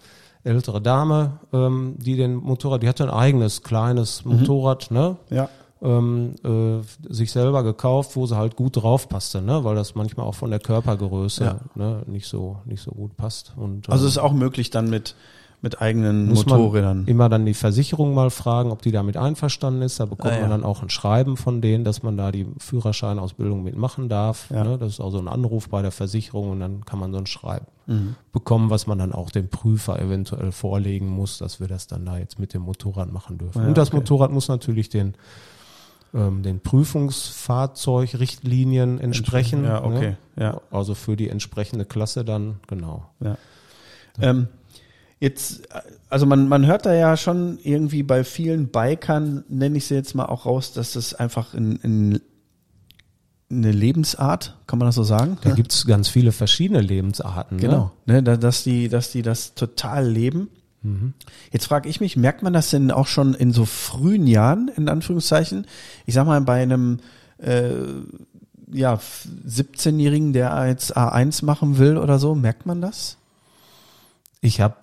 ältere 0.43 0.81
Dame, 0.81 1.39
ähm, 1.53 1.95
die 1.99 2.15
den 2.15 2.35
Motorrad, 2.35 2.81
die 2.81 2.87
hatte 2.89 3.03
ein 3.03 3.09
eigenes 3.09 3.61
kleines 3.61 4.25
Motorrad, 4.25 4.89
ne? 4.89 5.17
ja. 5.29 5.49
ähm, 5.81 6.35
äh, 6.43 7.13
sich 7.13 7.31
selber 7.31 7.63
gekauft, 7.63 8.15
wo 8.15 8.25
sie 8.25 8.37
halt 8.37 8.55
gut 8.55 8.77
drauf 8.77 9.07
passte, 9.09 9.41
ne? 9.41 9.63
weil 9.63 9.75
das 9.75 9.93
manchmal 9.95 10.25
auch 10.25 10.35
von 10.35 10.49
der 10.49 10.59
Körpergröße 10.59 11.43
Ja. 11.43 11.59
ne? 11.75 12.03
nicht 12.07 12.27
so 12.27 12.57
nicht 12.65 12.81
so 12.81 12.91
gut 12.91 13.17
passt. 13.17 13.53
Und 13.57 13.89
Also 13.89 14.05
ähm, 14.05 14.09
ist 14.09 14.17
auch 14.17 14.33
möglich 14.33 14.69
dann 14.71 14.89
mit, 14.89 15.15
mit 15.63 15.79
eigenen 15.81 16.27
muss 16.29 16.45
Motorrädern. 16.47 17.05
immer 17.05 17.29
dann 17.29 17.45
die 17.45 17.53
Versicherung 17.53 18.15
mal 18.15 18.31
fragen, 18.31 18.71
ob 18.71 18.81
die 18.81 18.91
damit 18.91 19.15
einverstanden 19.15 19.83
ist. 19.83 19.99
Da 19.99 20.05
bekommt 20.05 20.33
Ah, 20.33 20.37
ja. 20.37 20.41
man 20.41 20.49
dann 20.49 20.63
auch 20.63 20.81
ein 20.81 20.89
Schreiben 20.89 21.37
von 21.37 21.61
denen, 21.61 21.83
dass 21.83 22.01
man 22.01 22.17
da 22.17 22.31
die 22.31 22.47
Führerscheinausbildung 22.57 23.61
mitmachen 23.63 24.09
darf. 24.09 24.49
Ja. 24.49 24.63
Ne? 24.63 24.77
Das 24.79 24.93
ist 24.93 25.01
also 25.01 25.19
ein 25.19 25.27
Anruf 25.27 25.69
bei 25.69 25.83
der 25.83 25.91
Versicherung 25.91 26.49
und 26.49 26.59
dann 26.61 26.83
kann 26.85 26.97
man 26.99 27.11
so 27.11 27.19
ein 27.19 27.27
Schreiben 27.27 27.65
Mhm. 27.87 28.15
bekommen, 28.31 28.69
was 28.69 28.85
man 28.87 28.99
dann 28.99 29.11
auch 29.11 29.31
dem 29.31 29.49
Prüfer 29.49 29.99
eventuell 29.99 30.51
vorlegen 30.51 31.07
muss, 31.09 31.39
dass 31.39 31.59
wir 31.59 31.67
das 31.67 31.87
dann 31.87 32.05
da 32.05 32.17
jetzt 32.17 32.39
mit 32.39 32.53
dem 32.53 32.61
Motorrad 32.61 33.11
machen 33.11 33.37
dürfen. 33.37 33.61
Ja, 33.61 33.67
und 33.67 33.77
das 33.77 33.89
okay. 33.89 33.97
Motorrad 33.97 34.31
muss 34.31 34.47
natürlich 34.47 34.89
den 34.89 35.15
ähm, 36.13 36.43
den 36.43 36.59
Prüfungsfahrzeugrichtlinien 36.59 38.99
entsprechen. 38.99 39.63
Ja, 39.63 39.83
okay. 39.83 40.17
Ne? 40.35 40.43
Ja. 40.43 40.61
Also 40.71 40.95
für 40.95 41.15
die 41.15 41.29
entsprechende 41.29 41.85
Klasse 41.85 42.25
dann, 42.25 42.59
genau. 42.67 43.05
Ja. 43.19 43.37
Ähm, 44.19 44.47
jetzt, 45.21 45.61
also 46.09 46.25
man, 46.25 46.49
man 46.49 46.65
hört 46.65 46.85
da 46.85 46.93
ja 46.93 47.15
schon 47.15 47.57
irgendwie 47.63 48.03
bei 48.03 48.25
vielen 48.25 48.67
Bikern, 48.67 49.45
nenne 49.47 49.77
ich 49.77 49.85
sie 49.85 49.95
jetzt 49.95 50.13
mal 50.15 50.25
auch 50.25 50.45
raus, 50.45 50.73
dass 50.73 50.91
das 50.93 51.13
einfach 51.13 51.53
in, 51.53 51.77
in 51.77 52.19
eine 53.49 53.71
Lebensart, 53.71 54.57
kann 54.67 54.79
man 54.79 54.87
das 54.87 54.95
so 54.95 55.03
sagen? 55.03 55.37
Da 55.41 55.51
gibt's 55.51 55.85
ganz 55.85 56.07
viele 56.09 56.31
verschiedene 56.31 56.81
Lebensarten. 56.81 57.57
Genau, 57.57 57.91
ne, 58.05 58.23
da- 58.23 58.37
dass 58.37 58.63
die, 58.63 58.89
dass 58.89 59.11
die 59.11 59.21
das 59.21 59.53
total 59.55 60.05
leben. 60.07 60.49
Jetzt 61.51 61.67
frage 61.67 61.87
ich 61.87 62.01
mich, 62.01 62.17
merkt 62.17 62.41
man 62.41 62.53
das 62.53 62.71
denn 62.71 62.89
auch 62.89 63.05
schon 63.05 63.35
in 63.35 63.51
so 63.53 63.65
frühen 63.65 64.25
Jahren, 64.25 64.67
in 64.75 64.89
Anführungszeichen? 64.89 65.67
Ich 66.07 66.15
sag 66.15 66.25
mal, 66.25 66.41
bei 66.41 66.59
einem 66.63 67.01
äh, 67.37 67.69
ja, 68.71 68.99
17-Jährigen, 69.47 70.33
der 70.33 70.65
jetzt 70.67 70.97
A1 70.97 71.45
machen 71.45 71.77
will 71.77 71.97
oder 71.97 72.17
so, 72.17 72.33
merkt 72.33 72.65
man 72.65 72.81
das? 72.81 73.17
Ich 74.39 74.59
habe 74.59 74.77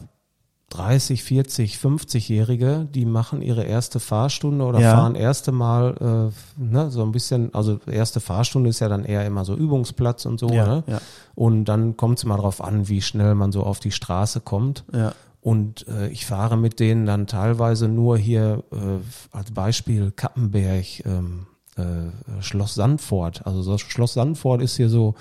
30, 0.71 1.23
40, 1.23 1.77
50-Jährige, 1.77 2.87
die 2.93 3.07
machen 3.07 3.41
ihre 3.41 3.65
erste 3.65 4.01
Fahrstunde 4.01 4.65
oder 4.65 4.81
Ja. 4.81 4.93
fahren 4.95 5.15
erste 5.15 5.51
Mal 5.51 6.31
äh, 6.59 6.63
ne, 6.63 6.91
so 6.91 7.03
ein 7.03 7.13
bisschen, 7.13 7.55
also 7.55 7.79
erste 7.91 8.21
Fahrstunde 8.21 8.69
ist 8.69 8.81
ja 8.81 8.89
dann 8.89 9.05
eher 9.05 9.25
immer 9.25 9.45
so 9.47 9.55
Übungsplatz 9.57 10.27
und 10.27 10.39
so, 10.39 10.49
ne? 10.49 10.85
ja, 10.87 11.01
Und 11.35 11.65
dann 11.67 11.97
kommt 11.97 12.19
es 12.19 12.25
mal 12.27 12.37
drauf 12.37 12.63
an, 12.63 12.89
wie 12.89 13.01
schnell 13.01 13.35
man 13.35 13.51
so 13.51 13.63
auf 13.63 13.81
die 13.81 13.93
Straße 13.93 14.41
kommt. 14.41 14.85
ja. 14.93 15.13
Und 15.41 15.87
äh, 15.87 16.09
ich 16.09 16.27
fahre 16.27 16.57
mit 16.59 16.81
denen 16.81 17.07
dann 17.07 17.29
teilweise 17.29 17.87
nur 17.89 18.19
hier 18.19 18.65
äh, 18.73 18.77
als 19.31 19.53
Beispiel 19.53 20.11
Kappenberg, 20.11 20.85
ähm, 21.07 21.47
äh, 21.77 22.43
Schloss 22.43 22.75
Sandfort. 22.75 23.47
Also 23.47 23.63
so 23.63 23.79
Schloss 23.79 24.15
Sandfort 24.15 24.61
ist 24.61 24.77
hier 24.77 24.89
so 24.89 25.15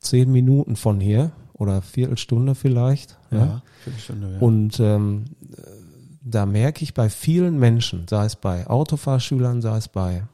zehn 0.00 0.32
Minuten 0.32 0.76
von 0.76 0.98
hier 0.98 1.30
oder 1.60 1.82
Viertelstunde 1.82 2.54
vielleicht. 2.54 3.18
Ja, 3.30 3.62
Viertelstunde, 3.84 4.32
ja. 4.32 4.38
Und 4.40 4.80
ähm, 4.80 5.26
äh, 5.52 5.60
da 6.22 6.46
merke 6.46 6.82
ich 6.82 6.94
bei 6.94 7.10
vielen 7.10 7.58
Menschen, 7.58 8.06
sei 8.08 8.24
es 8.24 8.34
bei 8.34 8.66
Autofahrschülern, 8.66 9.60
sei 9.60 9.76
es 9.76 9.88
bei 9.88 10.24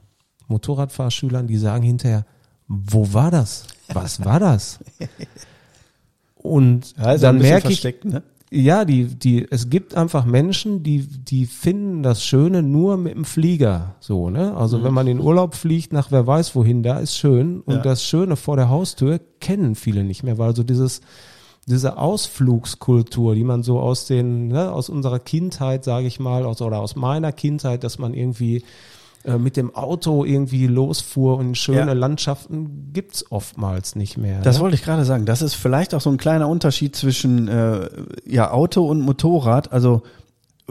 Motorradfahrschülern, 0.46 1.48
die 1.48 1.56
sagen 1.56 1.82
hinterher, 1.82 2.24
wo 2.68 3.12
war 3.12 3.32
das? 3.32 3.64
Was 3.92 4.24
war 4.24 4.38
das? 4.38 4.78
Und 6.36 6.96
Ja, 6.96 7.06
ein 7.06 7.20
dann 7.20 7.38
merke 7.38 7.72
ich, 7.72 7.82
ne? 8.04 8.22
Ja, 8.52 8.84
die, 8.84 9.06
die, 9.06 9.46
es 9.50 9.70
gibt 9.70 9.96
einfach 9.96 10.24
Menschen, 10.24 10.82
die, 10.84 11.00
die 11.06 11.46
finden 11.46 12.02
das 12.04 12.24
Schöne 12.24 12.62
nur 12.62 12.96
mit 12.96 13.14
dem 13.14 13.24
Flieger, 13.24 13.96
so, 13.98 14.30
ne? 14.30 14.56
Also, 14.56 14.84
wenn 14.84 14.94
man 14.94 15.08
in 15.08 15.20
Urlaub 15.20 15.54
fliegt 15.56 15.92
nach 15.92 16.12
wer 16.12 16.26
weiß 16.26 16.54
wohin, 16.54 16.82
da 16.84 16.98
ist 17.00 17.16
schön. 17.16 17.60
Und 17.62 17.76
Ja. 17.76 17.82
das 17.82 18.04
Schöne 18.04 18.36
vor 18.36 18.56
der 18.56 18.68
Haustür 18.68 19.20
kennen 19.40 19.74
viele 19.74 20.04
nicht 20.04 20.22
mehr, 20.22 20.38
weil 20.38 20.54
so 20.54 20.62
dieses, 20.62 21.00
diese 21.66 21.98
Ausflugskultur, 21.98 23.34
die 23.34 23.42
man 23.42 23.64
so 23.64 23.80
aus 23.80 24.06
den, 24.06 24.48
ne, 24.48 24.70
aus 24.70 24.88
unserer 24.88 25.18
Kindheit, 25.18 25.82
sage 25.82 26.06
ich 26.06 26.20
mal, 26.20 26.44
aus, 26.44 26.62
oder 26.62 26.78
aus 26.78 26.94
meiner 26.94 27.32
Kindheit, 27.32 27.82
dass 27.82 27.98
man 27.98 28.14
irgendwie 28.14 28.62
äh, 29.26 29.38
mit 29.38 29.56
dem 29.56 29.74
Auto 29.74 30.24
irgendwie 30.24 30.66
losfuhr 30.66 31.36
und 31.38 31.56
schöne 31.56 31.78
Ja. 31.78 31.92
Landschaften 31.92 32.90
gibt's 32.92 33.30
oftmals 33.30 33.96
nicht 33.96 34.16
mehr. 34.16 34.40
Das 34.42 34.56
ne? 34.56 34.62
wollte 34.62 34.76
ich 34.76 34.82
gerade 34.82 35.04
sagen. 35.04 35.26
Das 35.26 35.42
ist 35.42 35.54
vielleicht 35.54 35.94
auch 35.94 36.00
so 36.00 36.10
ein 36.10 36.16
kleiner 36.16 36.48
Unterschied 36.48 36.96
zwischen 36.96 37.48
äh, 37.48 37.88
ja, 38.24 38.50
Auto 38.50 38.86
und 38.86 39.00
Motorrad. 39.00 39.72
Also 39.72 40.02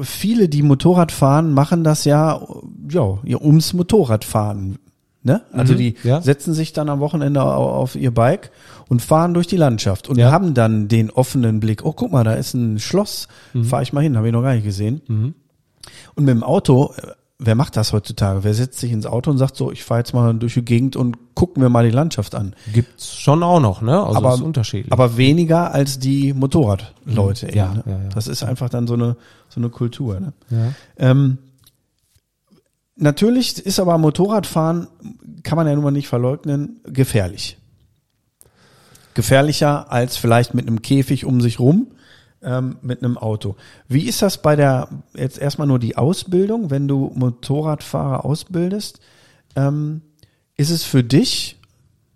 viele, 0.02 0.50
die 0.50 0.62
Motorrad 0.64 1.12
fahren, 1.12 1.54
machen 1.54 1.84
das 1.84 2.06
ja, 2.06 2.42
ja, 2.90 3.18
ja 3.24 3.38
ums 3.42 3.74
Motorradfahren. 3.74 4.80
Ne? 5.24 5.42
Also 5.54 5.74
Mhm, 5.74 5.78
die 5.78 5.96
ja. 6.04 6.22
setzen 6.22 6.54
sich 6.54 6.72
dann 6.74 6.88
am 6.88 7.00
Wochenende 7.00 7.42
au- 7.44 7.48
auf 7.70 7.96
ihr 7.96 8.12
Bike 8.14 8.52
und 8.90 9.02
fahren 9.02 9.34
durch 9.34 9.48
die 9.48 9.58
Landschaft 9.58 10.08
und 10.08 10.20
Ja. 10.20 10.32
haben 10.32 10.54
dann 10.54 10.88
den 10.88 11.10
offenen 11.10 11.60
Blick. 11.60 11.84
Oh, 11.84 11.94
guck 11.94 12.12
mal, 12.12 12.24
da 12.24 12.34
ist 12.36 12.54
ein 12.54 12.78
Schloss. 12.78 13.28
Mhm. 13.54 13.64
Fahr 13.64 13.82
ich 13.82 13.92
mal 13.92 14.02
hin, 14.02 14.18
habe 14.18 14.28
ich 14.28 14.34
noch 14.34 14.44
gar 14.44 14.54
nicht 14.54 14.66
gesehen. 14.66 15.02
Und 15.08 16.26
mit 16.26 16.30
dem 16.30 16.44
Auto, 16.44 16.94
äh, 16.98 17.08
wer 17.40 17.56
macht 17.56 17.76
das 17.78 17.94
heutzutage? 17.94 18.44
Wer 18.44 18.54
setzt 18.54 18.80
sich 18.80 18.92
ins 18.92 19.06
Auto 19.06 19.30
und 19.30 19.38
sagt 19.38 19.56
so, 19.56 19.72
ich 19.72 19.84
fahre 19.84 20.00
jetzt 20.00 20.14
mal 20.14 20.34
durch 20.36 20.54
die 20.54 20.64
Gegend 20.64 20.96
und 20.96 21.36
gucken 21.36 21.62
wir 21.62 21.70
mal 21.70 21.86
die 21.86 21.92
Landschaft 21.92 22.36
an? 22.36 22.56
Gibt's 22.74 23.16
schon 23.16 23.44
auch 23.44 23.60
noch, 23.60 23.82
ne? 23.82 24.02
Also 24.02 24.18
aber, 24.18 24.34
ist 24.36 24.42
unterschiedlich. 24.42 24.92
aber 24.92 25.18
weniger 25.18 25.74
als 25.74 26.00
die 26.00 26.34
Motorradleute. 26.34 27.54
Ja, 27.54 27.66
eben, 27.66 27.76
ne? 27.76 27.84
ja, 27.86 28.04
ja. 28.04 28.10
Das 28.10 28.28
ist 28.28 28.44
einfach 28.44 28.70
dann 28.70 28.88
so 28.88 28.94
eine, 28.94 29.18
so 29.50 29.60
eine 29.60 29.70
Kultur. 29.70 30.20
Ne? 30.20 30.34
ja. 30.50 30.74
Ähm, 30.98 31.38
natürlich 32.96 33.60
ist 33.60 33.80
aber 33.80 33.98
Motorradfahren, 33.98 34.88
kann 35.44 35.58
man 35.58 35.68
ja 35.68 35.76
nun 35.76 35.84
mal 35.84 35.92
nicht 35.92 36.08
verleugnen, 36.08 36.80
gefährlich. 36.86 37.58
Gefährlicher 39.14 39.92
als 39.92 40.18
vielleicht 40.18 40.54
mit 40.54 40.68
einem 40.68 40.82
Käfig 40.82 41.26
um 41.26 41.42
sich 41.42 41.60
rum, 41.60 41.88
ähm, 42.46 42.78
mit 42.82 43.04
einem 43.04 43.18
Auto. 43.18 43.56
Wie 43.88 44.08
ist 44.08 44.22
das 44.22 44.42
bei 44.42 44.56
der, 44.56 44.88
jetzt 45.16 45.38
erstmal 45.38 45.68
nur 45.68 45.80
die 45.80 45.98
Ausbildung, 45.98 46.70
wenn 46.70 46.88
du 46.88 47.12
Motorradfahrer 47.16 48.24
ausbildest? 48.26 49.00
Ähm, 49.56 50.02
ist 50.56 50.70
es 50.70 50.84
für 50.84 51.04
dich 51.04 51.60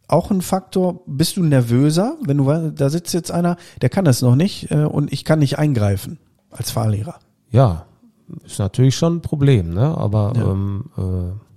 auch 0.08 0.32
ein 0.32 0.42
Faktor? 0.42 1.02
Bist 1.06 1.38
du 1.38 1.44
nervöser, 1.44 2.16
wenn 2.26 2.38
du, 2.38 2.72
da 2.72 2.90
sitzt 2.90 3.14
jetzt 3.14 3.32
einer, 3.32 3.58
der 3.82 3.90
kann 3.90 4.06
das 4.06 4.22
noch 4.22 4.36
nicht 4.36 4.72
äh, 4.72 4.84
und 4.86 5.12
ich 5.12 5.26
kann 5.26 5.40
nicht 5.40 5.58
eingreifen 5.60 6.20
als 6.52 6.72
Fahrlehrer? 6.72 7.16
Ja, 7.52 7.86
ist 8.46 8.60
natürlich 8.60 8.96
schon 8.96 9.18
ein 9.18 9.22
Problem, 9.22 9.74
ne? 9.74 9.98
Aber 9.98 10.34
Ja. 10.36 10.52
ähm, 10.52 10.86
äh, 10.98 11.49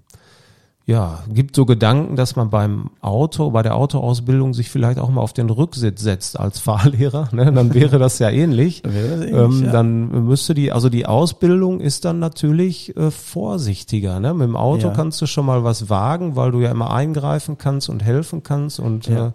ja, 0.84 1.20
gibt 1.28 1.54
so 1.54 1.64
Gedanken, 1.64 2.16
dass 2.16 2.34
man 2.34 2.50
beim 2.50 2.90
Auto, 3.00 3.52
bei 3.52 3.62
der 3.62 3.76
Autoausbildung 3.76 4.52
sich 4.52 4.68
vielleicht 4.68 4.98
auch 4.98 5.10
mal 5.10 5.20
auf 5.20 5.32
den 5.32 5.48
Rücksitz 5.48 6.00
setzt 6.00 6.38
als 6.40 6.58
Fahrlehrer, 6.58 7.28
ne? 7.32 7.52
Dann 7.52 7.72
wäre 7.72 7.98
das 8.00 8.18
ja 8.18 8.30
ähnlich. 8.30 8.82
Dann 8.82 8.92
wäre 8.94 9.08
das 9.08 9.20
ähnlich, 9.26 9.32
ähm, 9.60 9.64
ja. 9.66 9.72
Dann 9.72 10.24
müsste 10.26 10.54
die, 10.54 10.72
also 10.72 10.88
die 10.88 11.06
Ausbildung 11.06 11.78
ist 11.80 12.04
dann 12.04 12.18
natürlich 12.18 12.96
äh, 12.96 13.12
vorsichtiger. 13.12 14.18
Ne? 14.18 14.34
Mit 14.34 14.48
dem 14.48 14.56
Auto 14.56 14.88
Ja. 14.88 14.92
kannst 14.92 15.20
du 15.22 15.26
schon 15.26 15.46
mal 15.46 15.62
was 15.62 15.88
wagen, 15.88 16.34
weil 16.34 16.50
du 16.50 16.60
ja 16.60 16.70
immer 16.72 16.92
eingreifen 16.92 17.58
kannst 17.58 17.88
und 17.88 18.02
helfen 18.02 18.42
kannst 18.42 18.80
und 18.80 19.06
Ja. 19.06 19.28
äh, 19.28 19.32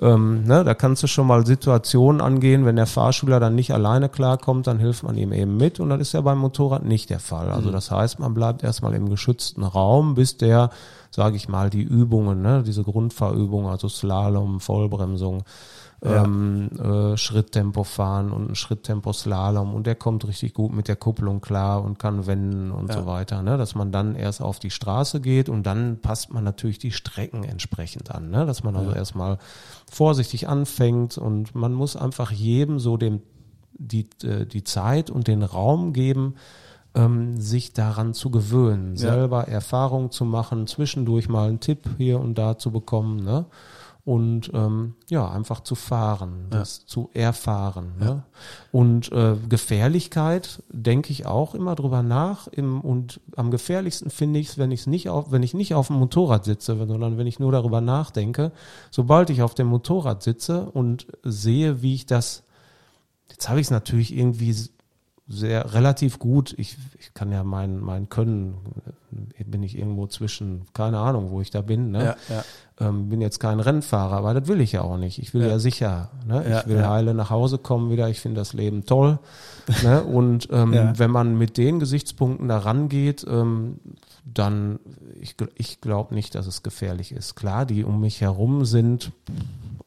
ähm, 0.00 0.44
ne, 0.44 0.64
da 0.64 0.74
kannst 0.74 1.02
du 1.02 1.06
schon 1.06 1.26
mal 1.26 1.46
Situationen 1.46 2.20
angehen, 2.20 2.64
wenn 2.64 2.76
der 2.76 2.86
Fahrschüler 2.86 3.40
dann 3.40 3.54
nicht 3.54 3.72
alleine 3.72 4.08
klarkommt, 4.08 4.66
dann 4.66 4.78
hilft 4.78 5.02
man 5.02 5.16
ihm 5.16 5.32
eben 5.32 5.56
mit 5.56 5.80
und 5.80 5.90
das 5.90 6.00
ist 6.00 6.12
ja 6.12 6.20
beim 6.20 6.38
Motorrad 6.38 6.84
nicht 6.84 7.10
der 7.10 7.20
Fall. 7.20 7.50
Also 7.50 7.70
das 7.70 7.90
heißt, 7.90 8.18
man 8.18 8.34
bleibt 8.34 8.62
erstmal 8.62 8.94
im 8.94 9.08
geschützten 9.08 9.62
Raum, 9.62 10.14
bis 10.14 10.36
der 10.36 10.70
sage 11.14 11.36
ich 11.36 11.48
mal, 11.48 11.70
die 11.70 11.82
Übungen, 11.82 12.42
ne, 12.42 12.64
diese 12.66 12.82
Grundfahrübungen, 12.82 13.70
also 13.70 13.88
Slalom, 13.88 14.58
Vollbremsung, 14.58 15.44
Ja. 16.02 16.24
ähm, 16.24 16.70
äh, 16.78 17.16
Schritttempo 17.16 17.84
fahren 17.84 18.30
und 18.32 18.50
ein 18.50 18.54
Schritttempo 18.54 19.12
Slalom 19.12 19.74
und 19.74 19.86
der 19.86 19.94
kommt 19.94 20.26
richtig 20.26 20.52
gut 20.54 20.74
mit 20.74 20.88
der 20.88 20.96
Kupplung 20.96 21.40
klar 21.40 21.82
und 21.82 21.98
kann 21.98 22.26
wenden 22.26 22.70
und 22.70 22.88
Ja. 22.88 22.96
so 23.00 23.06
weiter, 23.06 23.42
ne, 23.42 23.56
dass 23.56 23.74
man 23.74 23.90
dann 23.92 24.14
erst 24.14 24.42
auf 24.42 24.58
die 24.58 24.70
Straße 24.70 25.20
geht 25.20 25.48
und 25.48 25.64
dann 25.64 26.00
passt 26.00 26.32
man 26.32 26.44
natürlich 26.44 26.78
die 26.78 26.92
Strecken 26.92 27.44
entsprechend 27.44 28.14
an, 28.14 28.30
ne, 28.30 28.44
dass 28.44 28.62
man 28.64 28.76
also 28.76 28.92
erstmal 28.92 29.38
vorsichtig 29.90 30.48
anfängt 30.48 31.16
und 31.16 31.54
man 31.54 31.72
muss 31.72 31.96
einfach 31.96 32.30
jedem 32.30 32.78
so 32.78 32.96
dem 32.96 33.22
die, 33.76 34.08
äh, 34.22 34.46
die 34.46 34.62
Zeit 34.64 35.10
und 35.10 35.26
den 35.26 35.42
Raum 35.42 35.92
geben, 35.92 36.34
ähm, 36.94 37.40
sich 37.40 37.72
daran 37.72 38.14
zu 38.14 38.30
gewöhnen, 38.30 38.96
selber 38.96 39.48
Erfahrungen 39.48 40.10
zu 40.12 40.24
machen, 40.24 40.66
zwischendurch 40.68 41.28
mal 41.28 41.48
einen 41.48 41.58
Tipp 41.60 41.88
hier 41.98 42.20
und 42.20 42.36
da 42.38 42.56
zu 42.56 42.70
bekommen, 42.70 43.16
ne? 43.24 43.46
Und 44.04 44.50
ähm, 44.52 44.96
ja, 45.08 45.30
einfach 45.30 45.60
zu 45.60 45.74
fahren, 45.74 46.48
das 46.50 46.84
zu 46.84 47.08
erfahren. 47.14 47.94
Ne? 47.98 48.22
Und 48.70 49.10
äh, 49.12 49.36
Gefährlichkeit 49.48 50.62
denke 50.68 51.10
ich 51.10 51.24
auch 51.24 51.54
immer 51.54 51.74
drüber 51.74 52.02
nach. 52.02 52.46
Im, 52.48 52.82
und 52.82 53.20
am 53.34 53.50
gefährlichsten 53.50 54.10
finde 54.10 54.40
ich 54.40 54.48
es, 54.48 54.58
wenn 54.58 54.72
ich 54.72 54.86
nicht 54.86 55.08
auf, 55.08 55.32
wenn 55.32 55.42
ich 55.42 55.54
nicht 55.54 55.72
auf 55.72 55.86
dem 55.86 55.96
Motorrad 55.96 56.44
sitze, 56.44 56.76
sondern 56.76 57.16
wenn 57.16 57.26
ich 57.26 57.38
nur 57.38 57.50
darüber 57.50 57.80
nachdenke. 57.80 58.52
Sobald 58.90 59.30
ich 59.30 59.40
auf 59.40 59.54
dem 59.54 59.68
Motorrad 59.68 60.22
sitze 60.22 60.70
und 60.70 61.06
sehe, 61.22 61.80
wie 61.80 61.94
ich 61.94 62.04
das 62.04 62.44
Jetzt 63.30 63.48
habe 63.48 63.58
ich 63.58 63.66
es 63.66 63.70
natürlich 63.70 64.14
irgendwie 64.14 64.54
sehr 65.26 65.72
relativ 65.72 66.18
gut. 66.18 66.54
Ich, 66.58 66.76
ich 66.98 67.14
kann 67.14 67.32
ja 67.32 67.44
mein, 67.44 67.80
mein 67.80 68.08
Können, 68.10 68.56
bin 69.46 69.62
ich 69.62 69.78
irgendwo 69.78 70.06
zwischen, 70.06 70.62
keine 70.74 70.98
Ahnung, 70.98 71.30
wo 71.30 71.40
ich 71.40 71.50
da 71.50 71.62
bin. 71.62 71.90
Ne? 71.92 72.04
Ja, 72.04 72.16
ja. 72.28 72.44
Ähm, 72.88 73.08
bin 73.08 73.20
jetzt 73.22 73.38
kein 73.40 73.60
Rennfahrer, 73.60 74.16
aber 74.16 74.34
das 74.34 74.48
will 74.48 74.60
ich 74.60 74.72
ja 74.72 74.82
auch 74.82 74.98
nicht. 74.98 75.18
Ich 75.18 75.32
will 75.32 75.42
ja, 75.42 75.48
Ja. 75.48 75.58
sicher. 75.58 76.10
Ne? 76.26 76.44
Ja, 76.48 76.60
ich 76.60 76.66
will 76.66 76.84
heile 76.86 77.14
nach 77.14 77.30
Hause 77.30 77.56
kommen 77.58 77.90
wieder. 77.90 78.08
Ich 78.10 78.20
finde 78.20 78.40
das 78.40 78.52
Leben 78.52 78.84
toll. 78.84 79.18
ne? 79.82 80.02
Und 80.04 80.48
ähm, 80.50 80.92
wenn 80.96 81.10
man 81.10 81.38
mit 81.38 81.56
den 81.56 81.78
Gesichtspunkten 81.80 82.48
da 82.48 82.58
rangeht, 82.58 83.24
ähm, 83.26 83.78
dann, 84.26 84.78
ich, 85.20 85.36
ich 85.56 85.80
glaube 85.80 86.14
nicht, 86.14 86.34
dass 86.34 86.46
es 86.46 86.62
gefährlich 86.62 87.12
ist. 87.12 87.34
Klar, 87.34 87.64
die 87.64 87.84
um 87.84 88.00
mich 88.00 88.20
herum 88.20 88.64
sind, 88.66 89.12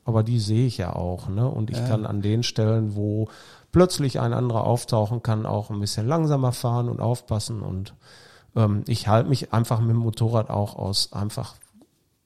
aber 0.06 0.24
die 0.24 0.40
sehe 0.40 0.66
ich 0.66 0.78
ja 0.78 0.96
auch. 0.96 1.28
Ne? 1.30 1.48
Und 1.48 1.70
ich 1.70 1.86
kann 1.86 2.06
an 2.06 2.22
den 2.22 2.42
Stellen, 2.44 2.96
wo 2.96 3.28
plötzlich 3.78 4.20
ein 4.20 4.34
anderer 4.34 4.64
auftauchen 4.64 5.22
kann, 5.22 5.46
auch 5.46 5.70
ein 5.70 5.80
bisschen 5.80 6.08
langsamer 6.08 6.52
fahren 6.52 6.90
und 6.90 7.00
aufpassen. 7.00 7.62
Und 7.62 7.94
ähm, 8.56 8.84
ich 8.88 9.08
halte 9.08 9.30
mich 9.30 9.54
einfach 9.54 9.80
mit 9.82 9.92
dem 9.92 9.98
Motorrad 9.98 10.50
auch 10.50 10.76
aus 10.76 11.14
einfach 11.14 11.54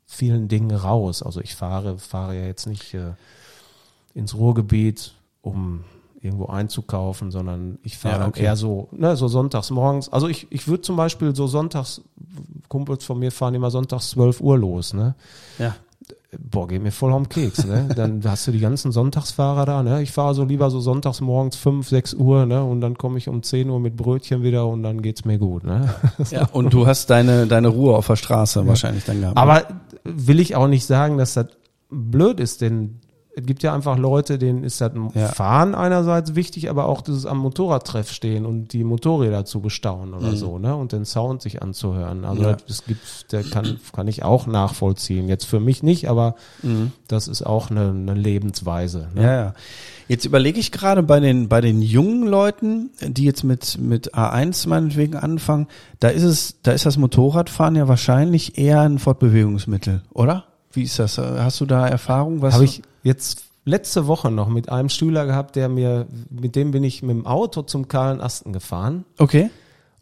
vielen 0.06 0.48
Dingen 0.48 0.72
raus. 0.74 1.22
Also 1.22 1.42
ich 1.42 1.54
fahre, 1.54 1.98
fahre 1.98 2.38
ja 2.38 2.46
jetzt 2.46 2.68
nicht 2.68 2.94
äh, 2.94 3.16
ins 4.14 4.34
Ruhrgebiet, 4.34 5.14
um 5.42 5.84
irgendwo 6.22 6.46
einzukaufen, 6.46 7.32
sondern 7.32 7.80
ich 7.84 7.98
fahre 7.98 8.22
Ja, 8.22 8.28
okay. 8.30 8.44
eher 8.44 8.56
so, 8.56 8.88
ne, 8.94 9.18
so 9.18 9.28
sonntags 9.28 9.72
morgens. 9.72 10.08
Also 10.08 10.30
ich, 10.30 10.48
ich 10.52 10.70
würde 10.70 10.84
zum 10.84 10.96
Beispiel 10.96 11.36
so 11.36 11.48
sonntags, 11.48 12.02
Kumpels 12.70 13.04
von 13.04 13.20
mir 13.20 13.34
fahren 13.34 13.56
immer 13.56 13.72
sonntags 13.72 14.12
12 14.12 14.40
Uhr 14.40 14.58
los, 14.58 14.94
ne? 14.94 15.16
Ja. 15.60 15.76
Boah, 16.40 16.66
geht 16.66 16.82
mir 16.82 16.92
voll 16.92 17.12
am 17.12 17.28
Keks, 17.28 17.66
ne? 17.66 17.90
Dann 17.94 18.22
hast 18.24 18.48
du 18.48 18.52
die 18.52 18.62
ganzen 18.62 18.94
Sonntagsfahrer 18.94 19.66
da, 19.66 19.84
ne? 19.84 20.02
Ich 20.02 20.14
fahre 20.14 20.34
so 20.34 20.46
lieber 20.46 20.70
so 20.70 20.80
sonntags 20.80 21.20
morgens 21.20 21.58
5, 21.58 21.90
6 21.90 22.14
Uhr, 22.14 22.46
ne? 22.46 22.64
Und 22.64 22.80
dann 22.80 22.98
komme 22.98 23.18
ich 23.18 23.28
um 23.28 23.44
10 23.44 23.70
Uhr 23.70 23.82
mit 23.82 23.98
Brötchen 23.98 24.42
wieder 24.42 24.66
und 24.66 24.82
dann 24.82 25.02
geht's 25.02 25.26
mir 25.26 25.38
gut, 25.38 25.66
ne? 25.66 25.94
ja. 26.32 26.48
Und 26.54 26.74
du 26.74 26.88
hast 26.88 27.10
deine, 27.10 27.48
deine 27.48 27.68
Ruhe 27.68 27.98
auf 27.98 28.08
der 28.08 28.16
Straße 28.16 28.66
wahrscheinlich 28.66 29.04
dann 29.04 29.20
gehabt. 29.20 29.38
Aber 29.38 29.64
will 30.06 30.40
ich 30.40 30.56
auch 30.56 30.68
nicht 30.68 30.86
sagen, 30.86 31.18
dass 31.18 31.34
das 31.34 31.48
blöd 31.90 32.40
ist, 32.40 32.62
denn 32.62 33.01
es 33.34 33.46
gibt 33.46 33.64
ja 33.64 33.74
einfach 33.74 33.98
Leute, 33.98 34.38
denen 34.38 34.64
ist 34.64 34.82
das 34.82 34.92
Ja. 35.14 35.28
Fahren 35.30 35.74
einerseits 35.74 36.36
wichtig, 36.36 36.70
aber 36.70 36.86
auch 36.88 37.02
dieses 37.02 37.26
am 37.26 37.38
Motorradtreff 37.38 38.12
stehen 38.12 38.46
und 38.46 38.74
die 38.74 38.84
Motorräder 38.84 39.46
zu 39.46 39.62
bestaunen 39.62 40.14
oder 40.14 40.36
so, 40.36 40.58
ne? 40.60 40.76
Und 40.76 40.92
den 40.92 41.06
Sound 41.06 41.42
sich 41.42 41.62
anzuhören. 41.62 42.26
Also 42.26 42.42
Mhm. 42.42 42.48
Ja. 42.50 42.58
das 42.68 42.84
gibt, 42.86 43.32
der 43.32 43.44
kann, 43.44 43.80
kann 43.94 44.08
ich 44.10 44.24
auch 44.24 44.48
nachvollziehen. 44.48 45.30
Jetzt 45.30 45.46
für 45.46 45.60
mich 45.62 45.82
nicht, 45.82 46.10
aber 46.10 46.36
das 47.08 47.28
ist 47.30 47.42
auch 47.46 47.72
eine, 47.72 47.90
eine 47.90 48.14
Lebensweise. 48.16 49.08
Ne? 49.14 49.22
Mhm. 49.22 49.22
Ja, 49.22 49.34
ja. 49.36 49.54
Jetzt 50.10 50.26
überlege 50.26 50.60
ich 50.60 50.74
gerade 50.74 51.02
bei 51.04 51.22
den, 51.22 51.48
bei 51.48 51.62
den 51.62 51.82
jungen 51.82 52.28
Leuten, 52.28 52.90
die 53.02 53.24
jetzt 53.24 53.46
mit, 53.46 53.78
mit 53.80 54.14
A1 54.14 54.68
meinetwegen 54.68 55.16
anfangen, 55.16 55.68
da 56.02 56.10
ist 56.10 56.24
es, 56.24 56.56
da 56.64 56.72
ist 56.74 56.86
das 56.86 56.98
Motorradfahren 56.98 57.78
ja 57.78 57.88
wahrscheinlich 57.88 58.58
eher 58.58 58.82
ein 58.82 59.00
Fortbewegungsmittel, 59.00 60.02
oder? 60.12 60.44
Wie 60.74 60.84
ist 60.84 61.00
das? 61.00 61.18
Hast 61.18 61.62
du 61.62 61.66
da 61.66 61.88
Erfahrung? 61.88 62.42
Was 62.42 62.54
Habe 62.56 62.66
ich 62.66 62.82
jetzt 63.04 63.44
letzte 63.66 64.08
Woche 64.08 64.32
noch 64.32 64.50
mit 64.50 64.70
einem 64.70 64.90
Schüler 64.90 65.26
gehabt, 65.26 65.56
der 65.56 65.70
mir, 65.70 66.08
mit 66.30 66.56
dem 66.56 66.72
bin 66.72 66.84
ich 66.84 67.04
mit 67.04 67.12
dem 67.16 67.26
Auto 67.26 67.62
zum 67.62 67.88
kahlen 67.88 68.22
Asten 68.22 68.54
gefahren. 68.54 69.06
Okay. 69.18 69.50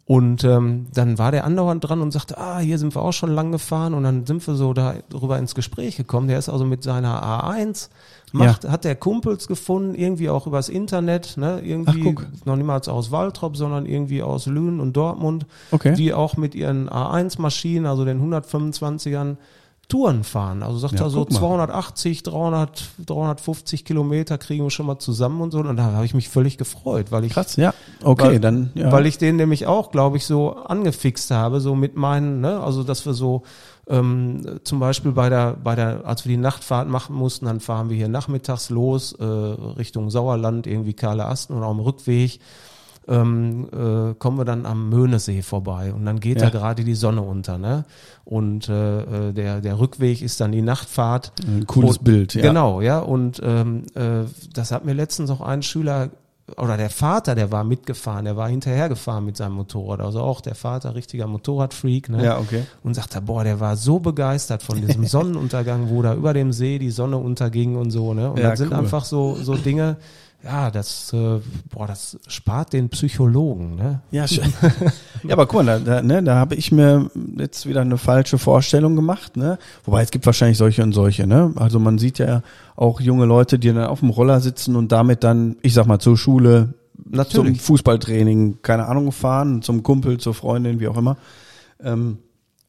Und 0.06 0.42
ähm, 0.42 0.88
dann 0.92 1.18
war 1.18 1.30
der 1.30 1.44
andauernd 1.44 1.88
dran 1.88 2.00
und 2.00 2.10
sagte, 2.10 2.36
ah, 2.36 2.58
hier 2.58 2.78
sind 2.78 2.96
wir 2.96 3.02
auch 3.02 3.12
schon 3.12 3.30
lang 3.30 3.52
gefahren. 3.52 3.94
Und 3.94 4.02
dann 4.02 4.26
sind 4.26 4.44
wir 4.44 4.54
so 4.56 4.72
darüber 4.72 5.38
ins 5.38 5.54
Gespräch 5.54 5.96
gekommen. 5.96 6.26
Der 6.26 6.36
ist 6.36 6.48
also 6.48 6.64
mit 6.64 6.82
seiner 6.82 7.22
A1, 7.22 7.90
macht, 8.32 8.68
hat 8.68 8.82
der 8.82 8.96
Kumpels 8.96 9.46
gefunden, 9.46 9.94
irgendwie 9.94 10.28
auch 10.28 10.48
übers 10.48 10.68
Internet, 10.68 11.36
ne? 11.36 11.60
Irgendwie 11.62 12.00
Ach, 12.00 12.04
guck. 12.04 12.26
noch 12.44 12.56
niemals 12.56 12.88
aus 12.88 13.12
Waltrop, 13.12 13.56
sondern 13.56 13.86
irgendwie 13.86 14.20
aus 14.24 14.46
Lünen 14.46 14.80
und 14.80 14.96
Dortmund, 14.96 15.46
Okay. 15.70 15.94
die 15.94 16.12
auch 16.12 16.36
mit 16.36 16.56
ihren 16.56 16.88
A1-Maschinen, 16.88 17.86
also 17.86 18.04
den 18.04 18.20
125ern, 18.20 19.36
Touren 19.90 20.24
fahren. 20.24 20.62
Also 20.62 20.78
sagt 20.78 20.94
Ja, 20.94 21.02
er 21.02 21.10
so 21.10 21.20
guck 21.20 21.32
mal. 21.32 21.38
280, 21.38 22.22
300, 22.22 22.84
350 23.06 23.84
Kilometer 23.84 24.38
kriegen 24.38 24.64
wir 24.64 24.70
schon 24.70 24.86
mal 24.86 24.98
zusammen 24.98 25.42
und 25.42 25.50
so. 25.50 25.58
Und 25.58 25.76
da 25.76 25.92
habe 25.92 26.06
ich 26.06 26.14
mich 26.14 26.30
völlig 26.30 26.56
gefreut, 26.56 27.12
weil 27.12 27.24
ich 27.24 27.32
Krass, 27.34 27.56
ja. 27.56 27.74
Okay, 28.02 28.24
weil, 28.24 28.40
dann, 28.40 28.70
ja. 28.74 28.90
Weil 28.90 29.04
ich 29.04 29.18
den 29.18 29.36
nämlich 29.36 29.66
auch, 29.66 29.90
glaube 29.90 30.16
ich, 30.16 30.24
so 30.24 30.54
angefixt 30.54 31.30
habe, 31.30 31.60
so 31.60 31.74
mit 31.74 31.96
meinen, 31.96 32.40
ne, 32.40 32.60
also 32.60 32.82
dass 32.82 33.04
wir 33.04 33.12
so 33.12 33.42
ähm, 33.88 34.60
zum 34.64 34.78
Beispiel 34.78 35.12
bei 35.12 35.28
der, 35.28 35.56
bei 35.62 35.74
der, 35.74 36.06
als 36.06 36.24
wir 36.24 36.30
die 36.30 36.40
Nachtfahrt 36.40 36.88
machen 36.88 37.14
mussten, 37.14 37.46
dann 37.46 37.60
fahren 37.60 37.90
wir 37.90 37.96
hier 37.96 38.08
nachmittags 38.08 38.70
los 38.70 39.12
äh, 39.12 39.24
Richtung 39.24 40.10
Sauerland, 40.10 40.66
irgendwie 40.66 40.94
Kahle 40.94 41.26
Asten 41.26 41.54
und 41.54 41.64
auf 41.64 41.76
dem 41.76 41.80
Rückweg 41.80 42.40
ähm, 43.08 43.68
äh, 43.72 44.14
kommen 44.14 44.38
wir 44.38 44.44
dann 44.44 44.66
am 44.66 44.88
Möhnesee 44.88 45.42
vorbei 45.42 45.92
und 45.92 46.04
dann 46.06 46.20
geht 46.20 46.40
Ja. 46.40 46.50
da 46.50 46.58
gerade 46.58 46.84
die 46.84 46.94
Sonne 46.94 47.22
unter, 47.22 47.58
ne? 47.58 47.84
Und 48.24 48.68
äh, 48.68 49.28
äh, 49.28 49.32
der 49.32 49.60
der 49.60 49.78
Rückweg 49.80 50.22
ist 50.22 50.40
dann 50.40 50.52
die 50.52 50.62
Nachtfahrt. 50.62 51.32
Ein 51.46 51.66
cooles 51.66 51.96
Und- 51.98 52.04
Bild, 52.04 52.34
ja. 52.34 52.42
Genau, 52.42 52.80
ja. 52.80 52.98
Und 53.00 53.40
ähm, 53.44 53.84
äh, 53.94 54.24
das 54.54 54.70
hat 54.70 54.84
mir 54.84 54.92
letztens 54.92 55.30
auch 55.30 55.40
ein 55.40 55.62
Schüler 55.62 56.10
oder 56.56 56.76
der 56.76 56.90
Vater, 56.90 57.36
der 57.36 57.52
war 57.52 57.62
mitgefahren, 57.62 58.24
der 58.24 58.36
war 58.36 58.48
hinterhergefahren 58.48 59.24
mit 59.24 59.36
seinem 59.36 59.52
Motorrad. 59.52 60.00
Also 60.00 60.20
auch 60.20 60.40
der 60.40 60.56
Vater, 60.56 60.96
richtiger 60.96 61.28
Motorradfreak, 61.28 62.08
ne? 62.08 62.24
Ja, 62.24 62.38
okay. 62.40 62.64
Und 62.82 62.94
sagte, 62.94 63.20
boah, 63.20 63.44
der 63.44 63.60
war 63.60 63.76
so 63.76 64.00
begeistert 64.00 64.62
von 64.62 64.80
diesem 64.84 65.04
Sonnenuntergang, 65.06 65.90
wo 65.90 66.02
da 66.02 66.12
über 66.14 66.32
dem 66.34 66.52
See 66.52 66.78
die 66.80 66.90
Sonne 66.90 67.18
unterging 67.18 67.76
und 67.76 67.90
so, 67.92 68.14
ne? 68.14 68.30
Und 68.32 68.38
Ja, 68.40 68.50
das 68.50 68.58
sind 68.58 68.72
cool. 68.72 68.78
einfach 68.78 69.04
so, 69.04 69.36
so 69.40 69.54
Dinge, 69.54 69.96
ja, 70.42 70.70
das, 70.70 71.12
äh, 71.12 71.40
boah, 71.70 71.86
das 71.86 72.18
spart 72.26 72.72
den 72.72 72.88
Psychologen, 72.88 73.74
ne? 73.74 74.00
Ja, 74.10 74.26
schön. 74.26 74.52
ja, 75.22 75.34
aber 75.34 75.46
guck 75.46 75.64
mal, 75.64 75.66
da, 75.66 75.78
da, 75.78 76.02
ne, 76.02 76.22
da 76.22 76.36
habe 76.36 76.54
ich 76.54 76.72
mir 76.72 77.10
jetzt 77.36 77.66
wieder 77.66 77.82
eine 77.82 77.98
falsche 77.98 78.38
Vorstellung 78.38 78.96
gemacht, 78.96 79.36
ne? 79.36 79.58
Wobei 79.84 80.02
es 80.02 80.10
gibt 80.10 80.24
wahrscheinlich 80.24 80.56
solche 80.56 80.82
und 80.82 80.92
solche, 80.92 81.26
ne? 81.26 81.52
Also 81.56 81.78
man 81.78 81.98
sieht 81.98 82.18
ja 82.18 82.42
auch 82.74 83.00
junge 83.00 83.26
Leute, 83.26 83.58
die 83.58 83.68
dann 83.68 83.84
auf 83.84 84.00
dem 84.00 84.10
Roller 84.10 84.40
sitzen 84.40 84.76
und 84.76 84.92
damit 84.92 85.24
dann, 85.24 85.56
ich 85.60 85.74
sag 85.74 85.86
mal, 85.86 85.98
zur 85.98 86.16
Schule, 86.16 86.74
zum 87.04 87.16
Natürlich. 87.16 87.60
Fußballtraining, 87.60 88.58
keine 88.62 88.86
Ahnung, 88.86 89.12
fahren, 89.12 89.62
zum 89.62 89.82
Kumpel, 89.82 90.18
zur 90.18 90.34
Freundin, 90.34 90.80
wie 90.80 90.88
auch 90.88 90.96
immer. 90.96 91.16
Ähm, 91.82 92.18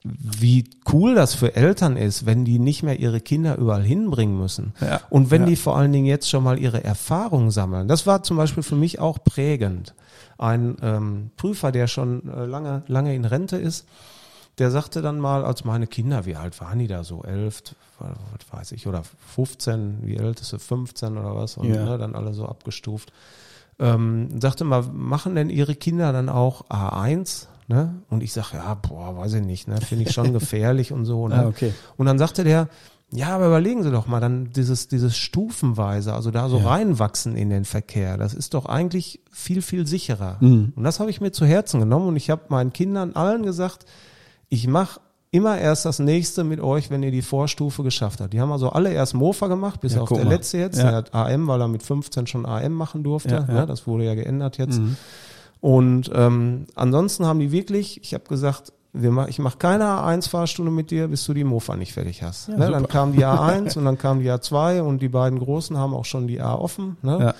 wie 0.04 0.68
cool 0.92 1.14
das 1.16 1.36
für 1.36 1.56
Eltern 1.56 1.96
ist, 1.96 2.26
wenn 2.26 2.44
die 2.44 2.58
nicht 2.58 2.82
mehr 2.82 3.00
ihre 3.00 3.22
Kinder 3.22 3.58
überall 3.58 3.84
hinbringen 3.84 4.38
müssen. 4.40 4.74
Ja. 4.82 5.02
Und 5.10 5.30
wenn 5.30 5.42
Ja. 5.44 5.48
die 5.50 5.56
vor 5.56 5.78
allen 5.78 5.92
Dingen 5.94 6.08
jetzt 6.08 6.30
schon 6.30 6.44
mal 6.44 6.58
ihre 6.58 6.84
Erfahrung 6.84 7.52
sammeln. 7.52 7.88
Das 7.88 8.08
war 8.08 8.24
zum 8.24 8.38
Beispiel 8.38 8.64
für 8.64 8.76
mich 8.76 9.00
auch 9.00 9.24
prägend. 9.24 9.94
Ein 10.40 10.76
ähm, 10.82 11.30
Prüfer, 11.38 11.72
der 11.72 11.86
schon 11.86 12.28
äh, 12.30 12.46
lange, 12.46 12.82
lange 12.88 13.14
in 13.14 13.26
Rente 13.26 13.58
ist, 13.58 13.86
der 14.58 14.72
sagte 14.72 15.02
dann 15.04 15.20
mal, 15.20 15.46
als 15.46 15.66
meine 15.66 15.86
Kinder, 15.88 16.26
wie 16.26 16.36
alt 16.36 16.60
waren 16.60 16.80
die 16.80 16.88
da 16.88 17.04
so? 17.04 17.24
Elf, 17.24 17.62
was 18.00 18.52
weiß 18.60 18.72
ich, 18.74 18.88
oder 18.88 19.04
15, 19.36 20.00
wie 20.02 20.18
älteste 20.18 20.58
15 20.60 21.18
oder 21.18 21.36
was? 21.36 21.58
Und 21.58 21.72
Ja. 21.74 21.86
ne, 21.86 21.98
dann 22.00 22.16
alle 22.16 22.34
so 22.34 22.48
abgestuft. 22.48 23.14
Ähm, 23.80 24.40
sagte 24.42 24.64
mal, 24.64 24.84
machen 24.92 25.36
denn 25.36 25.50
ihre 25.50 25.76
Kinder 25.76 26.12
dann 26.12 26.28
auch 26.30 26.66
A1? 26.70 27.46
Ne? 27.72 27.96
Und 28.10 28.22
ich 28.24 28.34
sage, 28.34 28.50
ja, 28.56 28.74
boah, 28.76 29.16
weiß 29.18 29.34
ich 29.36 29.44
nicht, 29.44 29.68
ne? 29.68 29.80
Finde 29.82 30.06
ich 30.06 30.12
schon 30.12 30.34
gefährlich 30.40 30.92
und 30.92 31.06
so. 31.06 31.28
Ne? 31.28 31.36
Ah, 31.36 31.48
okay. 31.48 31.74
Und 31.98 32.06
dann 32.06 32.20
sagte 32.20 32.44
der, 32.44 32.68
ja, 33.14 33.30
aber 33.36 33.48
überlegen 33.48 33.84
Sie 33.84 33.92
doch 33.92 34.08
mal, 34.08 34.20
dann 34.22 34.52
dieses, 34.54 34.88
dieses 34.88 35.18
Stufenweise, 35.18 36.14
also 36.14 36.32
da 36.32 36.48
so 36.50 36.60
Ja. 36.60 36.68
reinwachsen 36.70 37.36
in 37.36 37.50
den 37.50 37.66
Verkehr, 37.66 38.18
das 38.18 38.34
ist 38.34 38.54
doch 38.54 38.66
eigentlich 38.68 39.20
viel, 39.32 39.62
viel 39.62 39.86
sicherer. 39.86 40.38
Mhm. 40.40 40.74
Und 40.76 40.84
das 40.84 41.00
habe 41.00 41.10
ich 41.10 41.20
mir 41.22 41.32
zu 41.32 41.46
Herzen 41.46 41.80
genommen 41.80 42.08
und 42.08 42.16
ich 42.16 42.30
habe 42.30 42.44
meinen 42.50 42.72
Kindern 42.74 43.14
allen 43.14 43.44
gesagt, 43.44 43.86
ich 44.50 44.68
mache 44.68 45.00
immer 45.34 45.58
erst 45.58 45.86
das 45.86 46.00
nächste 46.00 46.44
mit 46.44 46.60
euch, 46.60 46.90
wenn 46.90 47.04
ihr 47.04 47.12
die 47.12 47.22
Vorstufe 47.22 47.84
geschafft 47.84 48.20
habt. 48.22 48.34
Die 48.34 48.42
haben 48.42 48.52
also 48.52 48.70
alle 48.70 48.92
erst 48.92 49.14
Mofa 49.14 49.48
gemacht, 49.48 49.80
bis 49.82 49.96
Ja, 49.96 50.02
auf 50.02 50.10
der 50.10 50.26
mal. 50.26 50.30
letzte 50.30 50.58
jetzt. 50.58 50.78
Ja. 50.78 50.84
Der 50.88 50.96
hat 50.96 51.14
AM, 51.16 51.48
weil 51.48 51.62
er 51.62 51.68
mit 51.70 51.84
15 51.84 52.28
schon 52.28 52.46
AM 52.46 52.74
machen 52.74 53.04
durfte. 53.04 53.46
Ne? 53.48 53.66
Das 53.66 53.88
wurde 53.88 54.04
ja 54.06 54.14
geändert 54.16 54.58
jetzt. 54.58 54.80
Mhm. 54.80 54.98
Und 55.62 56.12
ähm, 56.14 56.66
ansonsten 56.76 57.26
haben 57.26 57.40
die 57.40 57.52
wirklich, 57.52 58.02
ich 58.04 58.14
habe 58.14 58.24
gesagt, 58.26 58.74
wir 58.94 59.12
mach, 59.12 59.28
ich 59.28 59.40
mache 59.40 59.58
keine 59.58 59.86
A1-Fahrstunde 59.86 60.72
mit 60.72 60.92
dir, 60.92 61.08
bis 61.08 61.24
du 61.26 61.34
die 61.34 61.44
Mofa 61.46 61.78
nicht 61.78 61.94
fertig 61.94 62.24
hast. 62.24 62.50
Ja, 62.50 62.58
ne? 62.58 62.72
Dann 62.72 62.88
kam 62.88 63.14
die 63.14 63.20
A1 63.26 63.78
und 63.78 63.86
dann 63.86 63.98
kam 63.98 64.20
die 64.20 64.30
A2 64.30 64.82
und 64.82 65.02
die 65.02 65.08
beiden 65.08 65.40
Großen 65.40 65.78
haben 65.78 65.94
auch 65.94 66.06
schon 66.06 66.28
die 66.28 66.42
A 66.42 66.56
offen. 66.56 66.98
Ne? 67.02 67.18
Ja. 67.20 67.34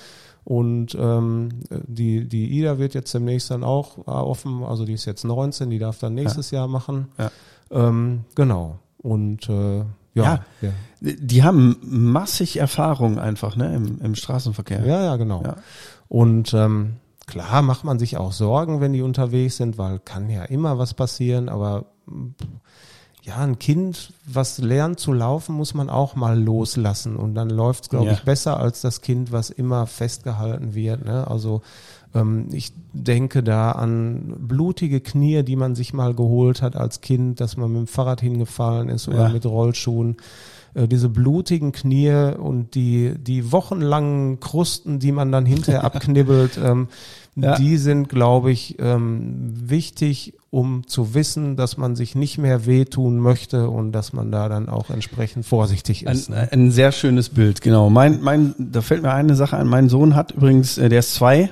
Und 0.44 0.96
ähm, 0.98 1.50
die, 1.70 2.28
die 2.28 2.58
Ida 2.58 2.78
wird 2.78 2.94
jetzt 2.94 3.12
demnächst 3.14 3.50
dann 3.50 3.62
auch 3.64 4.06
A 4.06 4.22
offen, 4.22 4.64
also 4.64 4.84
die 4.84 4.94
ist 4.94 5.04
jetzt 5.04 5.24
19, 5.24 5.70
die 5.70 5.78
darf 5.78 5.98
dann 5.98 6.14
nächstes 6.14 6.50
Jahr 6.50 6.66
machen. 6.68 7.08
Ja. 7.18 7.30
Ähm, 7.70 8.24
genau. 8.34 8.78
Und 8.98 9.48
äh, 9.48 9.78
ja, 9.78 9.84
Ja. 10.14 10.44
ja. 10.62 10.70
Die 11.00 11.42
haben 11.42 11.76
massig 11.82 12.58
Erfahrung 12.58 13.18
einfach, 13.18 13.56
ne, 13.56 13.74
im, 13.74 14.00
im 14.00 14.14
Straßenverkehr. 14.14 14.84
Ja, 14.86 15.02
ja, 15.04 15.16
genau. 15.16 15.42
Ja. 15.44 15.56
Und 16.08 16.54
ähm, 16.54 16.94
klar 17.32 17.62
macht 17.62 17.82
man 17.84 17.98
sich 17.98 18.16
auch 18.18 18.32
Sorgen, 18.32 18.80
wenn 18.80 18.92
die 18.92 19.02
unterwegs 19.02 19.56
sind, 19.56 19.78
weil 19.78 19.98
kann 19.98 20.28
ja 20.28 20.44
immer 20.44 20.78
was 20.78 20.92
passieren, 20.94 21.48
aber 21.48 21.86
ja, 23.24 23.36
ein 23.38 23.58
Kind, 23.58 24.12
was 24.26 24.58
lernt 24.58 24.98
zu 24.98 25.12
laufen, 25.12 25.54
muss 25.54 25.74
man 25.74 25.88
auch 25.88 26.16
mal 26.16 26.38
loslassen 26.38 27.16
und 27.16 27.34
dann 27.34 27.48
läuft's, 27.50 27.88
glaube 27.88 28.06
Ja. 28.06 28.12
ich, 28.12 28.22
besser 28.24 28.58
als 28.58 28.80
das 28.80 29.00
Kind, 29.00 29.30
was 29.32 29.50
immer 29.50 29.86
festgehalten 29.86 30.74
wird. 30.74 31.04
Ne? 31.04 31.26
Also 31.28 31.62
ähm, 32.14 32.48
ich 32.52 32.72
denke 32.92 33.42
da 33.44 33.72
an 33.72 34.34
blutige 34.40 35.00
Knie, 35.00 35.44
die 35.44 35.54
man 35.56 35.74
sich 35.76 35.92
mal 35.94 36.14
geholt 36.14 36.62
hat 36.62 36.74
als 36.76 37.00
Kind, 37.00 37.40
dass 37.40 37.56
man 37.56 37.70
mit 37.70 37.78
dem 37.82 37.86
Fahrrad 37.86 38.20
hingefallen 38.20 38.88
ist 38.88 39.06
oder 39.08 39.28
Ja. 39.28 39.28
mit 39.28 39.46
Rollschuhen 39.46 40.16
äh, 40.74 40.88
diese 40.88 41.08
blutigen 41.08 41.70
Knie 41.70 42.32
und 42.36 42.74
die, 42.74 43.14
die 43.18 43.52
wochenlangen 43.52 44.40
Krusten, 44.40 44.98
die 44.98 45.12
man 45.12 45.30
dann 45.30 45.46
hinterher 45.46 45.84
abknibbelt, 45.94 46.58
ähm, 46.62 46.88
Ja. 47.34 47.56
die 47.56 47.78
sind, 47.78 48.10
glaube 48.10 48.50
ich, 48.50 48.76
ähm, 48.78 49.52
wichtig, 49.54 50.34
um 50.50 50.86
zu 50.86 51.14
wissen, 51.14 51.56
dass 51.56 51.78
man 51.78 51.96
sich 51.96 52.14
nicht 52.14 52.36
mehr 52.36 52.66
wehtun 52.66 53.18
möchte 53.18 53.70
und 53.70 53.92
dass 53.92 54.12
man 54.12 54.30
da 54.30 54.50
dann 54.50 54.68
auch 54.68 54.90
entsprechend 54.90 55.46
vorsichtig 55.46 56.04
ist. 56.04 56.28
Ein, 56.30 56.34
ne? 56.34 56.48
ein 56.52 56.70
sehr 56.70 56.92
schönes 56.92 57.30
Bild, 57.30 57.62
genau. 57.62 57.88
Mein, 57.88 58.20
mein, 58.20 58.54
da 58.58 58.82
fällt 58.82 59.02
mir 59.02 59.12
eine 59.12 59.34
Sache 59.34 59.56
ein. 59.56 59.66
Mein 59.66 59.88
Sohn 59.88 60.14
hat 60.14 60.32
übrigens, 60.32 60.76
äh, 60.76 60.90
der 60.90 60.98
ist 60.98 61.14
zwei, 61.14 61.48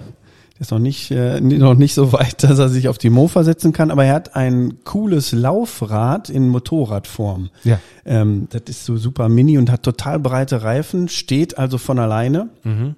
der 0.53 0.61
ist 0.61 0.71
noch 0.71 0.79
nicht, 0.79 1.11
äh, 1.13 1.41
noch 1.41 1.75
nicht 1.75 1.95
so 1.95 2.13
weit, 2.13 2.43
dass 2.43 2.59
er 2.59 2.69
sich 2.69 2.89
auf 2.89 2.99
die 2.99 3.09
Mofa 3.09 3.43
setzen 3.43 3.73
kann, 3.73 3.91
aber 3.91 4.05
er 4.05 4.13
hat 4.13 4.37
ein 4.37 4.85
cooles 4.85 5.33
Laufrad 5.33 6.29
in 6.29 6.49
Motorradform. 6.49 7.49
Ja. 7.65 7.81
Ähm, 8.05 8.49
das 8.51 8.65
ist 8.67 8.85
so 8.85 8.99
super 8.99 9.31
mini 9.31 9.57
und 9.57 9.71
hat 9.71 9.83
total 9.83 10.19
breite 10.19 10.63
Reifen, 10.63 11.09
steht 11.09 11.57
also 11.57 11.79
von 11.79 11.99
alleine. 11.99 12.51
Mhm. 12.65 12.97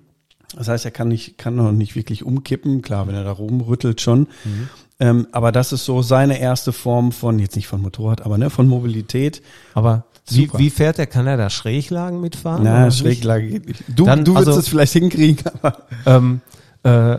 Das 0.56 0.68
heißt, 0.68 0.84
er 0.84 0.90
kann 0.90 1.08
nicht, 1.08 1.38
kann 1.38 1.56
noch 1.56 1.72
nicht 1.72 1.94
wirklich 1.96 2.24
umkippen. 2.24 2.82
Klar, 2.82 3.06
wenn 3.06 3.14
er 3.14 3.24
da 3.24 3.32
rumrüttelt 3.32 4.00
schon. 4.00 4.20
Mhm. 4.44 4.68
Ähm, 5.00 5.26
aber 5.32 5.52
das 5.52 5.72
ist 5.72 5.84
so 5.84 6.02
seine 6.02 6.38
erste 6.38 6.72
Form 6.72 7.12
von, 7.12 7.38
jetzt 7.38 7.56
nicht 7.56 7.66
von 7.66 7.82
Motorrad, 7.82 8.22
aber 8.22 8.38
ne, 8.38 8.50
von 8.50 8.68
Mobilität. 8.68 9.42
Aber 9.74 10.04
wie, 10.28 10.48
wie 10.56 10.70
fährt 10.70 10.98
der? 10.98 11.06
Kann 11.06 11.26
er 11.26 11.36
da 11.36 11.50
Schräglagen 11.50 12.20
mitfahren? 12.20 12.62
Na? 12.62 12.90
Schräglage 12.90 13.48
geht 13.48 13.66
nicht. 13.66 13.84
Du, 13.88 14.04
Dann, 14.04 14.24
du 14.24 14.32
würdest 14.34 14.48
also- 14.48 14.60
es 14.60 14.68
vielleicht 14.68 14.92
hinkriegen, 14.92 15.44
aber 15.62 15.78
Ähm, 16.06 16.40
äh, 16.84 17.16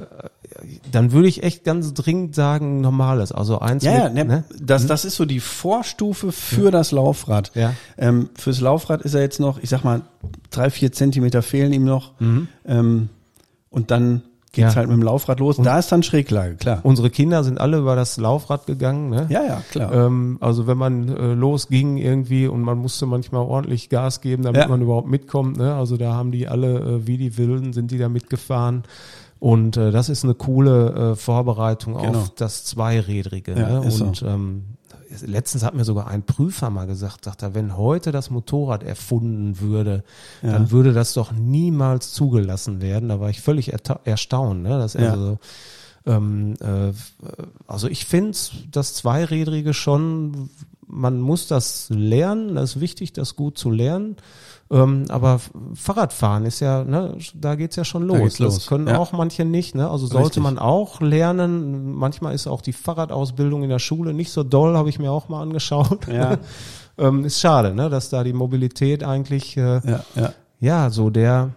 dann 0.91 1.11
würde 1.11 1.27
ich 1.27 1.43
echt 1.43 1.63
ganz 1.63 1.93
dringend 1.93 2.35
sagen, 2.35 2.79
normales. 2.79 3.31
Also 3.31 3.59
eins 3.59 3.83
ja, 3.83 4.07
ja, 4.07 4.09
mit, 4.09 4.27
ne, 4.27 4.43
das, 4.61 4.87
das 4.87 5.03
ist 5.03 5.15
so 5.15 5.25
die 5.25 5.39
Vorstufe 5.39 6.31
für 6.31 6.71
das 6.71 6.91
Laufrad. 6.91 7.51
Ja. 7.55 7.73
Ähm, 7.97 8.29
fürs 8.35 8.61
Laufrad 8.61 9.01
ist 9.01 9.13
er 9.13 9.21
jetzt 9.21 9.39
noch, 9.39 9.59
ich 9.61 9.69
sag 9.69 9.83
mal, 9.83 10.01
drei, 10.51 10.69
vier 10.69 10.91
Zentimeter 10.91 11.41
fehlen 11.41 11.73
ihm 11.73 11.83
noch. 11.85 12.13
Ähm, 12.65 13.09
und 13.73 13.91
dann 13.91 14.21
geht's. 14.53 14.75
Ja. 14.75 14.75
halt 14.77 14.87
mit 14.87 14.97
dem 14.97 15.03
Laufrad 15.03 15.39
los. 15.39 15.57
da 15.57 15.79
ist 15.79 15.91
dann 15.91 16.03
Schräglage, 16.03 16.55
klar. 16.55 16.79
Unsere 16.83 17.09
Kinder 17.09 17.43
sind 17.43 17.59
alle 17.59 17.79
über 17.79 17.95
das 17.95 18.17
Laufrad 18.17 18.67
gegangen. 18.67 19.09
Ne? 19.09 19.25
ja, 19.29 19.43
ja, 19.43 19.61
klar. 19.71 19.91
Ähm, 19.91 20.37
also 20.41 20.67
wenn 20.67 20.77
man 20.77 21.09
äh, 21.09 21.33
losging 21.33 21.97
irgendwie 21.97 22.47
und 22.47 22.61
man 22.61 22.77
musste 22.77 23.05
manchmal 23.07 23.41
ordentlich 23.41 23.89
Gas 23.89 24.21
geben, 24.21 24.43
damit 24.43 24.61
Ja. 24.61 24.67
man 24.67 24.81
überhaupt 24.81 25.09
mitkommt. 25.09 25.57
Ne? 25.57 25.73
Also 25.73 25.97
da 25.97 26.13
haben 26.13 26.31
die 26.31 26.47
alle 26.47 26.79
äh, 26.79 27.07
wie 27.07 27.17
die 27.17 27.35
Wilden 27.37 27.73
sind 27.73 27.89
die 27.91 27.97
da 27.97 28.09
mitgefahren. 28.09 28.83
Und 29.39 29.75
äh, 29.75 29.91
das 29.91 30.07
ist 30.07 30.23
eine 30.23 30.35
coole 30.35 31.11
äh, 31.13 31.15
Vorbereitung 31.15 31.95
Genau. 31.97 32.19
auf 32.19 32.29
das 32.35 32.63
Zweirädrige. 32.63 33.53
Ja, 33.59 33.79
ne? 33.81 33.87
ist 33.87 33.97
so. 33.97 34.05
Und 34.05 34.23
ähm, 34.25 34.63
letztens 35.21 35.63
hat 35.63 35.73
mir 35.75 35.83
sogar 35.85 36.07
ein 36.07 36.23
Prüfer 36.23 36.69
mal 36.69 36.87
gesagt, 36.87 37.25
sagt 37.25 37.43
er, 37.43 37.53
wenn 37.55 37.77
heute 37.77 38.11
das 38.11 38.29
Motorrad 38.29 38.83
erfunden 38.83 39.59
würde, 39.59 40.03
Ja. 40.41 40.53
dann 40.53 40.71
würde 40.71 40.93
das 40.93 41.13
doch 41.13 41.31
niemals 41.31 42.11
zugelassen 42.13 42.81
werden. 42.81 43.09
Da 43.09 43.19
war 43.19 43.29
ich 43.29 43.41
völlig 43.41 43.73
erstaunt, 44.05 44.63
ne? 44.63 44.69
dass 44.77 44.95
er 44.95 45.03
Ja. 45.03 45.15
so 45.15 45.39
ähm, 46.05 46.55
äh, 46.59 46.91
also 47.65 47.87
ich 47.87 48.05
finde 48.05 48.37
das 48.71 48.93
Zweirädrige 48.93 49.73
schon, 49.73 50.49
man 50.85 51.21
muss 51.21 51.47
das 51.47 51.87
lernen, 51.89 52.55
das 52.55 52.75
ist 52.75 52.81
wichtig, 52.81 53.13
das 53.13 53.35
gut 53.35 53.57
zu 53.57 53.71
lernen. 53.71 54.17
Ähm, 54.71 55.05
aber 55.09 55.39
Fahrradfahren 55.75 56.45
ist 56.45 56.59
ja, 56.59 56.83
ne, 56.83 57.17
da 57.35 57.55
geht's 57.55 57.75
ja 57.75 57.83
schon 57.83 58.03
los. 58.03 58.39
los, 58.39 58.55
Das 58.55 58.67
können 58.67 58.87
ja. 58.87 58.97
auch 58.97 59.11
manche 59.11 59.45
nicht, 59.45 59.75
ne? 59.75 59.89
Also 59.89 60.07
sollte 60.07 60.27
Richtig. 60.27 60.43
man 60.43 60.57
auch 60.57 61.01
lernen. 61.01 61.93
Manchmal 61.93 62.33
ist 62.33 62.47
auch 62.47 62.61
die 62.61 62.73
Fahrradausbildung 62.73 63.63
in 63.63 63.69
der 63.69 63.79
Schule 63.79 64.13
nicht 64.13 64.31
so 64.31 64.43
doll, 64.43 64.75
habe 64.75 64.89
ich 64.89 64.99
mir 64.99 65.11
auch 65.11 65.29
mal 65.29 65.41
angeschaut. 65.41 66.07
Ja. 66.07 66.37
ähm, 66.97 67.25
ist 67.25 67.39
schade, 67.39 67.73
ne, 67.73 67.89
dass 67.89 68.09
da 68.09 68.23
die 68.23 68.33
Mobilität 68.33 69.03
eigentlich 69.03 69.57
äh, 69.57 69.81
ja, 69.85 70.03
ja. 70.15 70.33
ja, 70.59 70.89
so 70.89 71.09
der, 71.09 71.51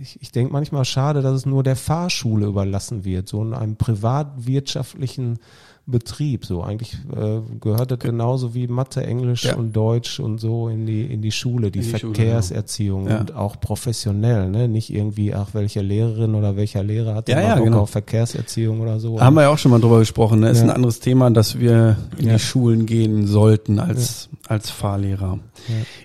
ich, 0.00 0.20
ich 0.20 0.32
denke 0.32 0.52
manchmal 0.52 0.84
schade, 0.84 1.22
dass 1.22 1.34
es 1.34 1.46
nur 1.46 1.62
der 1.62 1.76
Fahrschule 1.76 2.46
überlassen 2.46 3.04
wird, 3.04 3.28
so 3.28 3.42
in 3.42 3.54
einem 3.54 3.76
privatwirtschaftlichen 3.76 5.38
Betrieb. 5.86 6.46
So 6.46 6.62
eigentlich 6.62 6.94
äh, 7.14 7.40
gehört 7.60 7.90
das 7.90 7.98
genauso 7.98 8.54
wie 8.54 8.66
Mathe, 8.66 9.04
Englisch 9.04 9.44
Ja. 9.44 9.56
und 9.56 9.74
Deutsch 9.76 10.18
und 10.18 10.38
so 10.38 10.68
in 10.68 10.86
die 10.86 11.02
in 11.02 11.20
die 11.20 11.30
Schule, 11.32 11.70
die, 11.70 11.80
die 11.80 11.98
Schule, 11.98 12.14
Verkehrserziehung 12.14 13.08
ja. 13.08 13.20
und 13.20 13.34
auch 13.34 13.60
professionell, 13.60 14.48
ne? 14.48 14.66
Nicht 14.66 14.88
irgendwie, 14.90 15.34
ach, 15.34 15.48
welche 15.52 15.82
Lehrerin 15.82 16.34
oder 16.34 16.56
welcher 16.56 16.82
Lehrer 16.82 17.14
hat 17.14 17.28
Ja, 17.28 17.40
ja, 17.40 17.56
Bock 17.56 17.64
genau. 17.64 17.80
auf 17.80 17.90
Verkehrserziehung 17.90 18.80
oder 18.80 18.98
so. 18.98 19.20
Haben 19.20 19.34
wir 19.34 19.42
ja 19.42 19.48
auch 19.50 19.58
schon 19.58 19.70
mal 19.72 19.80
drüber 19.80 19.98
gesprochen. 19.98 20.40
Ne? 20.40 20.50
Ist 20.50 20.62
ein 20.62 20.70
anderes 20.70 21.00
Thema, 21.00 21.30
dass 21.30 21.58
wir 21.58 21.98
in 22.16 22.30
die 22.30 22.38
Schulen 22.38 22.86
gehen 22.86 23.26
sollten 23.26 23.78
als, 23.78 24.30
als 24.48 24.70
Fahrlehrer. 24.70 25.38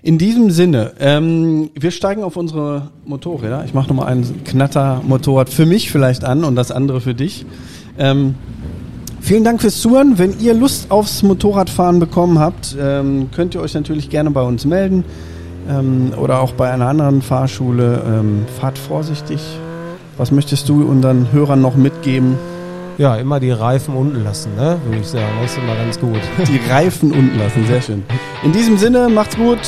In 0.02 0.18
diesem 0.18 0.50
Sinne, 0.50 0.92
ähm, 1.00 1.70
wir 1.74 1.90
steigen 1.90 2.22
auf 2.22 2.36
unsere 2.36 2.90
Motorräder. 3.06 3.64
Ich 3.64 3.74
mache 3.74 3.88
nochmal 3.88 4.08
ein 4.08 4.44
Knatter-Motorrad 4.44 5.48
für 5.48 5.64
mich 5.66 5.90
vielleicht 5.90 6.24
an 6.24 6.44
und 6.44 6.54
das 6.56 6.70
andere 6.70 7.00
für 7.00 7.14
dich. 7.14 7.46
Ähm, 7.98 8.34
Vielen 9.20 9.44
Dank 9.44 9.60
fürs 9.60 9.80
Zuhören. 9.80 10.18
Wenn 10.18 10.38
ihr 10.40 10.54
Lust 10.54 10.90
aufs 10.90 11.22
Motorradfahren 11.22 12.00
bekommen 12.00 12.38
habt, 12.38 12.76
ähm, 12.80 13.28
könnt 13.34 13.54
ihr 13.54 13.60
euch 13.60 13.74
natürlich 13.74 14.10
gerne 14.10 14.30
bei 14.30 14.42
uns 14.42 14.64
melden 14.64 15.04
ähm, 15.68 16.12
oder 16.20 16.40
auch 16.40 16.52
bei 16.52 16.70
einer 16.70 16.88
anderen 16.88 17.22
Fahrschule. 17.22 18.02
Ähm, 18.06 18.46
fahrt 18.60 18.78
vorsichtig. 18.78 19.40
Was 20.16 20.32
möchtest 20.32 20.68
du 20.68 20.82
unseren 20.82 21.32
Hörern 21.32 21.60
noch 21.60 21.76
mitgeben? 21.76 22.36
ja, 23.00 23.16
immer 23.16 23.40
die 23.40 23.50
Reifen 23.50 23.94
unten 23.94 24.22
lassen, 24.22 24.54
ne? 24.56 24.78
Würde 24.84 24.98
ich 25.00 25.06
sagen. 25.06 25.24
Das 25.40 25.52
ist 25.52 25.58
immer 25.58 25.74
ganz 25.74 25.98
gut. 25.98 26.20
Die 26.46 26.70
Reifen 26.70 27.12
unten 27.12 27.38
lassen, 27.38 27.64
sehr 27.66 27.80
schön. 27.80 28.02
In 28.42 28.52
diesem 28.52 28.76
Sinne, 28.76 29.08
macht's 29.08 29.36
gut. 29.36 29.58